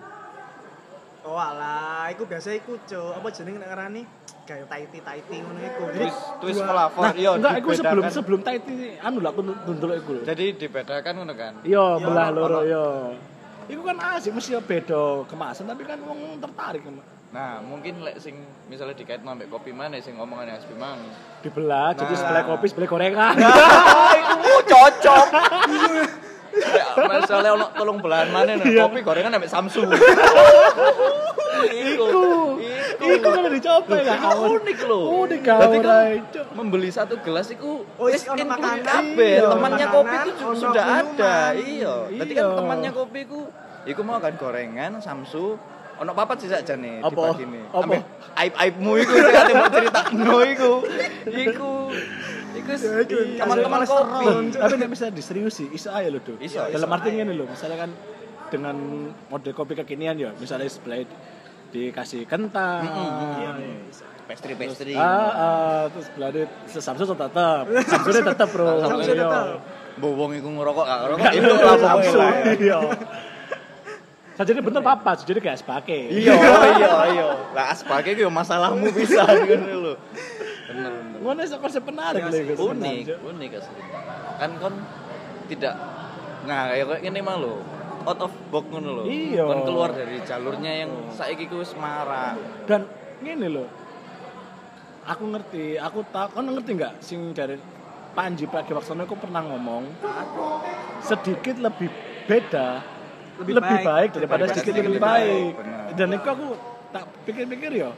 Oh 1.22 1.34
alah, 1.34 2.06
iku 2.08 2.22
biasa 2.22 2.54
iku, 2.54 2.78
Cuk. 2.80 3.10
Apa 3.12 3.28
jenenge 3.28 3.58
nek 3.58 3.68
ngarani? 3.68 4.02
Kayak 4.46 4.70
taiti 4.70 4.98
taiti 5.00 5.36
ngono 5.36 5.58
iku. 5.58 5.82
Twist 6.38 6.62
dua- 6.62 6.70
flavor 6.70 7.02
Nah, 7.02 7.14
yo 7.16 7.30
enggak, 7.34 7.54
iku 7.58 7.68
sebelum 7.74 8.04
sebelum 8.06 8.40
Tahiti 8.40 8.74
anu 8.96 9.18
lah 9.18 9.34
aku 9.34 9.42
nonton 9.42 9.90
iku 9.92 10.10
lho. 10.12 10.22
jadi 10.22 10.54
dibedakan 10.54 11.12
ngono 11.16 11.34
kan 11.34 11.52
Iya, 11.60 11.98
Iya, 11.98 12.06
belah 12.06 12.28
loro 12.30 12.60
yo. 12.62 12.86
Iku 13.66 13.82
kan 13.82 13.98
asik 13.98 14.30
mesti 14.30 14.54
ya 14.54 14.62
beda 14.62 15.26
kemasan 15.26 15.66
tapi 15.66 15.82
kan 15.82 15.98
wong 15.98 16.38
tertarik 16.38 16.86
nah 17.36 17.60
mungkin 17.60 18.00
lek 18.00 18.16
sing 18.16 18.32
misalnya 18.64 18.96
dikait 18.96 19.20
ambek 19.20 19.52
kopi 19.52 19.68
mana 19.68 20.00
sing 20.00 20.16
ngomongan 20.16 20.48
yang 20.48 20.80
mang 20.80 20.96
dibelah 21.44 21.92
jadi 21.92 22.08
Nah. 22.08 22.16
sebelah 22.16 22.42
kopi 22.48 22.64
sebelah 22.64 22.88
gorengan. 22.88 23.34
iku 24.16 24.56
cocok 24.64 25.26
Lek 26.96 27.20
misalnya 27.20 27.50
ono 27.52 27.68
tolong 27.70 28.00
belahan 28.00 28.32
mana 28.32 28.56
nih 28.56 28.80
kopi 28.80 29.04
gorengan 29.04 29.36
ambek 29.36 29.52
Samsung 29.52 29.92
Iku. 31.66 32.08
Iku 32.96 33.26
kan 33.26 33.48
dicoba 33.48 33.96
ya. 33.98 34.14
Iku 34.14 34.56
unik 34.56 34.78
lho. 34.82 35.00
Unik 35.24 35.40
Berarti 35.42 35.78
kan 35.78 36.04
membeli 36.52 36.88
satu 36.88 37.20
gelas 37.20 37.48
itu 37.48 37.84
Oh, 37.96 38.08
wis 38.08 38.24
ono 38.24 38.32
include 38.34 38.48
makanan. 38.50 38.80
kabeh. 38.82 39.34
Iya. 39.36 39.48
temannya 39.52 39.86
kopi 39.90 40.14
itu 40.16 40.30
juga 40.32 40.56
sudah 40.56 40.84
ada 40.96 41.36
iya 41.52 41.94
berarti 42.08 42.32
kan 42.32 42.44
Iya. 42.44 42.56
temannya 42.56 42.90
kopi 42.92 43.20
ku 43.24 43.40
iku 43.84 44.00
mau 44.00 44.16
kan 44.16 44.32
gorengan 44.34 44.90
samsu 44.98 45.56
ono 45.96 46.12
papat 46.12 46.36
sih 46.44 46.50
saja 46.50 46.74
nih 46.76 47.00
Apa? 47.00 47.32
Apa? 47.32 47.80
Ambek 47.80 48.02
aib-aibmu 48.36 48.92
iku 48.98 49.12
sing 49.16 49.34
ate 49.34 49.52
mau 49.52 49.68
cerita 49.68 50.00
no 50.12 50.36
iku 50.42 50.72
iku 51.26 51.70
iku 52.56 52.72
teman-teman 53.38 53.80
kopi 53.82 54.26
Tapi 54.52 54.74
nek 54.76 54.88
bisa 54.90 55.06
diseriusi, 55.12 55.68
iso 55.70 55.92
aja 55.92 56.08
Duk. 56.08 56.40
Iso, 56.40 56.64
Dalam 56.66 56.88
arti 56.88 57.12
ngene 57.12 57.32
lho, 57.32 57.44
misalnya 57.44 57.84
kan 57.84 57.90
dengan 58.48 58.76
model 59.28 59.52
kopi 59.52 59.76
kekinian 59.76 60.16
ya, 60.16 60.30
misalnya 60.34 60.66
sebelah 60.66 61.04
dikasih 61.68 62.24
kentang. 62.24 62.86
Iya, 62.86 63.52
iya. 63.60 63.76
bisa. 63.84 64.04
pastry-pastry 64.26 64.98
Ah, 64.98 65.06
ah, 65.06 65.82
terus 65.86 66.10
sebelah 66.10 66.30
di 66.34 66.42
Samsung 66.66 67.14
tetap. 67.14 67.62
Samsung 67.92 68.24
tetap, 68.26 68.48
Bro. 68.50 68.66
Samsung 68.82 69.02
Iya. 69.06 69.22
tetap. 69.22 69.46
bobong 69.96 70.32
iku 70.36 70.48
ngerokok 70.52 70.84
gak 70.84 70.98
ngerokok 71.00 71.20
Nggak 71.24 71.34
itu 71.36 71.46
lah 71.48 71.76
pokoknya 71.78 72.52
Iya. 72.58 72.78
Sajane 74.36 74.60
bener 74.60 74.84
papa, 74.84 75.16
jadi 75.16 75.40
kayak 75.40 75.58
sebagai. 75.58 76.12
iya 76.12 76.36
iya 76.76 76.92
iya. 77.08 77.26
Lah 77.56 77.72
sebagai 77.72 78.12
itu 78.12 78.28
masalahmu 78.28 78.84
bisa 78.92 79.24
gitu 79.48 79.64
lho 79.80 79.94
bener 80.68 80.92
Ngono 81.24 81.40
iso 81.40 81.56
konsep 81.56 81.80
menarik 81.82 82.20
Iya 82.20 82.28
lho 82.28 82.36
sih, 82.36 82.44
unik 82.54 83.04
unik 83.24 83.50
asli. 83.56 83.80
Kan 84.36 84.50
kon 84.60 84.74
tidak 85.48 85.74
nah 86.46 86.68
kayak 86.68 86.84
kayak 86.86 87.00
gini 87.02 87.18
mah 87.18 87.36
lo 87.36 87.58
out 88.04 88.20
of 88.20 88.32
box 88.52 88.64
ngono 88.68 88.90
lho 88.92 89.04
Iya. 89.08 89.42
kon 89.42 89.60
keluar 89.64 89.90
dari 89.90 90.20
jalurnya 90.20 90.72
yang 90.84 90.92
saiki 91.10 91.48
ku 91.48 91.64
wis 91.64 91.72
marak. 91.74 92.36
Dan 92.68 92.84
ngene 93.24 93.48
lho. 93.48 93.64
Aku 95.06 95.32
ngerti, 95.32 95.78
aku 95.78 96.04
tak 96.12 96.36
kon 96.36 96.44
ngerti 96.44 96.76
nggak 96.76 97.00
sing 97.00 97.32
dari 97.32 97.56
Panji 98.12 98.44
Pragiwaksono 98.44 99.04
aku 99.04 99.16
pernah 99.16 99.44
ngomong 99.44 99.84
sedikit 101.00 101.56
lebih 101.56 101.92
beda 102.24 102.80
Lebih 103.36 103.52
lebih, 103.54 103.68
baik 103.68 103.84
baik, 103.84 104.08
daripada 104.14 104.44
sedikit 104.48 104.72
lebih 104.74 104.88
lebih 104.88 105.02
baik. 105.02 105.52
baik. 105.54 105.94
Dan 105.94 106.08
itu 106.10 106.28
aku 106.28 106.46
tak 106.88 107.04
pikir-pikir 107.24 107.72
ya. 107.76 107.90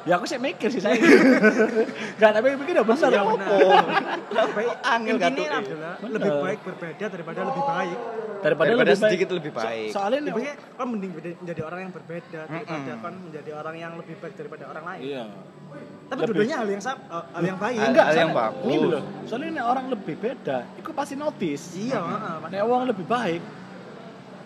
Ya 0.00 0.16
aku 0.16 0.24
sih 0.24 0.40
mikir 0.40 0.72
sih 0.72 0.80
saya. 0.80 0.96
Enggak 2.16 2.30
tapi 2.32 2.56
pikir 2.56 2.74
ya 2.74 2.82
benar. 2.82 3.10
Ya, 3.12 3.20
ya. 3.20 3.22
benar. 3.22 4.48
Baik 4.50 4.74
angel 4.80 5.14
Intinya 5.14 5.28
gatuk. 5.28 5.60
adalah 5.60 5.94
lebih 6.08 6.32
baik 6.40 6.58
berbeda 6.64 7.04
daripada 7.06 7.38
lebih 7.44 7.64
baik. 7.68 7.98
Daripada, 8.40 8.40
Daripada 8.40 8.70
lebih 8.72 8.96
baik. 8.96 9.04
sedikit 9.04 9.28
lebih 9.30 9.52
baik. 9.52 9.88
So- 9.92 10.00
soalnya 10.00 10.18
nih, 10.18 10.32
Lebihnya 10.32 10.54
kan 10.72 10.86
mending 10.88 11.12
menjadi 11.12 11.60
orang 11.60 11.80
yang 11.80 11.92
berbeda 11.92 12.40
daripada 12.40 12.92
kan 12.96 13.12
menjadi 13.20 13.50
orang 13.52 13.74
yang 13.76 13.92
lebih 14.00 14.16
baik 14.16 14.34
daripada 14.34 14.64
orang 14.66 14.84
lain. 14.88 15.02
Iya. 15.04 15.24
Tapi 15.30 16.18
Lebih- 16.18 16.26
dua-duanya 16.26 16.56
hal 16.56 16.68
yang 16.72 16.82
sama, 16.82 17.00
eh, 17.04 17.24
hal 17.30 17.44
yang 17.44 17.58
baik. 17.60 17.76
Enggak, 17.78 18.04
hal 18.08 18.16
yang 18.16 18.32
soalnya- 18.32 18.50
bagus. 18.50 18.64
Ini 18.64 18.76
loh. 18.88 19.02
Soalnya 19.22 19.62
orang 19.62 19.84
lebih 19.86 20.14
beda, 20.16 20.56
itu 20.74 20.90
pasti 20.90 21.14
notice. 21.14 21.64
Iya. 21.76 22.00
Nek 22.48 22.60
orang 22.64 22.88
lebih 22.88 23.04
baik, 23.06 23.40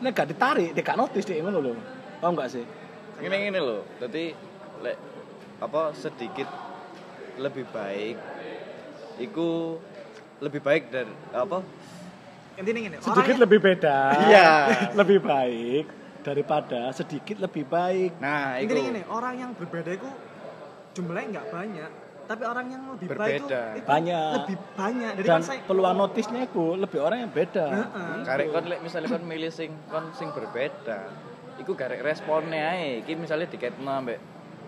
nek 0.04 0.12
gak 0.12 0.28
ditarik, 0.36 0.70
dia 0.76 0.84
gak 0.84 1.00
notice 1.00 1.24
dia 1.24 1.40
ngono 1.40 1.58
loh. 1.64 1.76
Paham 2.20 2.36
gak 2.36 2.52
sih? 2.52 2.64
Gini 3.16 3.36
gini 3.48 3.60
loh. 3.60 3.88
Jadi 3.96 4.36
lek 4.84 4.96
apa 5.64 5.96
sedikit 5.96 6.48
lebih 7.40 7.64
baik 7.72 8.20
iku 9.16 9.78
lebih 10.42 10.60
baik 10.60 10.92
dari 10.92 11.14
apa 11.32 11.64
Intinya 12.54 12.80
gini, 12.86 12.96
orang 13.02 13.06
Sedikit 13.10 13.36
lebih 13.42 13.58
beda. 13.58 13.98
Iya. 14.30 14.50
lebih 15.00 15.18
baik 15.18 15.84
daripada 16.22 16.94
sedikit 16.94 17.36
lebih 17.42 17.66
baik. 17.66 18.16
nah 18.22 18.56
iku 18.62 18.72
intinya 18.72 18.82
gini, 18.94 19.02
orang 19.10 19.34
yang 19.36 19.50
berbeda 19.58 19.90
itu 19.92 20.08
jumlahnya 20.94 21.28
nggak 21.36 21.48
banyak, 21.50 21.90
tapi 22.24 22.42
orang 22.42 22.66
yang 22.66 22.82
lebih 22.90 23.08
baik 23.10 23.42
itu, 23.42 23.60
itu 23.74 23.84
Banyak. 23.84 24.30
lebih 24.38 24.56
banyak. 24.74 25.12
Jadi 25.14 25.26
Dan 25.26 25.34
kan 25.34 25.42
saya 25.42 25.60
peluang 25.62 25.96
notisnya 25.96 26.40
itu 26.42 26.64
lebih 26.74 26.98
orang 26.98 27.18
yang 27.20 27.30
beda. 27.30 27.66
Heeh. 27.68 28.12
karek 28.22 28.46
kon 28.48 28.64
lek 28.66 28.80
misalnya 28.80 29.08
kon 29.08 29.24
milih 29.24 29.50
sing 29.50 29.70
kon 29.86 30.04
sing 30.12 30.28
berbeda 30.30 30.98
iku 31.54 31.72
garek 31.72 32.00
responnya 32.00 32.72
ae 32.72 33.00
iki 33.00 33.14
misalnya 33.14 33.46
dikaitno 33.46 33.86
ambek 33.86 34.18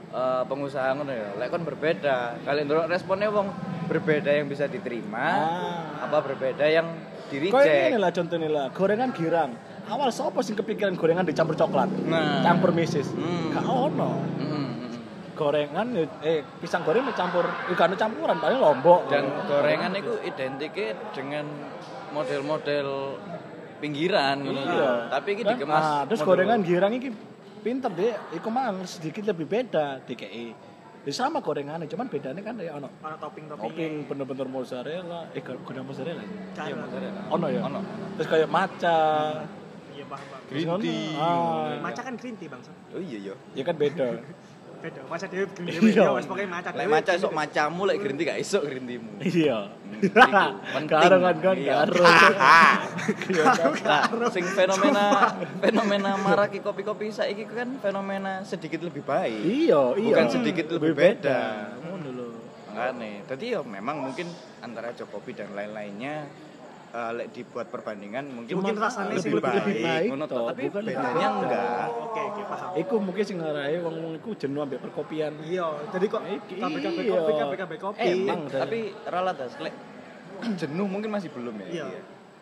eh, 0.09 0.43
pengusaha 0.45 0.95
ngono 0.95 1.11
ya 1.11 1.29
lek 1.35 1.49
kon 1.49 1.63
berbeda 1.63 2.17
kalian 2.41 2.65
ndelok 2.65 2.87
responnya 2.87 3.29
wong 3.29 3.49
berbeda 3.87 4.31
yang 4.31 4.47
bisa 4.47 4.67
diterima 4.67 5.27
Ah. 5.27 6.05
apa 6.05 6.19
berbeda 6.23 6.63
yang 6.65 6.87
di 7.27 7.51
Kau 7.51 7.59
ini 7.59 7.99
lah 7.99 8.15
contohnya 8.15 8.47
lah, 8.47 8.67
gorengan 8.71 9.11
girang. 9.11 9.51
Awal 9.85 10.15
sopo 10.15 10.43
sing 10.43 10.55
kepikiran 10.55 10.95
gorengan 10.95 11.27
dicampur 11.27 11.55
coklat, 11.55 11.91
Nah. 12.07 12.39
campur 12.39 12.71
misis. 12.71 13.11
Hmm. 13.11 13.51
Gak 13.51 13.67
ono. 13.67 14.11
Mm, 14.15 14.31
mm, 14.31 14.46
mm. 14.46 14.46
Gorengan 15.37 15.87
eh 16.23 16.41
pisang 16.57 16.81
goreng 16.81 17.05
dicampur, 17.05 17.45
ikan 17.71 17.93
campuran 17.93 18.37
paling 18.37 18.57
lombok. 18.57 19.07
dan 19.07 19.29
gorengan 19.45 19.93
itu 19.93 20.17
identiknya 20.25 20.97
dengan 21.13 21.45
model-model 22.11 23.21
pinggiran 23.77 24.41
Iya. 24.41 24.65
lho. 24.65 24.91
tapi 25.13 25.29
ini 25.37 25.43
dikemas 25.45 25.77
ah, 25.79 26.03
terus 26.03 26.21
model- 26.21 26.49
gorengan 26.49 26.61
girang 26.65 26.93
ini 26.97 27.13
pinter 27.61 27.93
deh, 27.93 28.17
iku 28.33 28.49
mang 28.49 28.81
sedikit 28.83 29.29
lebih 29.29 29.45
beda 29.45 30.01
DKI. 30.03 30.47
Ya 31.05 31.13
sama 31.13 31.39
gorengannya, 31.39 31.87
cuman 31.87 32.09
bedanya 32.09 32.41
kan 32.41 32.57
ya 32.57 32.75
ono 32.75 32.91
mana 32.99 33.15
topping-topping 33.15 33.63
topping 33.63 33.93
bener-bener 34.09 34.49
mozzarella, 34.49 35.31
eh 35.31 35.39
gudang 35.39 35.85
mozzarella. 35.85 36.25
Iya, 36.57 36.75
mozzarella. 36.75 37.23
Ono 37.29 37.47
ya. 37.47 37.61
Ono. 37.63 37.79
Terus 38.17 38.27
kayak 38.27 38.49
maca. 38.49 38.99
Iya 39.93 40.05
paham 40.05 40.27
paham. 40.27 40.43
Green 40.49 40.67
ono, 40.67 40.83
tea. 40.83 41.15
Ah, 41.15 41.79
Maca 41.79 42.01
kan 42.01 42.15
green 42.17 42.35
tea 42.35 42.49
bang. 42.49 42.63
oh 42.91 42.99
iya 42.99 43.19
iya 43.21 43.35
ya 43.55 43.63
kan 43.63 43.77
beda. 43.77 44.07
Beda. 44.77 45.01
Maca 45.09 45.27
dia 45.27 45.45
green 45.49 45.67
tea. 45.73 45.91
Iya. 45.91 46.05
Ya 46.05 46.11
wes 46.13 46.25
pokoknya 46.25 46.49
maca. 46.53 46.69
lek 46.69 46.77
dhewe 46.79 46.93
maca 46.93 47.05
green 47.07 47.21
sok 47.21 47.31
tea. 47.31 47.39
macamu 47.39 47.83
lek 47.85 47.97
tea 47.99 48.27
gak 48.27 48.39
esok 48.39 48.63
green 48.65 48.85
tea-mu 48.85 49.11
Iya. 49.19 49.59
iku 49.97 50.09
penting. 50.13 50.87
Karo 50.87 51.17
kan 51.19 51.37
kan 51.39 51.57
Iya. 51.57 51.75
karo. 51.81 52.05
Nah, 53.87 54.03
sing 54.29 54.45
fenomena 54.47 55.05
fenomena 55.59 56.11
maraki 56.17 56.59
kopi-kopi 56.61 57.09
saiki 57.09 57.45
kan 57.47 57.79
fenomena 57.79 58.43
sedikit 58.43 58.83
lebih 58.83 59.03
baik 59.03 59.41
Iya, 59.41 59.97
iya. 59.97 60.07
bukan 60.13 60.27
sedikit 60.29 60.67
lebih 60.73 60.93
beda 60.93 61.41
Ngono 61.81 62.09
lho. 62.11 62.29
makanya 62.69 63.25
jadi 63.27 63.45
ya 63.57 63.61
memang 63.63 63.97
mungkin 64.03 64.29
antara 64.61 64.93
Jokopi 64.93 65.33
dan 65.33 65.53
lain-lainnya 65.53 66.29
eh, 66.97 67.11
lek 67.13 67.27
dibuat 67.31 67.67
perbandingan 67.69 68.25
mungkin, 68.27 68.53
mungkin 68.57 68.77
rasanya 68.79 69.15
sih 69.17 69.29
lebih- 69.29 69.55
lebih 69.55 69.75
baik, 69.79 70.09
ngono 70.09 70.25
toh, 70.25 70.35
toh, 70.35 70.47
tapi 70.49 70.61
bedanya 70.67 70.97
beda. 70.97 71.27
enggak 71.37 71.89
Oke 72.03 72.21
oke 72.23 72.43
paham. 72.47 72.71
Iku 72.75 72.95
mungkin 72.99 73.23
sing 73.23 73.37
ngarahi 73.37 73.77
wong-wong 73.79 74.13
iku 74.17 74.31
jenuh 74.35 74.61
ambek 74.63 74.81
perkopian. 74.81 75.33
Iya, 75.43 75.67
jadi 75.91 76.07
kok 76.07 76.23
kabeh-kabeh 76.49 77.03
iya. 77.03 77.13
kopi, 77.15 77.33
kabeh-kabeh 77.35 77.79
kopi. 77.79 78.11
Emang. 78.19 78.41
tapi 78.49 78.95
ralat 79.05 79.37
das 79.37 79.55
lek 79.59 79.75
jenuh 80.59 80.87
mungkin 80.87 81.11
masih 81.11 81.29
belum 81.31 81.55
ya 81.61 81.85
Iya. 81.85 81.87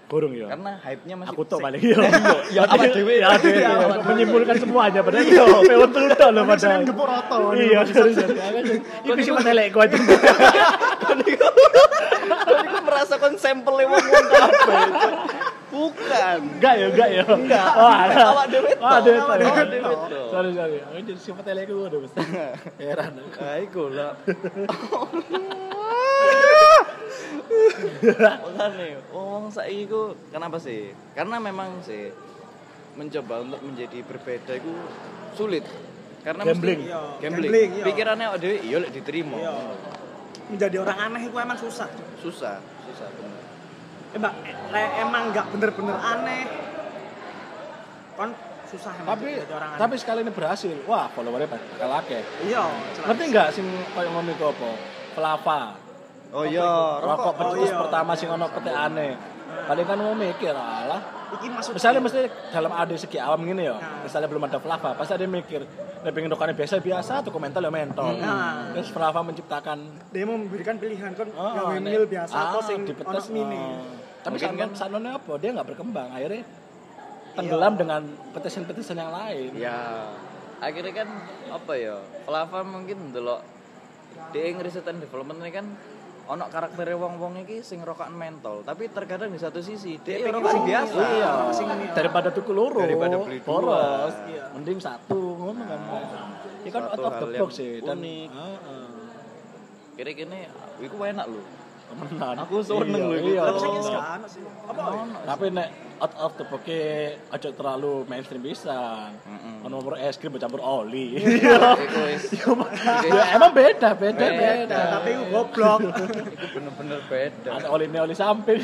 Gorong 0.05 0.31
ya. 0.31 0.47
karena 0.47 0.79
hype-nya 0.79 1.17
masih 1.17 1.33
Aku 1.33 1.43
tuh 1.43 1.57
sek- 1.57 1.65
paling 1.65 1.81
iya. 1.81 1.97
ya 2.55 2.61
apa 2.69 2.85
dewe 2.87 3.15
Ya, 3.17 3.35
dewe. 3.35 3.65
menyimpulkan 4.05 4.57
semuanya 4.61 5.01
padahal 5.01 5.25
iya. 5.25 5.45
Pewon 5.65 5.91
telu 5.91 6.09
tok 6.13 6.29
lho 6.31 6.43
padahal. 6.45 6.81
gepuk 6.85 7.07
roto. 7.09 7.37
Iya, 7.57 7.81
serius. 7.83 8.17
Iku 9.01 9.19
sih 9.19 9.33
telekku 9.35 9.79
aja. 9.81 9.97
Iku 12.95 13.17
kon 13.19 13.35
sampel 13.35 13.75
wong 13.83 13.91
wong 13.91 14.27
kabeh 14.31 14.83
bukan 15.75 16.39
Enggak 16.55 16.75
ya, 16.79 16.87
enggak 16.87 17.09
ya. 17.11 17.25
Enggak. 17.27 17.67
Oh, 17.75 17.91
ada. 17.91 18.15
Awak 18.31 18.47
dhewe 18.47 18.71
Oh, 18.79 18.91
ada. 18.95 19.11
Awak 19.11 19.67
dhewe 19.75 19.83
tok. 19.83 19.99
Sorry, 20.31 20.51
sorry. 20.55 20.79
Aku 20.87 20.99
jadi 21.03 21.19
siapa 21.19 21.41
telekku 21.43 21.75
udah 21.75 21.99
mesti. 21.99 22.19
Heran. 22.79 23.13
aku. 23.19 23.39
Ah, 23.43 23.57
iku 23.59 23.83
lah. 23.91 24.13
Makanya, 28.45 29.03
wong 29.11 29.51
saiki 29.51 29.91
ku 29.91 30.15
kenapa 30.31 30.57
sih? 30.63 30.95
Karena 31.19 31.43
memang 31.43 31.83
sih 31.83 32.13
mencoba 32.95 33.43
untuk 33.43 33.61
menjadi 33.67 33.99
berbeda 34.07 34.53
itu 34.55 34.73
sulit. 35.35 35.67
Karena 36.23 36.47
Gambling. 36.47 36.81
mesti 36.81 36.89
Iya, 36.89 37.01
gambling. 37.21 37.51
gambling, 37.51 37.71
iya. 37.75 37.85
Pikirannya 37.85 38.27
awake 38.33 38.41
dhewe 38.41 38.57
iya 38.65 38.79
diterima. 38.89 39.37
Iya. 39.37 39.53
Menjadi 40.55 40.77
orang 40.81 40.99
aneh 41.11 41.23
itu 41.29 41.37
emang 41.37 41.59
susah. 41.59 41.89
Susah, 42.23 42.57
susah 42.95 43.11
bener. 43.11 43.43
Eh, 44.09 44.17
Mbak, 44.17 44.35
le- 44.71 44.95
emang 45.01 45.23
nggak 45.29 45.47
bener-bener 45.51 45.97
aneh. 45.97 46.45
Kon 48.15 48.31
susah 48.65 48.93
emang 48.95 49.09
Tapi 49.13 49.29
jadi 49.37 49.53
orang 49.53 49.69
aneh. 49.69 49.81
tapi 49.81 49.95
sekali 49.97 50.19
ini 50.21 50.31
berhasil. 50.31 50.77
Wah, 50.85 51.11
followernya 51.11 51.49
bakal 51.49 51.91
akeh. 51.97 52.23
iya 52.43 52.63
Ngerti 53.03 53.23
nggak 53.29 53.49
sing 53.51 53.67
koyo 53.91 54.09
ngono 54.09 54.31
iku 54.31 54.45
apa? 54.49 54.71
Flava. 55.13 55.61
Oh 56.31 56.43
iya, 56.43 56.67
Rokok 56.99 57.27
Oh, 57.29 57.35
petis 57.53 57.69
iya. 57.69 57.79
pertama 57.79 58.13
sing 58.15 58.27
ono 58.27 58.47
petekane. 58.49 59.09
Paling 59.65 59.87
kan 59.87 59.97
mau 59.97 60.15
mikir, 60.15 60.53
alah. 60.53 61.03
iki 61.35 61.51
maksud 61.51 61.75
Misalnya 61.75 62.01
mesti 62.05 62.21
dalam 62.55 62.71
ade 62.71 62.95
segi 62.95 63.19
awam 63.19 63.43
gini 63.43 63.67
ya. 63.67 63.75
Nah. 63.75 64.07
Misalnya 64.07 64.29
belum 64.31 64.47
ada 64.47 64.59
Flava, 64.63 64.95
pasti 64.95 65.19
ada 65.19 65.27
mikir, 65.27 65.67
nek 66.07 66.11
pengen 66.15 66.31
rokokannya 66.31 66.55
biasa-biasa 66.55 67.27
atau 67.27 67.31
komentar 67.35 67.59
ya 67.59 67.73
mentol. 67.75 68.15
Nah. 68.23 68.71
Terus 68.77 68.89
Flava 68.95 69.21
menciptakan 69.27 69.79
dia 70.15 70.23
mau 70.29 70.39
memberikan 70.39 70.79
pilihan 70.79 71.11
kan 71.17 71.27
Oh, 71.35 71.75
mil 71.81 72.05
biasa 72.07 72.35
ah, 72.35 72.45
atau 72.55 72.61
sing 72.63 72.87
dipetes, 72.87 73.27
ono 73.27 73.35
mini 73.35 73.59
oh. 73.59 73.83
Tapi 74.23 74.37
kan 74.39 74.55
kan- 74.55 74.77
sanone 74.79 75.11
apa? 75.11 75.33
Dia 75.43 75.51
nggak 75.59 75.69
berkembang. 75.75 76.09
Akhirnya 76.15 76.43
tenggelam 77.35 77.75
dengan 77.75 78.03
petesan-petesan 78.31 78.97
yang 78.97 79.11
lain. 79.11 79.51
Ya, 79.59 80.07
akhirnya 80.63 80.93
kan 81.03 81.09
apa 81.51 81.73
ya? 81.75 81.99
Flava 82.23 82.63
mungkin 82.63 83.11
delok 83.11 83.43
dia 84.31 84.51
ngeriset 84.55 84.87
and 84.87 85.03
development 85.03 85.43
ini 85.43 85.51
kan 85.51 85.67
ono 86.25 86.45
karakter 86.49 86.97
wong-wong 86.97 87.45
iki 87.45 87.61
sing 87.61 87.85
rokokan 87.85 88.17
mentol, 88.17 88.65
tapi 88.65 88.89
terkadang 88.89 89.29
di 89.29 89.37
satu 89.37 89.61
sisi 89.61 90.01
dia, 90.01 90.25
Dia 90.25 90.33
rokok 90.33 90.41
pengen 90.41 90.57
sing 90.57 90.65
biasa. 90.65 90.97
Iya, 91.05 91.33
Sing 91.53 91.67
daripada 91.93 92.29
tuku 92.33 92.53
loro, 92.57 92.81
Daripada 92.81 93.21
beli 93.21 93.41
dua. 93.41 93.47
boros. 93.47 94.15
Iya. 94.25 94.45
Mending 94.57 94.79
satu 94.81 95.21
ngono 95.37 95.63
kan. 95.69 95.81
Ini 96.65 96.71
kan 96.73 96.83
out 96.89 97.05
of 97.05 97.13
the 97.21 97.27
box 97.37 97.51
sih 97.61 97.85
dan 97.85 98.01
unik. 98.01 98.29
Heeh. 98.33 98.87
Kira-kira 99.95 100.39
iku 100.81 100.97
enak 101.05 101.27
lho. 101.29 101.64
Temenan. 101.85 102.35
Aku 102.41 102.55
seneng 102.61 102.89
Iya, 102.91 103.05
lho 103.05 103.15
iku. 103.15 103.29
Iya. 103.29 103.43
tapi 103.45 103.59
saya 103.59 103.65
Oh. 103.65 103.85
nggak 103.85 104.11
ono 104.11 104.27
sih 104.27 104.43
apa? 104.65 104.83
Tapi 105.25 105.51
nek 105.51 105.69
out 105.97 106.13
of 106.19 106.33
the 106.35 106.45
box 106.45 106.65
aja 107.31 107.49
terlalu 107.51 108.05
mainstream 108.05 108.41
bisa. 108.41 109.09
Ono 109.63 109.71
nomor 109.71 109.97
es 109.97 110.17
krim 110.17 110.35
campur 110.35 110.59
oli. 110.59 111.15
Iku 111.85 111.99
wis. 112.05 112.23
ya 113.05 113.23
emang 113.33 113.53
beda, 113.53 113.95
beda, 113.95 114.27
Beda. 114.27 114.81
tapi 114.93 115.09
itu 115.13 115.23
goblok 115.31 115.79
Iku 116.35 116.47
bener-bener 116.53 116.99
beda. 117.07 117.49
Ada 117.55 117.67
oli 117.69 117.85
ini 117.87 117.99
oli 117.99 118.13
samping. 118.13 118.59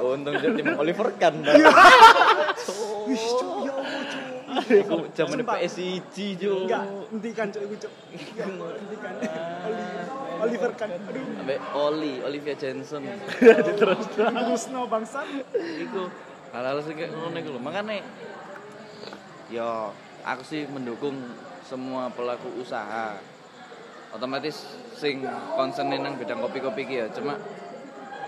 Untung 0.00 0.32
jadi 0.32 0.60
Oliver 0.74 1.12
kan. 1.14 1.34
cuk 1.44 1.52
ya 1.52 1.70
Iku 4.80 4.96
Sumpah. 5.12 5.56
PS1 5.58 6.16
jo. 6.36 6.52
enggak 6.64 6.82
hentikan 7.10 7.46
cuk 7.48 7.62
itu 7.62 7.76
cuk 7.80 7.92
hentikan 8.10 9.12
Oliver 10.40 10.72
kan 10.74 10.88
aduh 10.88 11.24
Sampai 11.36 11.58
Oli, 11.76 12.14
Olivia 12.24 12.56
Jensen. 12.56 13.04
Terus 13.76 14.04
Gusno 14.16 14.88
bangsat 14.88 15.28
Iku 15.56 16.08
hal-hal 16.50 16.82
sing 16.82 16.98
kayak 16.98 17.14
ngono 17.14 17.36
iku 17.38 17.50
lho. 17.54 17.60
Makane 17.62 18.02
ya 19.52 19.94
aku 20.26 20.42
sih 20.42 20.66
mendukung 20.66 21.14
semua 21.62 22.10
pelaku 22.10 22.50
usaha. 22.58 23.14
Otomatis 24.10 24.66
sing 24.98 25.22
concern 25.54 25.94
nang 25.94 26.18
bidang 26.18 26.42
kopi-kopi 26.42 26.82
ya. 26.88 27.06
Cuma 27.14 27.38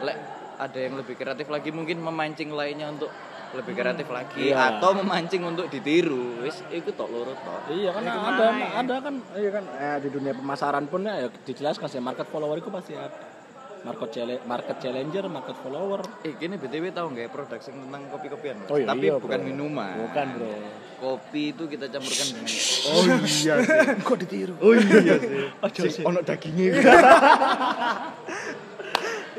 lek 0.02 0.18
ada 0.62 0.78
yang 0.78 0.94
lebih 0.94 1.18
kreatif 1.18 1.50
lagi 1.50 1.74
mungkin 1.74 1.98
memancing 1.98 2.54
lainnya 2.54 2.94
untuk 2.94 3.10
lebih 3.52 3.72
kreatif 3.72 4.08
lagi 4.08 4.48
Iya. 4.48 4.76
atau 4.76 4.90
memancing 4.94 5.42
untuk 5.42 5.66
ditiru. 5.66 6.40
Wis 6.40 6.64
iku 6.68 6.88
tok 6.90 7.08
loro 7.08 7.32
tok. 7.34 7.68
Iya 7.68 7.90
kan 7.90 8.00
Ini 8.00 8.08
ada 8.08 8.16
ke 8.16 8.22
mana 8.22 8.42
ya? 8.58 8.68
ada 8.78 8.96
kan 8.98 9.14
iya 9.34 9.50
kan 9.50 9.64
eh, 9.70 9.96
di 9.98 10.08
dunia 10.08 10.32
pemasaran 10.32 10.84
pun 10.86 11.00
ya 11.02 11.26
dijelaskan 11.42 11.86
sih 11.86 11.98
market 11.98 12.26
follower 12.26 12.56
itu 12.56 12.68
pasti 12.68 12.92
ada. 12.92 13.28
Market 13.82 14.14
challenge, 14.14 14.46
market 14.46 14.76
challenger, 14.78 15.24
market 15.26 15.56
follower. 15.58 16.00
Eh, 16.22 16.32
gini 16.32 16.54
BTW 16.54 16.94
tahu 16.94 17.10
nggak 17.10 17.24
ya 17.26 17.30
produk 17.30 17.58
sing 17.58 17.74
tentang 17.76 18.06
kopi-kopian? 18.08 18.54
Oh 18.66 18.78
iya, 18.78 18.86
Tapi 18.86 19.04
iya, 19.04 19.18
bukan 19.18 19.36
bro. 19.36 19.48
minuman. 19.48 19.94
Bukan, 20.00 20.26
Bro. 20.32 20.54
Kopi 21.02 21.50
itu 21.50 21.66
kita 21.66 21.90
campurkan 21.90 22.26
dengan 22.30 22.46
Oh 22.88 23.02
iya 23.02 23.16
sih. 23.26 23.50
Kok 24.06 24.16
ditiru? 24.16 24.54
Oh 24.56 24.70
iya 24.70 25.18
sih. 25.18 25.50
Aja 25.66 25.82
sih. 25.90 26.04
ono 26.06 26.22
dagingnya. 26.22 26.78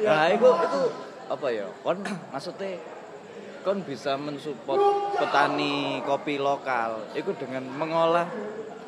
nah, 0.03 0.27
itu 0.27 0.43
itu 0.49 0.81
apa 1.25 1.47
ya? 1.49 1.65
Kon 1.79 1.97
maksudnya 2.29 2.69
kon 3.63 3.79
bisa 3.81 4.19
mensupport 4.19 4.79
petani 5.15 5.73
kopi 6.03 6.35
lokal 6.35 7.07
itu 7.15 7.31
dengan 7.33 7.63
mengolah 7.65 8.27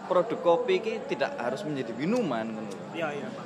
produk 0.05 0.37
kopi 0.37 0.77
ini 0.77 0.93
tidak 1.07 1.33
harus 1.39 1.63
menjadi 1.63 1.95
minuman 1.95 2.45
iya 2.91 3.09
iya 3.09 3.27
Pak 3.31 3.45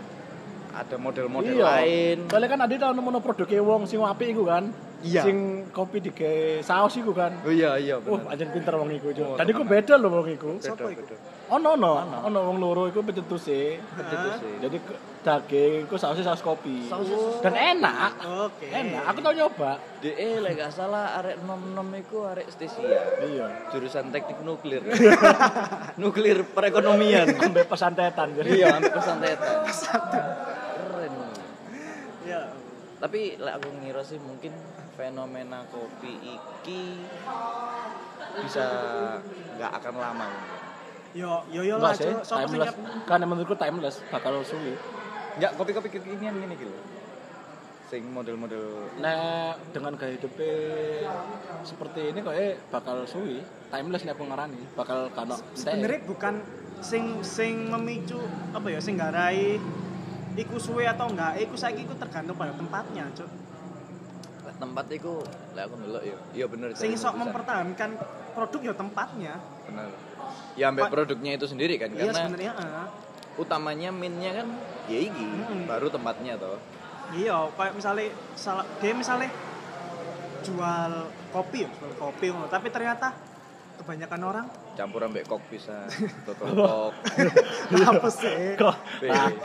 ada 0.70 0.96
model-model 0.96 1.54
Iya. 1.58 1.66
lain 1.66 2.18
Soalnya 2.30 2.50
kan 2.50 2.60
ada 2.62 2.74
tau 2.78 2.94
nemu 2.94 3.20
produk 3.20 3.48
wong 3.60 3.90
sing 3.90 4.00
apik 4.00 4.32
iku 4.32 4.46
kan. 4.46 4.70
Iya. 5.02 5.26
Sing 5.26 5.38
kopi 5.74 5.98
digawe 5.98 6.62
saus 6.62 6.94
iku 6.94 7.10
kan. 7.10 7.34
oh 7.42 7.50
iya 7.50 7.74
iya 7.80 7.98
Wah, 7.98 8.22
benar 8.22 8.38
anjir 8.38 8.48
pinter 8.54 8.74
wong 8.78 8.92
iku. 8.94 9.10
Oh, 9.18 9.34
Oh, 9.34 9.38
Tadi 9.40 9.50
ku 9.50 9.64
beda 9.66 9.98
loh 9.98 10.10
wong 10.14 10.30
iku. 10.30 10.62
Siapa 10.62 10.94
iku? 10.94 11.04
Ono 11.50 11.70
ono, 11.74 11.92
ono 12.22 12.40
wong 12.46 12.58
loro 12.62 12.86
iku 12.86 13.02
pencetus 13.02 13.50
e. 13.50 13.82
Itu 13.82 14.16
sih. 14.38 14.54
Jadi 14.62 14.78
ke- 14.78 15.00
daging 15.20 15.84
iku 15.84 15.96
sausnya 15.96 16.24
saus 16.24 16.40
kopi. 16.40 16.86
Saus- 16.86 17.12
Dan 17.40 17.52
enak. 17.52 18.12
oke 18.24 18.64
Enak. 18.66 19.04
Aku 19.06 19.20
tau 19.20 19.32
nyoba. 19.32 19.76
DE 20.00 20.40
lek 20.40 20.56
gak 20.56 20.72
salah 20.72 21.20
arek 21.20 21.44
nom-nom 21.44 21.92
iku 21.94 22.24
arek 22.26 22.48
Stesia. 22.48 23.04
Iya. 23.20 23.68
Jurusan 23.70 24.10
teknik 24.10 24.40
nuklir. 24.40 24.80
nuklir 26.02 26.48
perekonomian. 26.48 27.28
Sampai 27.42 27.64
pesantetan. 27.64 28.32
Jadi 28.34 28.50
iya, 28.56 28.74
ambil 28.74 28.92
pesantetan. 28.92 29.56
Keren. 29.68 31.14
iya 32.24 32.42
Tapi 32.98 33.20
lek 33.36 33.54
aku 33.56 33.68
ngira 33.78 34.02
sih 34.02 34.18
mungkin 34.18 34.56
fenomena 34.94 35.64
kopi 35.66 36.12
iki 36.30 37.00
bisa 38.40 38.66
nggak 39.56 39.72
akan 39.74 39.94
lama. 39.96 40.28
yo 41.10 41.42
yo 41.50 41.66
yo 41.66 41.76
lah 41.76 41.90
Enggak 41.90 41.96
sih, 41.98 42.14
cuk 42.14 42.22
sopo 42.22 42.38
sing 42.46 42.54
timeless. 42.54 42.70
nyap- 42.70 43.08
Kan 43.10 43.20
menurutku 43.22 43.56
timeless 43.58 43.96
bakal 44.08 44.40
sulit. 44.44 44.78
Enggak 45.38 45.52
kopi-kopi 45.60 45.90
kekinian 45.92 46.34
gini 46.34 46.56
gitu. 46.58 46.74
Sing 47.90 48.06
model-model 48.14 48.94
Nah, 49.02 49.58
dengan 49.74 49.98
gaya 49.98 50.14
hidupnya 50.14 50.54
seperti 51.66 52.14
ini 52.14 52.22
kok 52.22 52.34
eh 52.38 52.54
bakal 52.70 53.06
suwi, 53.10 53.42
timeless 53.74 54.06
nih 54.06 54.14
aku 54.14 54.24
ngarani, 54.30 54.62
bakal 54.78 55.10
kano 55.14 55.36
sebenarnya 55.58 56.06
bukan 56.06 56.42
sing 56.80 57.20
sing 57.26 57.68
memicu 57.68 58.22
apa 58.56 58.68
ya 58.72 58.80
sing 58.80 58.96
garai 58.96 59.60
iku 60.40 60.56
suwe 60.56 60.88
atau 60.88 61.12
enggak 61.12 61.36
iku 61.44 61.60
saiki 61.60 61.84
iku 61.84 61.98
tergantung 62.00 62.40
pada 62.40 62.56
tempatnya 62.56 63.12
cuk 63.12 63.28
tempat 64.60 64.86
iku 64.92 65.24
lek 65.56 65.64
aku 65.72 65.76
ndelok 65.80 66.04
ya. 66.04 66.18
Iya 66.36 66.46
bener. 66.52 66.68
sing 66.76 66.92
sok 67.00 67.16
mempertahankan 67.16 67.96
produk 68.36 68.62
ya 68.62 68.74
tempatnya 68.76 69.34
Bener. 69.72 69.90
Ya 70.60 70.66
ambil 70.70 70.84
Pak- 70.88 70.92
produknya 70.94 71.32
itu 71.40 71.48
sendiri 71.48 71.80
kan 71.80 71.90
iya 71.96 72.12
karena 72.12 72.20
sebenarnya. 72.28 72.52
Utamanya 73.40 73.90
minnya 73.90 74.36
kan 74.36 74.48
ya 74.86 75.00
iki, 75.02 75.24
Mm-mm. 75.24 75.64
baru 75.64 75.88
tempatnya 75.88 76.36
toh. 76.36 76.60
iya 77.10 77.34
kayak 77.50 77.74
misalnya 77.74 78.14
salah 78.36 78.68
dia 78.78 78.92
misalnya 78.92 79.32
jual 80.40 80.92
kopi 81.30 81.62
ya 81.62 81.70
jual 81.72 81.94
kopi 81.96 82.26
ngono 82.28 82.46
tapi 82.46 82.68
ternyata 82.68 83.14
kebanyakan 83.78 84.22
orang 84.24 84.48
Campur 84.72 85.02
ambek 85.02 85.26
kok 85.26 85.42
bisa. 85.50 85.90
Totol 86.26 86.54
kok. 86.54 86.92
apa 87.90 88.10
sih 88.10 88.56
kok 88.56 88.76
nyamuk, 89.04 89.44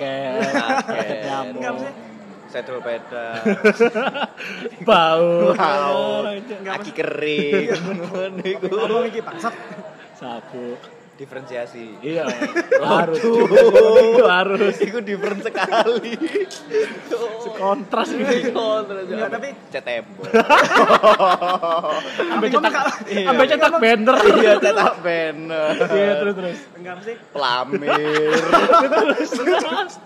Enggak, 1.55 1.71
maksudnya- 1.73 1.97
Sedel 2.45 2.79
peda, 2.79 3.35
bau, 4.87 5.51
Bau. 5.53 6.23
Enggak, 6.23 6.79
aki 6.79 6.87
Mas. 6.87 6.95
kering, 6.95 7.67
ngono 7.83 8.43
iku. 8.45 8.67
ngomong 8.71 9.05
iki 9.11 9.19
bangsat 9.19 9.51
sabuk, 10.15 10.79
Diferensiasi. 11.15 11.99
iya, 11.99 12.23
harus, 12.81 13.21
itu 13.21 14.25
harus, 14.25 14.75
Iku 14.81 14.99
different 15.01 15.41
sekali. 15.41 16.17
kontras 17.55 18.11
gitu, 18.11 18.51
Enggak, 18.83 19.31
tapi- 19.31 19.55
cet 19.71 19.85
tembok. 19.87 20.27
sampai 22.17 22.49
cetak, 22.51 22.73
Iya. 23.07 23.27
sampai 23.31 23.47
cetak 23.47 23.73
banner, 23.79 24.17
Iya, 24.35 24.53
cetak 24.59 24.95
banner. 24.99 25.71
iya 25.93 26.13
terus 26.19 26.35
terus, 26.35 26.59
enggak 26.75 26.97
sih 27.05 27.15
Pelamir. 27.31 28.33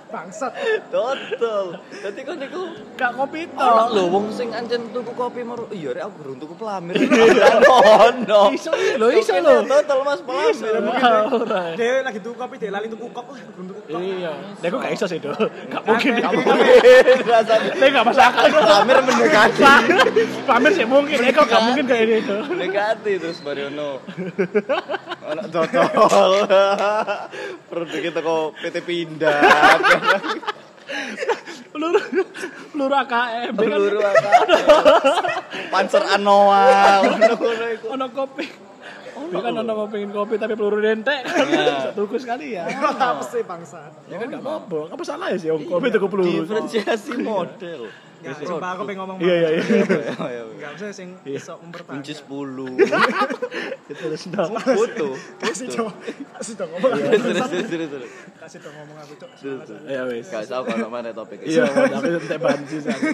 bangsat 0.09 0.53
Total. 0.89 1.65
Dadi 2.01 2.21
kan 2.23 2.37
iku 2.41 2.61
gak 2.97 3.13
kopi 3.15 3.45
ono 3.51 3.61
toh, 3.61 3.87
lho 3.93 4.03
wong 4.09 4.27
sing 4.33 4.49
ancen 4.51 4.89
tuku 4.89 5.13
kopi 5.13 5.45
meru. 5.45 5.69
Iya 5.69 5.93
rek 5.93 6.03
aku 6.03 6.17
durung 6.19 6.39
tuku 6.39 6.55
pelamir. 6.55 6.97
Ono. 6.97 8.41
iso 8.51 8.73
lo 8.97 9.07
iso 9.11 9.37
lo, 9.37 9.65
Total 9.65 9.99
Mas 10.01 10.21
pelamir. 10.21 10.73
Dia 11.77 12.01
lagi 12.03 12.19
tuku 12.19 12.35
kopi 12.35 12.57
dia 12.59 12.71
lali 12.71 12.87
tuku 12.87 13.07
kop 13.09 13.25
wah 13.25 13.39
belum 13.39 13.67
tuku 13.67 13.81
kop 13.85 13.99
Iya, 13.99 14.33
dia 14.59 14.69
kok 14.69 14.81
gak 14.81 14.93
iso 14.93 15.07
sih 15.07 15.17
do, 15.17 15.31
gak 15.69 15.83
mungkin, 15.85 16.11
Gak 16.13 16.29
dia 16.29 16.37
mungkin 16.37 17.25
rasanya. 17.25 17.71
gak 17.89 18.05
masuk 18.05 18.25
akal. 18.25 18.45
Pelamir 18.51 18.97
mendekati. 19.01 19.63
Pamer 20.43 20.71
sih 20.73 20.85
mungkin, 20.85 21.19
Eko 21.25 21.43
gak 21.45 21.63
mungkin 21.63 21.85
kayak 21.85 22.03
ini 22.05 22.17
tuh. 22.21 22.41
Mendekati 22.45 23.13
terus 23.17 23.39
Mariono. 23.41 24.03
Ono 25.25 25.43
total. 25.49 25.87
Produk 27.65 28.01
kita 28.01 28.19
kok 28.19 28.47
PT 28.59 28.77
Pindad. 28.83 29.79
Peluru, 31.69 32.01
peluru 32.73 32.95
AKM. 32.97 33.53
kan? 33.53 33.55
Peluru 33.55 33.99
apa? 34.01 34.31
Panzer 35.69 36.03
Anoa 36.03 36.65
ngono-ngono 37.05 37.67
iku. 37.71 37.87
ono 37.93 38.07
kopi 38.09 38.47
Dia 39.29 39.39
kan 39.39 39.53
ono 39.55 39.73
mau 39.75 39.87
pengen 39.87 40.09
kopi 40.09 40.35
tapi 40.35 40.53
peluru 40.53 40.79
dentek 40.79 41.21
Iya. 41.23 41.93
tuku 41.97 42.17
sekali 42.17 42.55
ya 42.55 42.65
Apa 43.09 43.23
sih 43.23 43.43
bangsa? 43.43 43.93
ya 44.05 44.17
kan 44.17 44.27
gak 44.29 44.41
apa-apa 44.41 44.81
apa 44.91 45.03
salah 45.03 45.29
ya 45.29 45.37
sih 45.37 45.49
om 45.49 45.63
kopi 45.63 45.89
tuku 45.89 46.07
peluru 46.07 46.43
Diferensiasi 46.43 47.13
model. 47.19 47.83
Enggak, 48.19 48.43
sumpah 48.43 48.75
aku 48.75 48.83
pengen 48.83 48.99
ngomong. 48.99 49.17
iya 49.23 49.35
iya 49.39 49.63
iya 49.63 50.43
Enggak 50.43 50.71
bisa 50.75 50.91
sing 50.91 51.15
iso 51.23 51.55
mempertahankan. 51.55 52.03
Kunci 52.03 52.19
10. 52.19 53.95
terus 53.95 54.23
dong 54.27 54.53
Foto. 54.59 55.09
Kasih 55.39 55.67
dong. 55.71 55.95
Kasih 56.35 56.55
dong 56.55 56.69
ngomong. 56.69 56.99
Terus 56.99 57.47
terus 57.47 57.89
terus. 57.89 58.11
Kasih 58.37 58.59
dong 58.59 58.75
ngomong 58.75 58.97
aku, 58.99 59.13
Cok. 59.15 59.31
Ya 59.87 60.03
wes 60.03 60.27
Gak 60.27 60.43
usah 60.45 60.67
kalau 60.67 60.91
mana 60.91 61.15
topik 61.15 61.47
iya 61.47 61.63
entek 61.63 62.39
banci 62.39 62.77
sih 62.81 62.91
aku. 62.91 63.07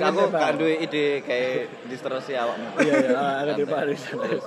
Aku 0.00 0.20
gak 0.30 0.52
duwe 0.56 0.80
ide 0.80 1.20
kayak 1.20 1.68
distorsi 1.86 2.32
awakmu. 2.32 2.72
iya 2.80 2.94
iya 3.04 3.20
aku 3.44 3.52
di 3.54 3.66
Paris 3.66 4.00
Terus. 4.00 4.44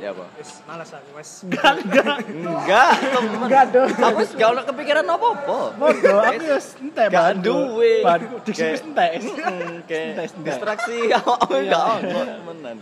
Ya 0.00 0.10
apa? 0.10 0.24
Wis 0.32 0.50
malas 0.64 0.90
aku, 0.90 1.10
wes. 1.12 1.30
enggak 1.44 1.72
enggak 1.84 2.16
Enggak, 2.24 2.90
temen. 2.96 3.36
enggak 3.36 3.64
dong 3.68 3.88
Aku 3.92 4.16
wis 4.16 4.32
gak 4.32 4.48
ono 4.48 4.62
kepikiran 4.64 5.04
apa-apa. 5.04 5.58
Bodoh, 5.76 6.18
aku 6.24 6.44
wis 6.48 6.68
entek 6.80 7.06
Gak 7.12 7.28
duwe. 7.44 7.92
Bandu 8.00 8.36
diksi 8.40 8.64
wis 8.72 8.80
entek. 8.80 9.10
Mm, 9.20 9.84
Entek, 9.84 10.04
entek. 10.16 10.28
distraksi 10.40 10.96
awakmu 11.12 11.56
Iya. 11.58 11.70
gak 11.70 11.84
ono 11.84 12.18
temenan. 12.24 12.76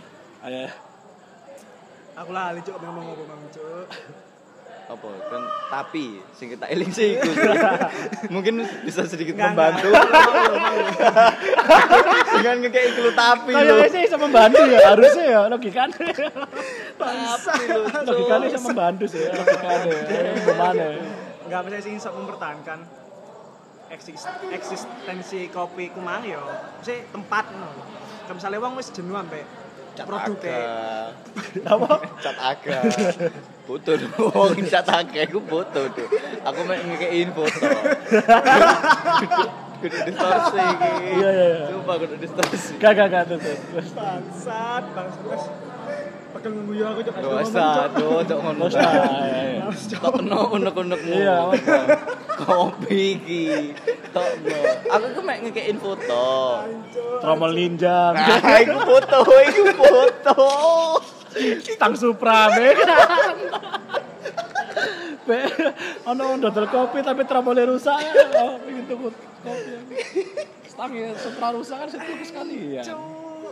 Aku 2.15 2.31
lali, 2.31 2.59
pengen 2.59 2.79
ngomong 2.83 3.05
apa, 3.09 3.23
Bang, 3.25 3.41
Cok. 3.51 3.85
Apa 4.89 5.05
kan 5.29 5.41
tapi 5.69 6.17
sing 6.33 6.49
kita 6.49 6.65
eling 6.65 6.89
sih 6.89 7.13
iku 7.13 7.29
sih. 7.29 7.45
mungkin 8.33 8.57
bisa 8.81 9.05
sedikit 9.05 9.37
Enggak, 9.37 9.53
membantu 9.53 9.89
dengan 12.33 12.55
ngekei 12.59 12.89
clue 12.93 13.13
tapi 13.13 13.51
lo 13.53 13.85
sih 13.85 14.01
bisa 14.01 14.17
membantu 14.17 14.61
ya, 14.65 14.79
harusnya 14.89 15.25
ya 15.27 15.41
logikanya. 15.45 15.93
tapi 15.93 17.63
lo 17.69 17.79
Logikanya 18.03 18.45
bisa 18.49 18.61
membantu 18.63 19.05
sih, 19.05 19.21
ya, 19.21 19.31
logikanya. 19.31 19.93
ya. 20.09 20.31
Gimana? 20.41 20.85
Enggak 21.45 21.61
bisa 21.65 21.77
sing 21.81 21.93
iso 21.95 22.09
mempertahankan 22.09 22.79
eksis- 23.89 24.41
eksistensi 24.49 25.49
kopi 25.49 25.89
kumang 25.89 26.25
yo. 26.25 26.41
Mesti 26.77 27.09
tempat 27.09 27.45
ngono. 27.49 27.83
Kayak 28.25 28.35
misalnya 28.37 28.57
wong 28.57 28.73
wis 28.73 28.89
jenuh 28.89 29.13
ambek 29.13 29.45
produknya. 30.07 30.61
Apa? 31.65 31.89
cat 32.23 32.37
aga 32.37 32.79
foto 33.69 33.91
dong 33.95 34.57
cat 34.73 34.87
aga 34.89 35.19
aku 35.23 35.39
foto 35.45 35.81
tuh 35.93 36.07
aku 36.41 36.59
mau 36.65 36.75
ngekein 36.75 37.29
foto 37.31 37.67
kudu 39.79 39.95
distorsi 40.11 40.59
iki 40.59 40.91
Iya, 40.91 41.29
iya, 41.31 41.47
iya. 41.55 41.65
sumpah 41.71 41.95
kudu 42.03 42.15
distorsi 42.19 42.75
Gak, 42.83 42.91
gak, 42.99 43.07
gak, 43.15 43.23
terus. 43.31 43.63
Bangsat, 43.95 44.83
bangsat. 44.91 45.68
Pegel 46.29 46.51
nunggu 46.53 46.73
aku, 46.85 46.99
Cok. 47.09 47.15
Tuh, 47.97 48.21
cok 48.21 48.39
ngono. 48.45 48.65
Ya, 48.69 48.89
ya. 49.65 49.65
Tok 49.73 50.21
kena 50.21 50.37
unek-unekmu. 50.53 51.09
Iya? 51.09 51.37
Kopi 52.37 53.17
iki. 53.17 53.73
Tok 54.13 54.29
no. 54.45 54.57
Aku 54.93 55.05
ku 55.17 55.21
mek 55.25 55.41
ngekein 55.41 55.77
foto. 55.81 56.25
Tromol 57.19 57.51
ninja, 57.57 58.13
Nah, 58.13 58.61
iku 58.61 58.77
foto, 58.77 59.17
iku 59.41 59.63
foto. 59.73 60.37
stang 61.65 61.93
Supra, 61.97 62.49
be. 62.53 62.73
Ono 66.09 66.23
dodol 66.41 66.65
kopi 66.69 67.05
tapi 67.05 67.21
tromolnya 67.25 67.69
rusak. 67.69 68.01
Oh, 68.37 68.57
pengen 68.61 68.85
tuku 68.85 69.09
kopi. 69.45 69.97
Stangnya 70.65 71.13
Supra 71.17 71.53
rusak 71.53 71.77
kan 71.85 71.89
setuju 71.89 72.23
sekali 72.25 72.77
ya. 72.77 72.85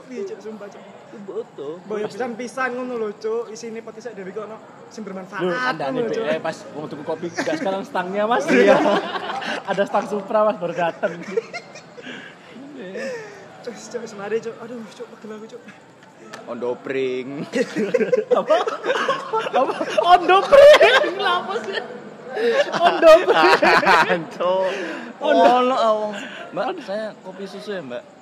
Piye, 0.08 0.24
Cuk, 0.24 0.40
sumpah, 0.40 0.68
Cuk. 0.72 0.80
Iku 1.08 1.18
foto. 1.28 1.68
Boy 1.84 2.08
pisan-pisan 2.08 2.80
ngono 2.80 2.96
lho, 2.96 3.10
Cuk. 3.20 3.52
Isine 3.52 3.84
podcast 3.84 4.16
dhewe 4.16 4.32
kok 4.32 4.48
ono 4.48 4.58
sing 4.88 5.04
bermanfaat. 5.04 5.44
Lu 5.44 5.52
anda 5.52 5.92
nih, 5.92 6.08
ngono, 6.08 6.16
Cuk. 6.16 6.24
eh, 6.32 6.40
pas 6.40 6.58
mau 6.72 6.88
tuku 6.88 7.04
kopi, 7.04 7.28
gak 7.28 7.60
sekarang 7.60 7.84
stangnya 7.84 8.24
mas. 8.24 8.48
Iya. 8.48 8.80
Ada 9.68 9.84
stang 9.84 10.08
Supra 10.08 10.48
mas 10.48 10.56
baru 10.56 10.72
datang. 10.72 11.12
Cuk, 13.64 13.74
Cuk, 13.76 14.00
wis 14.00 14.14
mari, 14.16 14.40
Cuk. 14.40 14.56
Aduh, 14.64 14.80
Cuk, 14.96 15.08
pegel 15.12 15.32
aku, 15.36 15.46
Cuk. 15.52 15.62
Ondo 16.48 16.72
pring. 16.80 17.44
Apa? 18.32 18.56
Ondo 20.08 20.38
pring, 20.48 21.16
apa 21.20 21.54
sih? 21.68 21.80
Ondo 22.80 23.12
pring. 23.28 24.22
Ono 25.28 25.76
awong. 25.76 26.14
Mbak, 26.56 26.68
saya 26.86 27.12
kopi 27.26 27.44
susu 27.44 27.76
ya, 27.76 27.82
Mbak. 27.84 28.17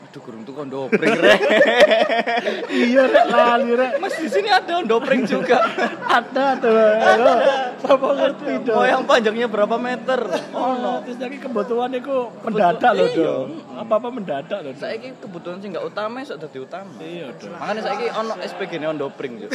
Aduh, 0.00 0.20
kurang 0.20 0.42
tuh 0.42 0.54
ondo 0.56 0.88
pring 0.88 1.14
rek. 1.14 1.40
Iya, 2.82 3.02
rek 3.06 3.26
lali 3.28 3.70
rek. 3.72 3.92
Mas 3.98 4.16
di 4.16 4.26
sini 4.26 4.48
ada 4.48 4.80
ondo 4.80 4.96
pring 4.98 5.22
juga. 5.22 5.60
Ada 6.18 6.58
tuh. 6.58 6.74
Halo. 6.74 7.32
Siapa 7.78 8.06
ngerti 8.10 8.52
dong? 8.66 8.74
Mau 8.74 8.86
yang 8.86 9.02
panjangnya 9.06 9.46
berapa 9.46 9.76
meter? 9.78 10.20
Oh, 10.50 10.74
no. 10.74 10.92
terus 11.06 11.18
lagi 11.18 11.38
kebutuhan 11.38 11.90
itu 11.92 12.16
mendadak 12.42 12.90
loh 12.90 13.06
Iya. 13.06 13.22
dong. 13.22 13.48
Apa-apa 13.76 14.08
mendadak 14.10 14.58
loh. 14.60 14.72
Dong. 14.74 14.82
Saiki 14.82 15.14
kebutuhan 15.16 15.62
sih 15.62 15.68
nggak 15.70 15.86
utama, 15.86 16.26
sok 16.26 16.38
dadi 16.42 16.58
utama. 16.58 16.90
Iya 16.98 17.30
dong. 17.30 17.54
Makanya 17.54 17.80
saiki 17.84 18.06
ono 18.10 18.32
SPG 18.40 18.72
ne 18.76 18.86
ondo 18.88 19.06
pring 19.08 19.34
yo. 19.38 19.48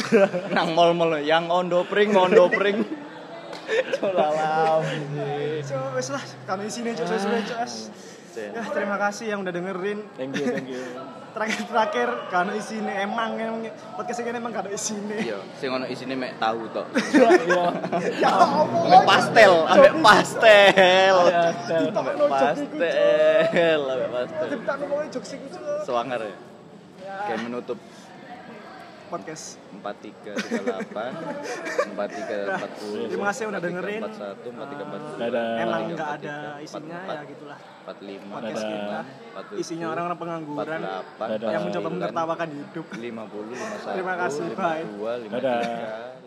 Nang 0.48 0.72
mall-mall 0.72 1.20
yang 1.20 1.52
ondo 1.52 1.84
pring, 1.84 2.16
ondo 2.16 2.48
pring. 2.48 2.80
Colalam. 4.00 4.80
Cuk, 5.60 5.84
wis 5.92 6.08
lah, 6.08 6.22
kami 6.46 6.70
isine, 6.70 6.94
Cuk, 6.94 7.04
sesuai, 7.04 7.42
Cuk. 7.44 7.68
Ya, 8.36 8.62
terima 8.68 8.96
kasih 9.00 9.32
yang 9.32 9.40
udah 9.40 9.52
dengerin. 9.52 9.98
Thank 10.20 10.36
you, 10.36 10.46
thank 10.52 10.68
you. 10.68 10.82
Terakhir-terakhir 11.36 12.32
kan 12.32 12.48
isine 12.56 12.92
emang 13.04 13.36
emang 13.36 13.68
podcast 13.92 14.24
ini 14.24 14.32
emang 14.32 14.56
gak 14.56 14.68
ada 14.68 14.72
isine. 14.72 15.20
Iya, 15.20 15.36
sing 15.60 15.68
ono 15.68 15.84
isine 15.84 16.16
mek 16.16 16.40
tahu 16.40 16.64
tok. 16.72 16.86
Iya. 16.96 17.28
Ya 18.24 18.30
Allah. 18.32 18.64
Ambek 18.88 19.04
pastel, 19.04 19.52
ambek 19.68 19.94
pastel. 20.00 21.16
Iya. 21.28 21.44
Ambek 21.92 22.16
pastel, 22.32 23.80
ambek 23.84 24.08
pastel. 24.08 24.48
Sewangar 25.84 26.20
ya. 26.24 26.36
Kayak 27.28 27.40
menutup 27.44 27.78
Podcast. 29.06 29.62
4338 29.76 30.88
4340 31.94 33.08
Terima 33.08 33.26
kasih 33.30 33.44
udah 33.46 33.60
dengerin. 33.60 34.02
41 34.02 34.50
4340 34.50 35.20
Dadah. 35.20 35.58
Emang 35.58 35.80
nggak 35.92 36.10
ada 36.18 36.36
isinya 36.58 36.98
ya 37.06 37.22
gitulah. 37.24 37.58
45 37.86 38.26
Podcast 38.26 38.62
kita. 38.62 39.00
47, 39.56 39.62
Isinya 39.62 39.86
orang-orang 39.88 40.18
pengangguran 40.18 40.80
48 40.82 41.30
Dadah. 41.30 41.50
yang 41.54 41.62
mencoba 41.64 41.88
menertawakan 41.88 42.48
hidup. 42.50 42.86
50 42.90 43.06
51 43.06 43.94
Terima 43.94 44.14
kasih, 44.18 44.46
bye. 44.52 44.82
52 44.82 45.30
Dadah. 45.30 45.62
53 46.18 46.25